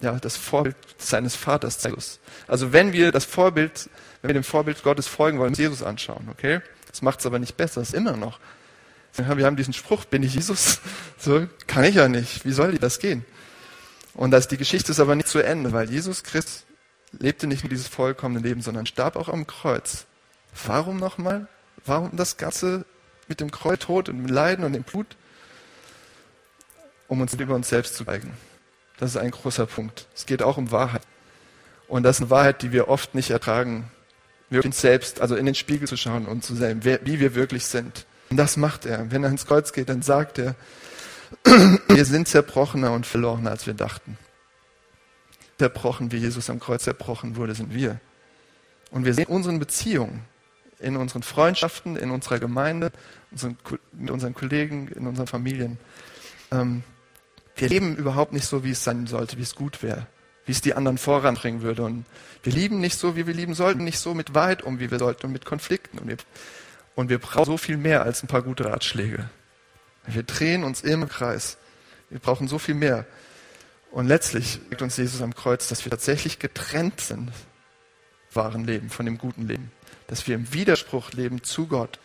ja, 0.00 0.12
das 0.18 0.36
Vorbild 0.36 0.76
seines 0.98 1.36
Vaters 1.36 1.82
Jesus. 1.82 2.20
Also 2.46 2.72
wenn 2.72 2.92
wir 2.92 3.12
das 3.12 3.24
Vorbild, 3.24 3.88
wenn 4.22 4.30
wir 4.30 4.34
dem 4.34 4.44
Vorbild 4.44 4.82
Gottes 4.82 5.06
folgen 5.06 5.38
wollen, 5.38 5.54
Jesus 5.54 5.82
anschauen, 5.82 6.28
okay? 6.30 6.60
Das 6.88 7.02
macht 7.02 7.20
es 7.20 7.26
aber 7.26 7.38
nicht 7.38 7.56
besser, 7.56 7.80
es 7.80 7.90
ist 7.90 7.94
immer 7.94 8.16
noch. 8.16 8.40
Wir 9.16 9.26
haben 9.26 9.56
diesen 9.56 9.72
Spruch, 9.72 10.04
bin 10.04 10.22
ich 10.22 10.34
Jesus? 10.34 10.80
So, 11.22 11.46
kann 11.66 11.84
ich 11.84 11.96
ja 11.96 12.08
nicht. 12.08 12.46
Wie 12.46 12.52
soll 12.52 12.78
das 12.78 12.98
gehen? 12.98 13.26
Und 14.14 14.30
das, 14.30 14.48
die 14.48 14.56
Geschichte 14.56 14.90
ist 14.90 15.00
aber 15.00 15.16
nicht 15.16 15.28
zu 15.28 15.40
Ende, 15.40 15.70
weil 15.72 15.90
Jesus 15.90 16.22
Christus 16.22 16.64
lebte 17.12 17.46
nicht 17.46 17.62
nur 17.62 17.68
dieses 17.68 17.88
vollkommene 17.88 18.40
Leben, 18.40 18.62
sondern 18.62 18.86
starb 18.86 19.16
auch 19.16 19.28
am 19.28 19.46
Kreuz. 19.46 20.06
Warum 20.66 20.96
nochmal? 20.96 21.46
Warum 21.84 22.16
das 22.16 22.36
Ganze 22.36 22.84
mit 23.28 23.40
dem 23.40 23.50
Kreuz, 23.50 23.80
Tod 23.80 24.08
und 24.08 24.16
dem 24.16 24.26
Leiden 24.26 24.64
und 24.64 24.72
dem 24.72 24.82
Blut? 24.82 25.16
Um 27.08 27.20
uns 27.20 27.34
über 27.34 27.54
uns 27.54 27.68
selbst 27.68 27.96
zu 27.96 28.04
zeigen. 28.04 28.32
Das 28.98 29.10
ist 29.10 29.16
ein 29.16 29.30
großer 29.30 29.66
Punkt. 29.66 30.06
Es 30.14 30.26
geht 30.26 30.42
auch 30.42 30.56
um 30.56 30.70
Wahrheit. 30.70 31.02
Und 31.88 32.02
das 32.02 32.16
ist 32.16 32.22
eine 32.22 32.30
Wahrheit, 32.30 32.62
die 32.62 32.72
wir 32.72 32.88
oft 32.88 33.14
nicht 33.14 33.30
ertragen. 33.30 33.90
Wir 34.48 34.64
uns 34.64 34.80
selbst, 34.80 35.20
also 35.20 35.36
in 35.36 35.46
den 35.46 35.54
Spiegel 35.54 35.88
zu 35.88 35.96
schauen 35.96 36.26
und 36.26 36.44
zu 36.44 36.54
sehen, 36.54 36.80
wer, 36.82 37.04
wie 37.04 37.20
wir 37.20 37.34
wirklich 37.34 37.66
sind. 37.66 38.06
Und 38.30 38.36
das 38.36 38.56
macht 38.56 38.86
er. 38.86 39.10
Wenn 39.10 39.24
er 39.24 39.30
ins 39.30 39.46
Kreuz 39.46 39.72
geht, 39.72 39.88
dann 39.88 40.02
sagt 40.02 40.38
er, 40.38 40.54
wir 41.88 42.04
sind 42.04 42.28
zerbrochener 42.28 42.92
und 42.92 43.06
verlorener, 43.06 43.50
als 43.50 43.66
wir 43.66 43.74
dachten. 43.74 44.16
Zerbrochen, 45.58 46.12
wie 46.12 46.18
Jesus 46.18 46.48
am 46.48 46.60
Kreuz 46.60 46.84
zerbrochen 46.84 47.36
wurde, 47.36 47.54
sind 47.54 47.74
wir. 47.74 48.00
Und 48.90 49.04
wir 49.04 49.14
sehen 49.14 49.26
unseren 49.26 49.58
Beziehungen, 49.58 50.24
in 50.78 50.96
unseren 50.96 51.22
Freundschaften, 51.22 51.96
in 51.96 52.10
unserer 52.10 52.38
Gemeinde, 52.38 52.92
mit 53.30 54.10
unseren 54.10 54.34
Kollegen, 54.34 54.88
in 54.88 55.06
unseren 55.06 55.26
Familien. 55.26 55.78
Ähm, 56.50 56.82
wir 57.56 57.68
leben 57.68 57.96
überhaupt 57.96 58.32
nicht 58.32 58.46
so, 58.46 58.64
wie 58.64 58.70
es 58.70 58.82
sein 58.82 59.06
sollte, 59.06 59.36
wie 59.36 59.42
es 59.42 59.54
gut 59.54 59.82
wäre, 59.82 60.06
wie 60.46 60.52
es 60.52 60.60
die 60.60 60.74
anderen 60.74 60.98
voranbringen 60.98 61.62
würde. 61.62 61.82
Und 61.82 62.06
wir 62.42 62.52
lieben 62.52 62.80
nicht 62.80 62.98
so, 62.98 63.16
wie 63.16 63.26
wir 63.26 63.34
lieben 63.34 63.54
sollten, 63.54 63.84
nicht 63.84 63.98
so 63.98 64.14
mit 64.14 64.34
Wahrheit 64.34 64.62
um, 64.62 64.80
wie 64.80 64.90
wir 64.90 64.98
sollten 64.98 65.26
und 65.26 65.32
mit 65.32 65.44
Konflikten. 65.44 65.98
Und 65.98 66.08
wir, 66.08 66.16
und 66.94 67.08
wir 67.08 67.18
brauchen 67.18 67.46
so 67.46 67.56
viel 67.56 67.76
mehr 67.76 68.02
als 68.02 68.22
ein 68.22 68.26
paar 68.26 68.42
gute 68.42 68.64
Ratschläge. 68.64 69.28
Wir 70.06 70.22
drehen 70.22 70.64
uns 70.64 70.82
im 70.82 71.08
Kreis. 71.08 71.56
Wir 72.08 72.18
brauchen 72.18 72.48
so 72.48 72.58
viel 72.58 72.74
mehr. 72.74 73.06
Und 73.90 74.06
letztlich 74.06 74.60
sagt 74.70 74.82
uns 74.82 74.96
Jesus 74.96 75.22
am 75.22 75.34
Kreuz, 75.34 75.68
dass 75.68 75.84
wir 75.84 75.90
tatsächlich 75.90 76.38
getrennt 76.38 77.00
sind, 77.00 77.30
wahren 78.32 78.64
Leben, 78.64 78.90
von 78.90 79.06
dem 79.06 79.18
guten 79.18 79.46
Leben. 79.46 79.70
Dass 80.06 80.26
wir 80.26 80.34
im 80.34 80.52
Widerspruch 80.52 81.12
leben 81.12 81.42
zu 81.42 81.66
Gott. 81.66 81.98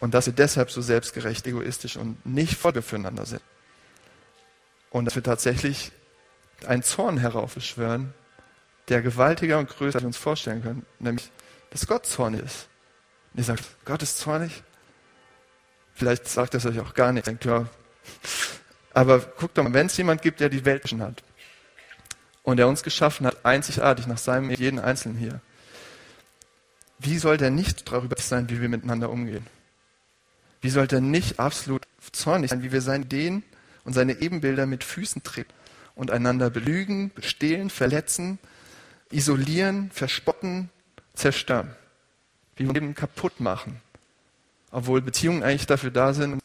Und 0.00 0.14
dass 0.14 0.26
wir 0.26 0.32
deshalb 0.32 0.70
so 0.70 0.82
selbstgerecht, 0.82 1.46
egoistisch 1.46 1.96
und 1.96 2.24
nicht 2.26 2.54
Folge 2.54 2.82
füreinander 2.82 3.26
sind. 3.26 3.42
Und 4.90 5.06
dass 5.06 5.14
wir 5.14 5.22
tatsächlich 5.22 5.92
einen 6.66 6.82
Zorn 6.82 7.18
heraufbeschwören, 7.18 8.14
der 8.88 9.02
gewaltiger 9.02 9.58
und 9.58 9.68
größer 9.68 9.96
als 9.96 10.02
wir 10.02 10.08
uns 10.08 10.16
vorstellen 10.16 10.62
können, 10.62 10.86
nämlich, 10.98 11.30
dass 11.70 11.86
Gott 11.86 12.06
zornig 12.06 12.42
ist. 12.42 12.68
Und 13.36 13.40
ihr 13.40 13.44
sagt, 13.44 13.64
Gott 13.84 14.02
ist 14.02 14.16
zornig? 14.16 14.62
Vielleicht 15.92 16.26
sagt 16.26 16.54
es 16.54 16.64
euch 16.64 16.80
auch 16.80 16.94
gar 16.94 17.12
nicht. 17.12 17.26
Denkt, 17.26 17.44
ja. 17.44 17.68
Aber 18.94 19.18
guckt 19.18 19.58
doch 19.58 19.62
mal, 19.62 19.74
wenn 19.74 19.88
es 19.88 19.96
jemand 19.98 20.22
gibt, 20.22 20.40
der 20.40 20.48
die 20.48 20.64
Welt 20.64 20.88
schon 20.88 21.02
hat 21.02 21.22
und 22.44 22.56
der 22.56 22.66
uns 22.66 22.82
geschaffen 22.82 23.26
hat, 23.26 23.44
einzigartig 23.44 24.06
nach 24.06 24.16
seinem 24.16 24.52
jeden 24.52 24.78
Einzelnen 24.78 25.18
hier, 25.18 25.42
wie 26.98 27.18
soll 27.18 27.36
der 27.36 27.50
nicht 27.50 27.92
darüber 27.92 28.16
sein, 28.18 28.48
wie 28.48 28.62
wir 28.62 28.70
miteinander 28.70 29.10
umgehen? 29.10 29.46
Wie 30.62 30.70
soll 30.70 30.86
der 30.86 31.02
nicht 31.02 31.38
absolut 31.38 31.86
zornig 32.12 32.48
sein, 32.48 32.62
wie 32.62 32.72
wir 32.72 32.80
sein 32.80 33.02
Ideen 33.02 33.42
und 33.84 33.92
seine 33.92 34.22
Ebenbilder 34.22 34.64
mit 34.64 34.82
Füßen 34.82 35.22
treten 35.24 35.52
und 35.94 36.10
einander 36.10 36.48
belügen, 36.48 37.12
bestehlen, 37.14 37.68
verletzen, 37.68 38.38
isolieren, 39.10 39.90
verspotten, 39.90 40.70
zerstören. 41.12 41.76
Wie 42.56 42.66
wir 42.66 42.72
Leben 42.72 42.94
kaputt 42.94 43.40
machen. 43.40 43.80
Obwohl 44.70 45.00
Beziehungen 45.00 45.42
eigentlich 45.42 45.66
dafür 45.66 45.90
da 45.90 46.12
sind, 46.12 46.42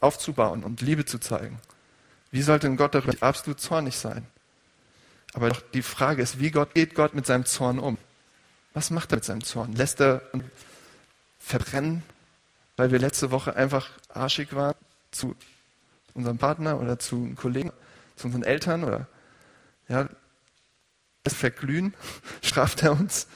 aufzubauen 0.00 0.64
und 0.64 0.80
Liebe 0.80 1.04
zu 1.04 1.18
zeigen. 1.18 1.58
Wie 2.30 2.42
sollte 2.42 2.74
Gott 2.76 2.94
darüber 2.94 3.14
absolut 3.20 3.60
zornig 3.60 3.96
sein? 3.96 4.26
Aber 5.34 5.48
doch 5.48 5.62
die 5.72 5.82
Frage 5.82 6.22
ist, 6.22 6.38
wie 6.38 6.50
Gott 6.50 6.74
geht 6.74 6.94
Gott 6.94 7.14
mit 7.14 7.26
seinem 7.26 7.44
Zorn 7.44 7.78
um? 7.78 7.98
Was 8.72 8.90
macht 8.90 9.12
er 9.12 9.16
mit 9.16 9.24
seinem 9.24 9.44
Zorn? 9.44 9.72
Lässt 9.72 10.00
er 10.00 10.22
uns 10.32 10.44
verbrennen, 11.38 12.02
weil 12.76 12.90
wir 12.90 12.98
letzte 12.98 13.30
Woche 13.30 13.54
einfach 13.54 13.90
arschig 14.08 14.54
waren 14.54 14.74
zu 15.10 15.36
unserem 16.14 16.38
Partner 16.38 16.80
oder 16.80 16.98
zu 16.98 17.16
einem 17.16 17.36
Kollegen, 17.36 17.70
zu 18.16 18.26
unseren 18.26 18.44
Eltern 18.44 18.84
oder 18.84 19.06
ja, 19.88 20.08
es 21.24 21.34
verglühen, 21.34 21.94
straft 22.42 22.82
er 22.82 22.92
uns. 22.92 23.26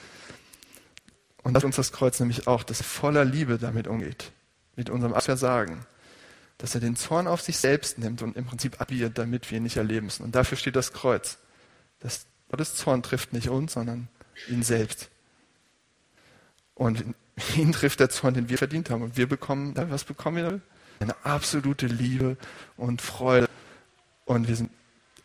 Und 1.49 1.55
das 1.55 1.63
uns 1.63 1.77
das 1.77 1.91
Kreuz 1.91 2.19
nämlich 2.19 2.47
auch, 2.47 2.61
dass 2.61 2.79
er 2.79 2.83
voller 2.83 3.25
Liebe 3.25 3.57
damit 3.57 3.87
umgeht, 3.87 4.31
mit 4.75 4.91
unserem 4.91 5.19
Versagen. 5.19 5.83
Dass 6.59 6.75
er 6.75 6.81
den 6.81 6.95
Zorn 6.95 7.27
auf 7.27 7.41
sich 7.41 7.57
selbst 7.57 7.97
nimmt 7.97 8.21
und 8.21 8.37
im 8.37 8.45
Prinzip 8.45 8.79
abiert, 8.79 9.17
damit 9.17 9.49
wir 9.49 9.57
ihn 9.57 9.63
nicht 9.63 9.77
erleben 9.77 10.05
müssen. 10.05 10.23
Und 10.23 10.35
dafür 10.35 10.57
steht 10.57 10.75
das 10.75 10.93
Kreuz. 10.93 11.39
Das, 12.01 12.27
Gottes 12.51 12.75
Zorn 12.75 13.01
trifft 13.01 13.33
nicht 13.33 13.49
uns, 13.49 13.73
sondern 13.73 14.09
ihn 14.47 14.61
selbst. 14.61 15.09
Und 16.75 17.03
ihn 17.57 17.71
trifft 17.71 17.99
der 17.99 18.11
Zorn, 18.11 18.35
den 18.35 18.49
wir 18.49 18.59
verdient 18.59 18.91
haben. 18.91 19.01
Und 19.01 19.17
wir 19.17 19.27
bekommen, 19.27 19.73
was 19.75 20.03
bekommen 20.03 20.37
wir? 20.37 20.61
Eine 20.99 21.15
absolute 21.25 21.87
Liebe 21.87 22.37
und 22.77 23.01
Freude. 23.01 23.49
Und 24.25 24.47
wir 24.47 24.55
sind 24.55 24.69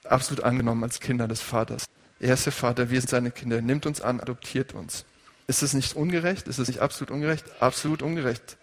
absolut 0.05 0.43
angenommen 0.43 0.83
als 0.85 1.01
Kinder 1.01 1.29
des 1.29 1.43
Vaters. 1.43 1.85
Er 2.19 2.33
ist 2.33 2.47
der 2.47 2.53
Vater, 2.55 2.89
wir 2.89 2.99
sind 2.99 3.11
seine 3.11 3.31
Kinder. 3.31 3.57
Er 3.57 3.63
nimmt 3.63 3.85
uns 3.85 4.01
an, 4.01 4.21
adoptiert 4.21 4.73
uns. 4.73 5.05
Ist 5.47 5.63
es 5.63 5.75
nicht 5.75 5.95
ungerecht? 5.95 6.49
Ist 6.49 6.59
es 6.59 6.69
nicht 6.69 6.81
absolut 6.81 7.11
ungerecht? 7.11 7.45
Absolut 7.61 8.03
ungerecht. 8.03 8.57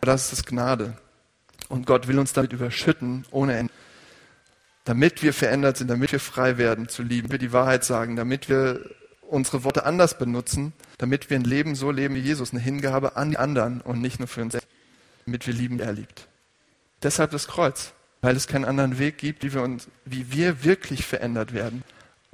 Aber 0.00 0.12
das 0.12 0.32
ist 0.32 0.46
Gnade. 0.46 0.96
Und 1.68 1.86
Gott 1.86 2.08
will 2.08 2.18
uns 2.18 2.32
damit 2.32 2.52
überschütten 2.52 3.24
ohne 3.30 3.56
Ende. 3.56 3.72
Damit 4.84 5.22
wir 5.22 5.32
verändert 5.32 5.78
sind, 5.78 5.88
damit 5.88 6.12
wir 6.12 6.20
frei 6.20 6.58
werden 6.58 6.88
zu 6.88 7.02
lieben, 7.02 7.30
wir 7.30 7.38
die 7.38 7.52
Wahrheit 7.52 7.84
sagen, 7.84 8.16
damit 8.16 8.48
wir 8.48 8.80
unsere 9.22 9.64
Worte 9.64 9.86
anders 9.86 10.18
benutzen, 10.18 10.72
damit 10.98 11.30
wir 11.30 11.38
ein 11.38 11.44
Leben 11.44 11.74
so 11.74 11.90
leben 11.90 12.14
wie 12.14 12.20
Jesus, 12.20 12.52
eine 12.52 12.60
Hingabe 12.60 13.16
an 13.16 13.30
die 13.30 13.38
anderen 13.38 13.80
und 13.80 14.00
nicht 14.00 14.18
nur 14.18 14.28
für 14.28 14.42
uns 14.42 14.52
selbst, 14.52 14.68
damit 15.24 15.46
wir 15.46 15.54
lieben, 15.54 15.78
wie 15.78 15.82
er 15.82 15.92
liebt. 15.92 16.28
Deshalb 17.02 17.30
das 17.30 17.48
Kreuz, 17.48 17.92
weil 18.20 18.36
es 18.36 18.46
keinen 18.46 18.64
anderen 18.64 18.98
Weg 18.98 19.18
gibt, 19.18 19.42
wie 19.42 19.54
wir, 19.54 19.62
uns, 19.62 19.88
wie 20.04 20.30
wir 20.32 20.64
wirklich 20.64 21.06
verändert 21.06 21.54
werden, 21.54 21.82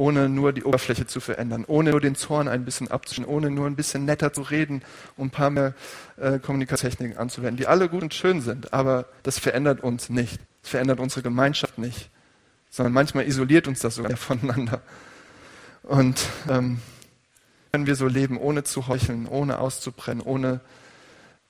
ohne 0.00 0.30
nur 0.30 0.54
die 0.54 0.64
Oberfläche 0.64 1.06
zu 1.06 1.20
verändern, 1.20 1.66
ohne 1.68 1.90
nur 1.90 2.00
den 2.00 2.14
Zorn 2.14 2.48
ein 2.48 2.64
bisschen 2.64 2.90
abzuschneiden, 2.90 3.30
ohne 3.30 3.50
nur 3.50 3.66
ein 3.66 3.76
bisschen 3.76 4.06
netter 4.06 4.32
zu 4.32 4.40
reden 4.40 4.80
und 5.18 5.26
ein 5.26 5.30
paar 5.30 5.50
mehr 5.50 5.74
äh, 6.16 6.38
Kommunikationstechniken 6.38 7.18
anzuwenden, 7.18 7.58
die 7.58 7.66
alle 7.66 7.90
gut 7.90 8.02
und 8.02 8.14
schön 8.14 8.40
sind, 8.40 8.72
aber 8.72 9.04
das 9.24 9.38
verändert 9.38 9.82
uns 9.82 10.08
nicht. 10.08 10.40
Es 10.62 10.70
verändert 10.70 11.00
unsere 11.00 11.20
Gemeinschaft 11.20 11.76
nicht, 11.76 12.08
sondern 12.70 12.94
manchmal 12.94 13.26
isoliert 13.26 13.68
uns 13.68 13.80
das 13.80 13.96
sogar 13.96 14.16
voneinander. 14.16 14.80
Und 15.82 16.24
ähm, 16.48 16.80
können 17.70 17.86
wir 17.86 17.94
so 17.94 18.06
leben, 18.06 18.38
ohne 18.38 18.64
zu 18.64 18.88
heucheln, 18.88 19.26
ohne 19.26 19.58
auszubrennen, 19.58 20.24
ohne 20.24 20.60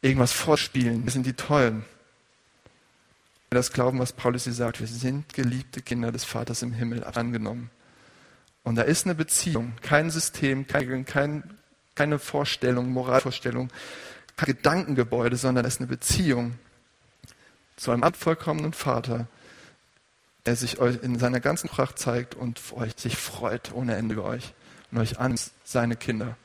irgendwas 0.03 0.33
vorspielen. 0.33 1.05
Wir 1.05 1.13
sind 1.13 1.25
die 1.25 1.35
Tollen. 1.35 1.85
Wir 3.51 3.59
das 3.59 3.73
glauben, 3.73 4.01
was 4.01 4.13
Paulus 4.13 4.43
hier 4.43 4.55
sagt. 4.55 4.81
Wir 4.81 4.89
sind 4.89 5.35
geliebte 5.35 5.83
Kinder 5.83 6.11
des 6.11 6.25
Vaters 6.25 6.63
im 6.63 6.73
Himmel 6.73 7.05
angenommen. 7.05 7.71
Und 8.63 8.77
da 8.77 8.83
ist 8.83 9.07
eine 9.07 9.15
Beziehung, 9.15 9.73
kein 9.83 10.11
System, 10.11 10.67
kein, 10.67 11.05
kein, 11.05 11.59
keine 11.95 12.19
Vorstellung, 12.19 12.91
Moralvorstellung, 12.91 13.71
kein 14.37 14.47
Gedankengebäude, 14.47 15.37
sondern 15.37 15.65
es 15.65 15.75
ist 15.75 15.81
eine 15.81 15.89
Beziehung 15.89 16.59
zu 17.77 17.91
einem 17.91 18.03
abvollkommenen 18.03 18.73
Vater, 18.73 19.27
der 20.47 20.57
sich 20.57 20.79
euch 20.79 21.03
in 21.03 21.19
seiner 21.19 21.41
ganzen 21.41 21.69
Pracht 21.69 21.99
zeigt 21.99 22.35
und 22.35 22.61
euch 22.73 22.93
sich 22.97 23.17
freut 23.17 23.73
ohne 23.73 23.97
Ende 23.97 24.15
über 24.15 24.25
euch 24.25 24.55
und 24.91 24.99
euch 24.99 25.19
an 25.19 25.39
seine 25.65 25.97
Kinder. 25.97 26.37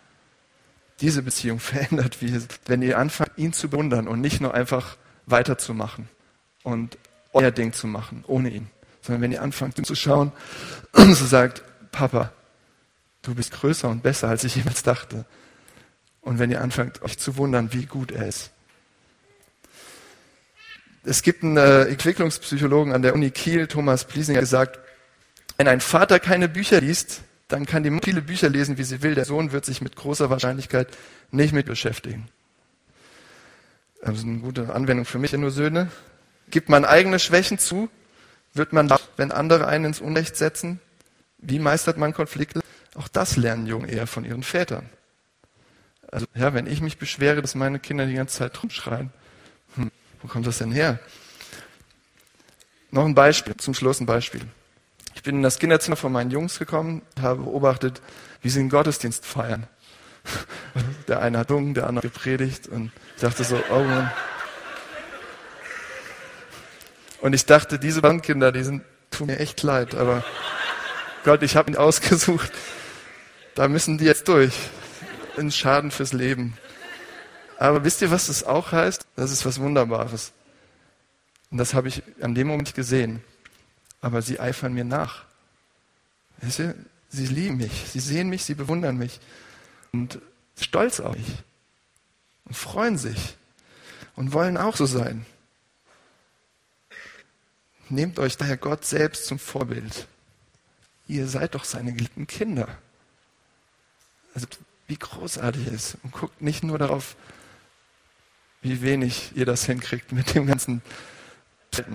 Diese 1.02 1.22
Beziehung 1.22 1.60
verändert, 1.62 2.22
wie, 2.22 2.42
wenn 2.68 2.82
ihr 2.82 2.98
anfangt, 2.98 3.32
ihn 3.38 3.54
zu 3.54 3.70
bewundern 3.70 4.08
und 4.08 4.22
nicht 4.22 4.42
nur 4.42 4.54
einfach 4.54 4.98
weiterzumachen 5.26 6.08
und 6.64 6.98
euer 7.34 7.52
Ding 7.52 7.74
zu 7.74 7.88
machen, 7.88 8.24
ohne 8.28 8.50
ihn, 8.50 8.70
sondern 9.02 9.22
wenn 9.22 9.32
ihr 9.32 9.42
anfangt, 9.42 9.78
ihn 9.78 9.84
zu 9.84 9.96
schauen 9.96 10.32
und 10.94 11.14
so 11.16 11.26
sagt, 11.26 11.64
Papa, 11.96 12.34
du 13.22 13.34
bist 13.34 13.54
größer 13.54 13.88
und 13.88 14.04
besser, 14.04 14.28
als 14.28 14.44
ich 14.44 14.56
jemals 14.58 14.84
dachte. 14.84 15.24
Und 16.20 16.40
wenn 16.40 16.52
ihr 16.52 16.60
anfangt, 16.62 17.02
euch 17.04 17.18
zu 17.18 17.38
wundern, 17.38 17.72
wie 17.72 17.86
gut 17.86 18.12
er 18.12 18.28
ist. 18.28 18.52
Es 21.06 21.22
gibt 21.22 21.44
einen 21.44 21.56
äh, 21.56 21.84
Entwicklungspsychologen 21.84 22.92
an 22.92 23.02
der 23.02 23.14
Uni 23.14 23.32
Kiel, 23.32 23.68
Thomas 23.68 24.06
Pliesinger, 24.06 24.42
gesagt, 24.42 24.80
wenn 25.56 25.70
ein 25.70 25.80
Vater 25.80 26.20
keine 26.20 26.50
Bücher 26.50 26.82
liest, 26.82 27.22
dann 27.48 27.66
kann 27.66 27.84
die 27.84 27.98
viele 28.04 28.22
Bücher 28.22 28.50
lesen, 28.50 28.78
wie 28.78 28.84
sie 28.84 29.02
will. 29.02 29.16
Der 29.16 29.26
Sohn 29.26 29.54
wird 29.54 29.64
sich 29.64 29.82
mit 29.82 29.96
großer 29.96 30.30
Wahrscheinlichkeit 30.30 30.90
nicht 31.32 31.54
mit 31.54 31.68
beschäftigen. 31.68 32.28
Das 34.02 34.18
ist 34.18 34.26
eine 34.26 34.40
gute 34.40 34.74
Anwendung 34.74 35.06
für 35.06 35.20
mich, 35.20 35.32
nur 35.32 35.52
Söhne. 35.52 35.90
Gibt 36.50 36.68
man 36.68 36.84
eigene 36.84 37.20
Schwächen 37.20 37.58
zu, 37.58 37.90
wird 38.54 38.74
man, 38.74 38.92
wenn 39.16 39.32
andere 39.32 39.68
einen 39.68 39.86
ins 39.86 40.02
Unrecht 40.02 40.36
setzen, 40.36 40.82
wie 41.48 41.60
meistert 41.60 41.98
man 41.98 42.14
Konflikte? 42.14 42.62
Auch 42.96 43.08
das 43.08 43.38
lernen 43.38 43.68
Jungen 43.68 43.88
eher 43.88 44.08
von 44.08 44.26
ihren 44.26 44.44
Vätern. 44.44 44.90
Also, 46.12 46.26
ja, 46.34 46.54
wenn 46.54 46.66
ich 46.68 46.82
mich 46.82 46.98
beschwere, 46.98 47.42
dass 47.42 47.56
meine 47.56 47.80
Kinder 47.80 48.06
die 48.06 48.14
ganze 48.14 48.38
Zeit 48.38 48.62
rumschreien, 48.62 49.12
hm, 49.76 49.92
wo 50.22 50.28
kommt 50.28 50.48
das 50.48 50.60
denn 50.60 50.72
her? 50.72 51.00
Noch 52.92 53.06
ein 53.06 53.16
Beispiel, 53.16 53.56
zum 53.58 53.74
Schluss 53.74 54.00
ein 54.00 54.06
Beispiel. 54.06 54.42
Ich 55.14 55.24
bin 55.24 55.38
in 55.38 55.44
das 55.44 55.60
Kinderzimmer 55.60 55.98
von 55.98 56.12
meinen 56.12 56.32
Jungs 56.32 56.60
gekommen, 56.60 57.02
habe 57.20 57.44
beobachtet, 57.44 58.02
wie 58.42 58.50
sie 58.50 58.60
den 58.60 58.70
Gottesdienst 58.70 59.26
feiern. 59.26 59.68
Der 61.08 61.22
eine 61.22 61.40
hat 61.40 61.50
gesungen, 61.50 61.74
der 61.74 61.88
andere 61.88 62.08
gepredigt 62.08 62.68
und 62.68 62.92
ich 63.16 63.22
dachte 63.22 63.44
so, 63.44 63.62
oh 63.70 63.84
Mann. 63.84 64.12
Und 67.22 67.34
ich 67.34 67.46
dachte, 67.46 67.80
diese 67.80 68.02
Bandkinder, 68.02 68.52
die 68.52 68.64
sind, 68.64 68.84
tun 69.12 69.28
mir 69.28 69.40
echt 69.40 69.62
leid, 69.64 69.96
aber 69.96 70.24
Gott, 71.26 71.42
ich 71.42 71.56
habe 71.56 71.72
ihn 71.72 71.76
ausgesucht. 71.76 72.52
Da 73.56 73.68
müssen 73.68 73.98
die 73.98 74.06
jetzt 74.06 74.28
durch. 74.28 74.54
Ein 75.38 75.52
Schaden 75.52 75.90
fürs 75.90 76.14
Leben. 76.14 76.56
Aber 77.58 77.84
wisst 77.84 78.04
ihr, 78.04 78.12
was 78.12 78.28
das 78.28 78.44
auch 78.44 78.72
heißt? 78.72 79.08
Das 79.16 79.32
ist 79.32 79.44
was 79.44 79.60
Wunderbares. 79.60 80.34
Und 81.50 81.58
das 81.58 81.74
habe 81.74 81.88
ich 81.88 82.04
an 82.22 82.36
dem 82.36 82.48
Moment 82.48 82.76
gesehen. 82.76 83.24
Aber 84.02 84.22
sie 84.22 84.40
eifern 84.40 84.74
mir 84.74 84.86
nach. 84.86 85.26
Wisst 86.42 86.60
ihr? 86.60 86.76
Sie 87.10 87.26
lieben 87.26 87.58
mich, 87.58 87.86
sie 87.92 88.02
sehen 88.02 88.30
mich, 88.30 88.44
sie 88.44 88.56
bewundern 88.56 88.98
mich 88.98 89.20
und 89.94 90.20
stolz 90.60 91.00
auf 91.00 91.16
mich 91.16 91.28
und 92.44 92.56
freuen 92.56 92.98
sich 92.98 93.38
und 94.16 94.34
wollen 94.34 94.58
auch 94.58 94.76
so 94.76 94.86
sein. 94.86 95.26
Nehmt 97.88 98.20
euch 98.20 98.38
daher 98.38 98.58
Gott 98.58 98.86
selbst 98.86 99.28
zum 99.28 99.40
Vorbild 99.40 100.08
ihr 101.08 101.28
seid 101.28 101.56
doch 101.56 101.64
seine 101.64 101.94
geliebten 101.94 102.28
Kinder. 102.28 102.68
Also 104.34 104.48
wie 104.88 104.98
großartig 104.98 105.68
ist. 105.68 105.98
Und 106.04 106.12
guckt 106.12 106.42
nicht 106.42 106.64
nur 106.64 106.78
darauf, 106.78 107.16
wie 108.62 108.82
wenig 108.82 109.32
ihr 109.36 109.46
das 109.46 109.66
hinkriegt 109.66 110.12
mit 110.12 110.36
dem 110.36 110.48
ganzen 110.48 110.82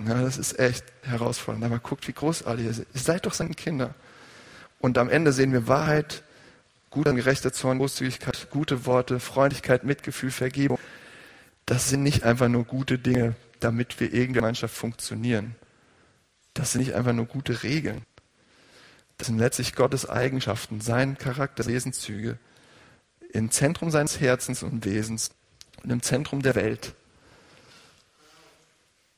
ja, 0.07 0.21
das 0.21 0.39
ist 0.39 0.59
echt 0.59 0.85
herausfordernd. 1.03 1.65
Aber 1.65 1.79
guckt, 1.79 2.07
wie 2.09 2.13
großartig 2.13 2.67
es 2.67 2.79
ist. 2.81 2.89
Ihr 2.95 3.01
seid 3.01 3.27
doch 3.27 3.35
seine 3.35 3.55
Kinder. 3.55 3.95
Und 4.81 4.99
am 4.99 5.09
Ende 5.09 5.33
sehen 5.33 5.53
wir 5.53 5.69
Wahrheit, 5.69 6.23
guter 6.91 7.11
und 7.11 7.17
gerechter 7.17 7.53
Zorn, 7.53 7.79
Großzügigkeit, 7.79 8.49
gute 8.51 8.87
Worte, 8.87 9.21
Freundlichkeit, 9.21 9.85
Mitgefühl, 9.85 10.31
Vergebung. 10.31 10.79
Das 11.67 11.89
sind 11.89 12.03
nicht 12.03 12.25
einfach 12.25 12.49
nur 12.49 12.65
gute 12.65 12.99
Dinge, 12.99 13.37
damit 13.61 14.01
wir 14.01 14.13
irgendwie 14.13 14.41
Gemeinschaft 14.41 14.75
funktionieren. 14.75 15.55
Das 16.55 16.73
sind 16.73 16.81
nicht 16.81 16.95
einfach 16.95 17.13
nur 17.13 17.27
gute 17.27 17.63
Regeln. 17.63 18.03
Das 19.21 19.27
sind 19.27 19.39
letztlich 19.39 19.75
Gottes 19.75 20.09
Eigenschaften, 20.09 20.81
sein 20.81 21.19
Charakter, 21.19 21.67
Wesenszüge 21.67 22.39
im 23.35 23.51
Zentrum 23.51 23.91
seines 23.91 24.19
Herzens 24.19 24.63
und 24.63 24.87
Wesens 24.87 25.33
und 25.83 25.91
im 25.91 26.01
Zentrum 26.01 26.41
der 26.41 26.55
Welt. 26.55 26.95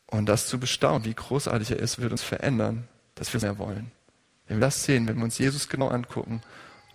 Und 0.08 0.26
das 0.26 0.48
zu 0.48 0.58
bestaunen, 0.58 1.04
wie 1.04 1.14
großartig 1.14 1.70
er 1.70 1.78
ist, 1.78 2.00
wird 2.00 2.10
uns 2.10 2.22
verändern, 2.24 2.88
dass 3.14 3.32
wir 3.32 3.40
mehr 3.42 3.58
wollen. 3.58 3.92
Wenn 4.48 4.56
wir 4.56 4.66
das 4.66 4.82
sehen, 4.82 5.06
wenn 5.06 5.18
wir 5.18 5.22
uns 5.22 5.38
Jesus 5.38 5.68
genau 5.68 5.86
angucken 5.86 6.42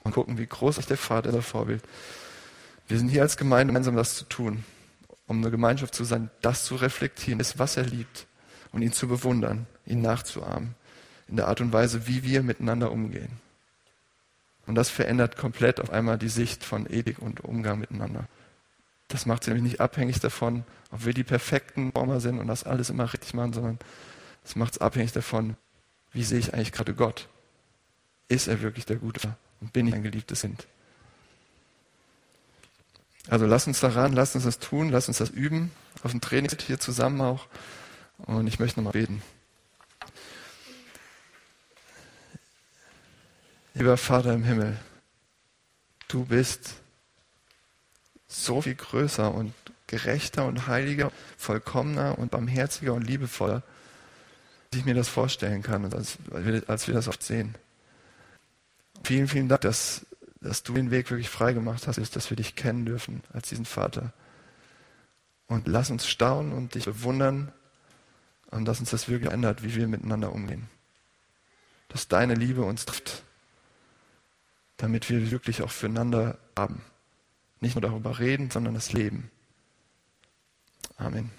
und 0.03 0.11
gucken, 0.11 0.37
wie 0.37 0.45
großartig 0.45 0.87
der 0.87 0.97
Vater 0.97 1.29
ist, 1.33 1.45
Vorbild. 1.45 1.83
Wir 2.89 2.97
sind 2.97 3.07
hier 3.07 3.21
als 3.21 3.37
Gemeinde 3.37 3.71
gemeinsam 3.71 3.95
das 3.95 4.15
zu 4.15 4.25
tun, 4.25 4.65
um 5.27 5.37
eine 5.37 5.49
Gemeinschaft 5.49 5.95
zu 5.95 6.03
sein, 6.03 6.29
das 6.41 6.65
zu 6.65 6.75
reflektieren, 6.75 7.39
ist, 7.39 7.57
was 7.57 7.77
er 7.77 7.85
liebt 7.85 8.27
und 8.73 8.81
ihn 8.81 8.91
zu 8.91 9.07
bewundern, 9.07 9.65
ihn 9.85 10.01
nachzuahmen 10.01 10.75
in 11.27 11.35
der 11.37 11.47
Art 11.47 11.61
und 11.61 11.73
Weise, 11.73 12.07
wie 12.07 12.23
wir 12.23 12.43
miteinander 12.43 12.91
umgehen. 12.91 13.31
Und 14.65 14.75
das 14.75 14.89
verändert 14.89 15.37
komplett 15.37 15.79
auf 15.79 15.91
einmal 15.91 16.17
die 16.17 16.29
Sicht 16.29 16.63
von 16.63 16.91
Ethik 16.91 17.19
und 17.19 17.41
Umgang 17.41 17.79
miteinander. 17.79 18.25
Das 19.07 19.25
macht 19.25 19.43
sie 19.43 19.51
nämlich 19.51 19.71
nicht 19.71 19.81
abhängig 19.81 20.19
davon, 20.19 20.65
ob 20.91 21.05
wir 21.05 21.13
die 21.13 21.23
perfekten 21.23 21.91
Former 21.93 22.19
sind 22.19 22.39
und 22.39 22.47
das 22.47 22.63
alles 22.63 22.89
immer 22.89 23.11
richtig 23.11 23.33
machen, 23.33 23.53
sondern 23.53 23.79
es 24.43 24.55
macht 24.55 24.73
es 24.73 24.77
abhängig 24.79 25.13
davon, 25.13 25.51
wie 25.51 25.57
wie 26.17 26.23
sehe 26.23 26.39
ich 26.39 26.53
eigentlich 26.53 26.71
gerade 26.71 26.93
Gott? 26.93 27.27
Ist 28.27 28.47
er 28.47 28.61
wirklich 28.61 28.85
der 28.85 28.97
Gute 28.97 29.35
und 29.61 29.71
bin 29.71 29.87
ich 29.87 29.93
ein 29.93 30.03
geliebtes 30.03 30.41
Kind? 30.41 30.67
Also 33.29 33.45
lass 33.45 33.67
uns 33.67 33.79
daran, 33.79 34.13
lass 34.13 34.35
uns 34.35 34.45
das 34.45 34.59
tun, 34.59 34.89
lass 34.89 35.07
uns 35.07 35.17
das 35.17 35.29
üben, 35.29 35.71
auf 36.03 36.11
dem 36.11 36.21
Training 36.21 36.49
hier 36.65 36.79
zusammen 36.79 37.21
auch. 37.21 37.47
Und 38.17 38.47
ich 38.47 38.59
möchte 38.59 38.79
nochmal 38.79 38.93
beten. 38.93 39.21
Lieber 43.77 43.95
Vater 43.95 44.33
im 44.33 44.43
Himmel, 44.43 44.75
du 46.07 46.25
bist 46.25 46.73
so 48.27 48.59
viel 48.63 48.73
größer 48.73 49.31
und 49.31 49.53
gerechter 49.85 50.45
und 50.45 50.65
heiliger, 50.65 51.11
vollkommener 51.37 52.17
und 52.17 52.31
barmherziger 52.31 52.95
und 52.95 53.03
liebevoller, 53.03 53.61
als 54.71 54.79
ich 54.79 54.85
mir 54.85 54.95
das 54.95 55.09
vorstellen 55.09 55.61
kann 55.61 55.85
und 55.85 55.93
als, 55.93 56.17
als 56.65 56.87
wir 56.87 56.95
das 56.95 57.07
oft 57.07 57.21
sehen. 57.21 57.53
Vielen, 59.03 59.27
vielen 59.27 59.47
Dank, 59.47 59.61
dass, 59.61 60.07
dass 60.41 60.63
du 60.63 60.73
den 60.73 60.89
Weg 60.89 61.11
wirklich 61.11 61.29
frei 61.29 61.53
gemacht 61.53 61.85
hast, 61.85 62.15
dass 62.15 62.29
wir 62.31 62.37
dich 62.37 62.55
kennen 62.55 62.83
dürfen 62.83 63.21
als 63.31 63.49
diesen 63.49 63.65
Vater. 63.65 64.11
Und 65.45 65.67
lass 65.67 65.91
uns 65.91 66.07
staunen 66.07 66.51
und 66.51 66.73
dich 66.73 66.85
bewundern 66.85 67.51
und 68.49 68.65
dass 68.65 68.79
uns 68.79 68.89
das 68.89 69.07
wirklich 69.07 69.31
ändert, 69.31 69.61
wie 69.61 69.75
wir 69.75 69.87
miteinander 69.87 70.33
umgehen. 70.33 70.67
Dass 71.89 72.07
deine 72.07 72.33
Liebe 72.33 72.63
uns 72.63 72.83
trifft, 72.85 73.21
damit 74.77 75.09
wir 75.09 75.31
wirklich 75.31 75.61
auch 75.61 75.71
füreinander 75.71 76.37
haben. 76.57 76.81
Nicht 77.59 77.75
nur 77.75 77.81
darüber 77.81 78.19
reden, 78.19 78.51
sondern 78.51 78.75
das 78.75 78.93
Leben. 78.93 79.31
Amen. 80.97 81.31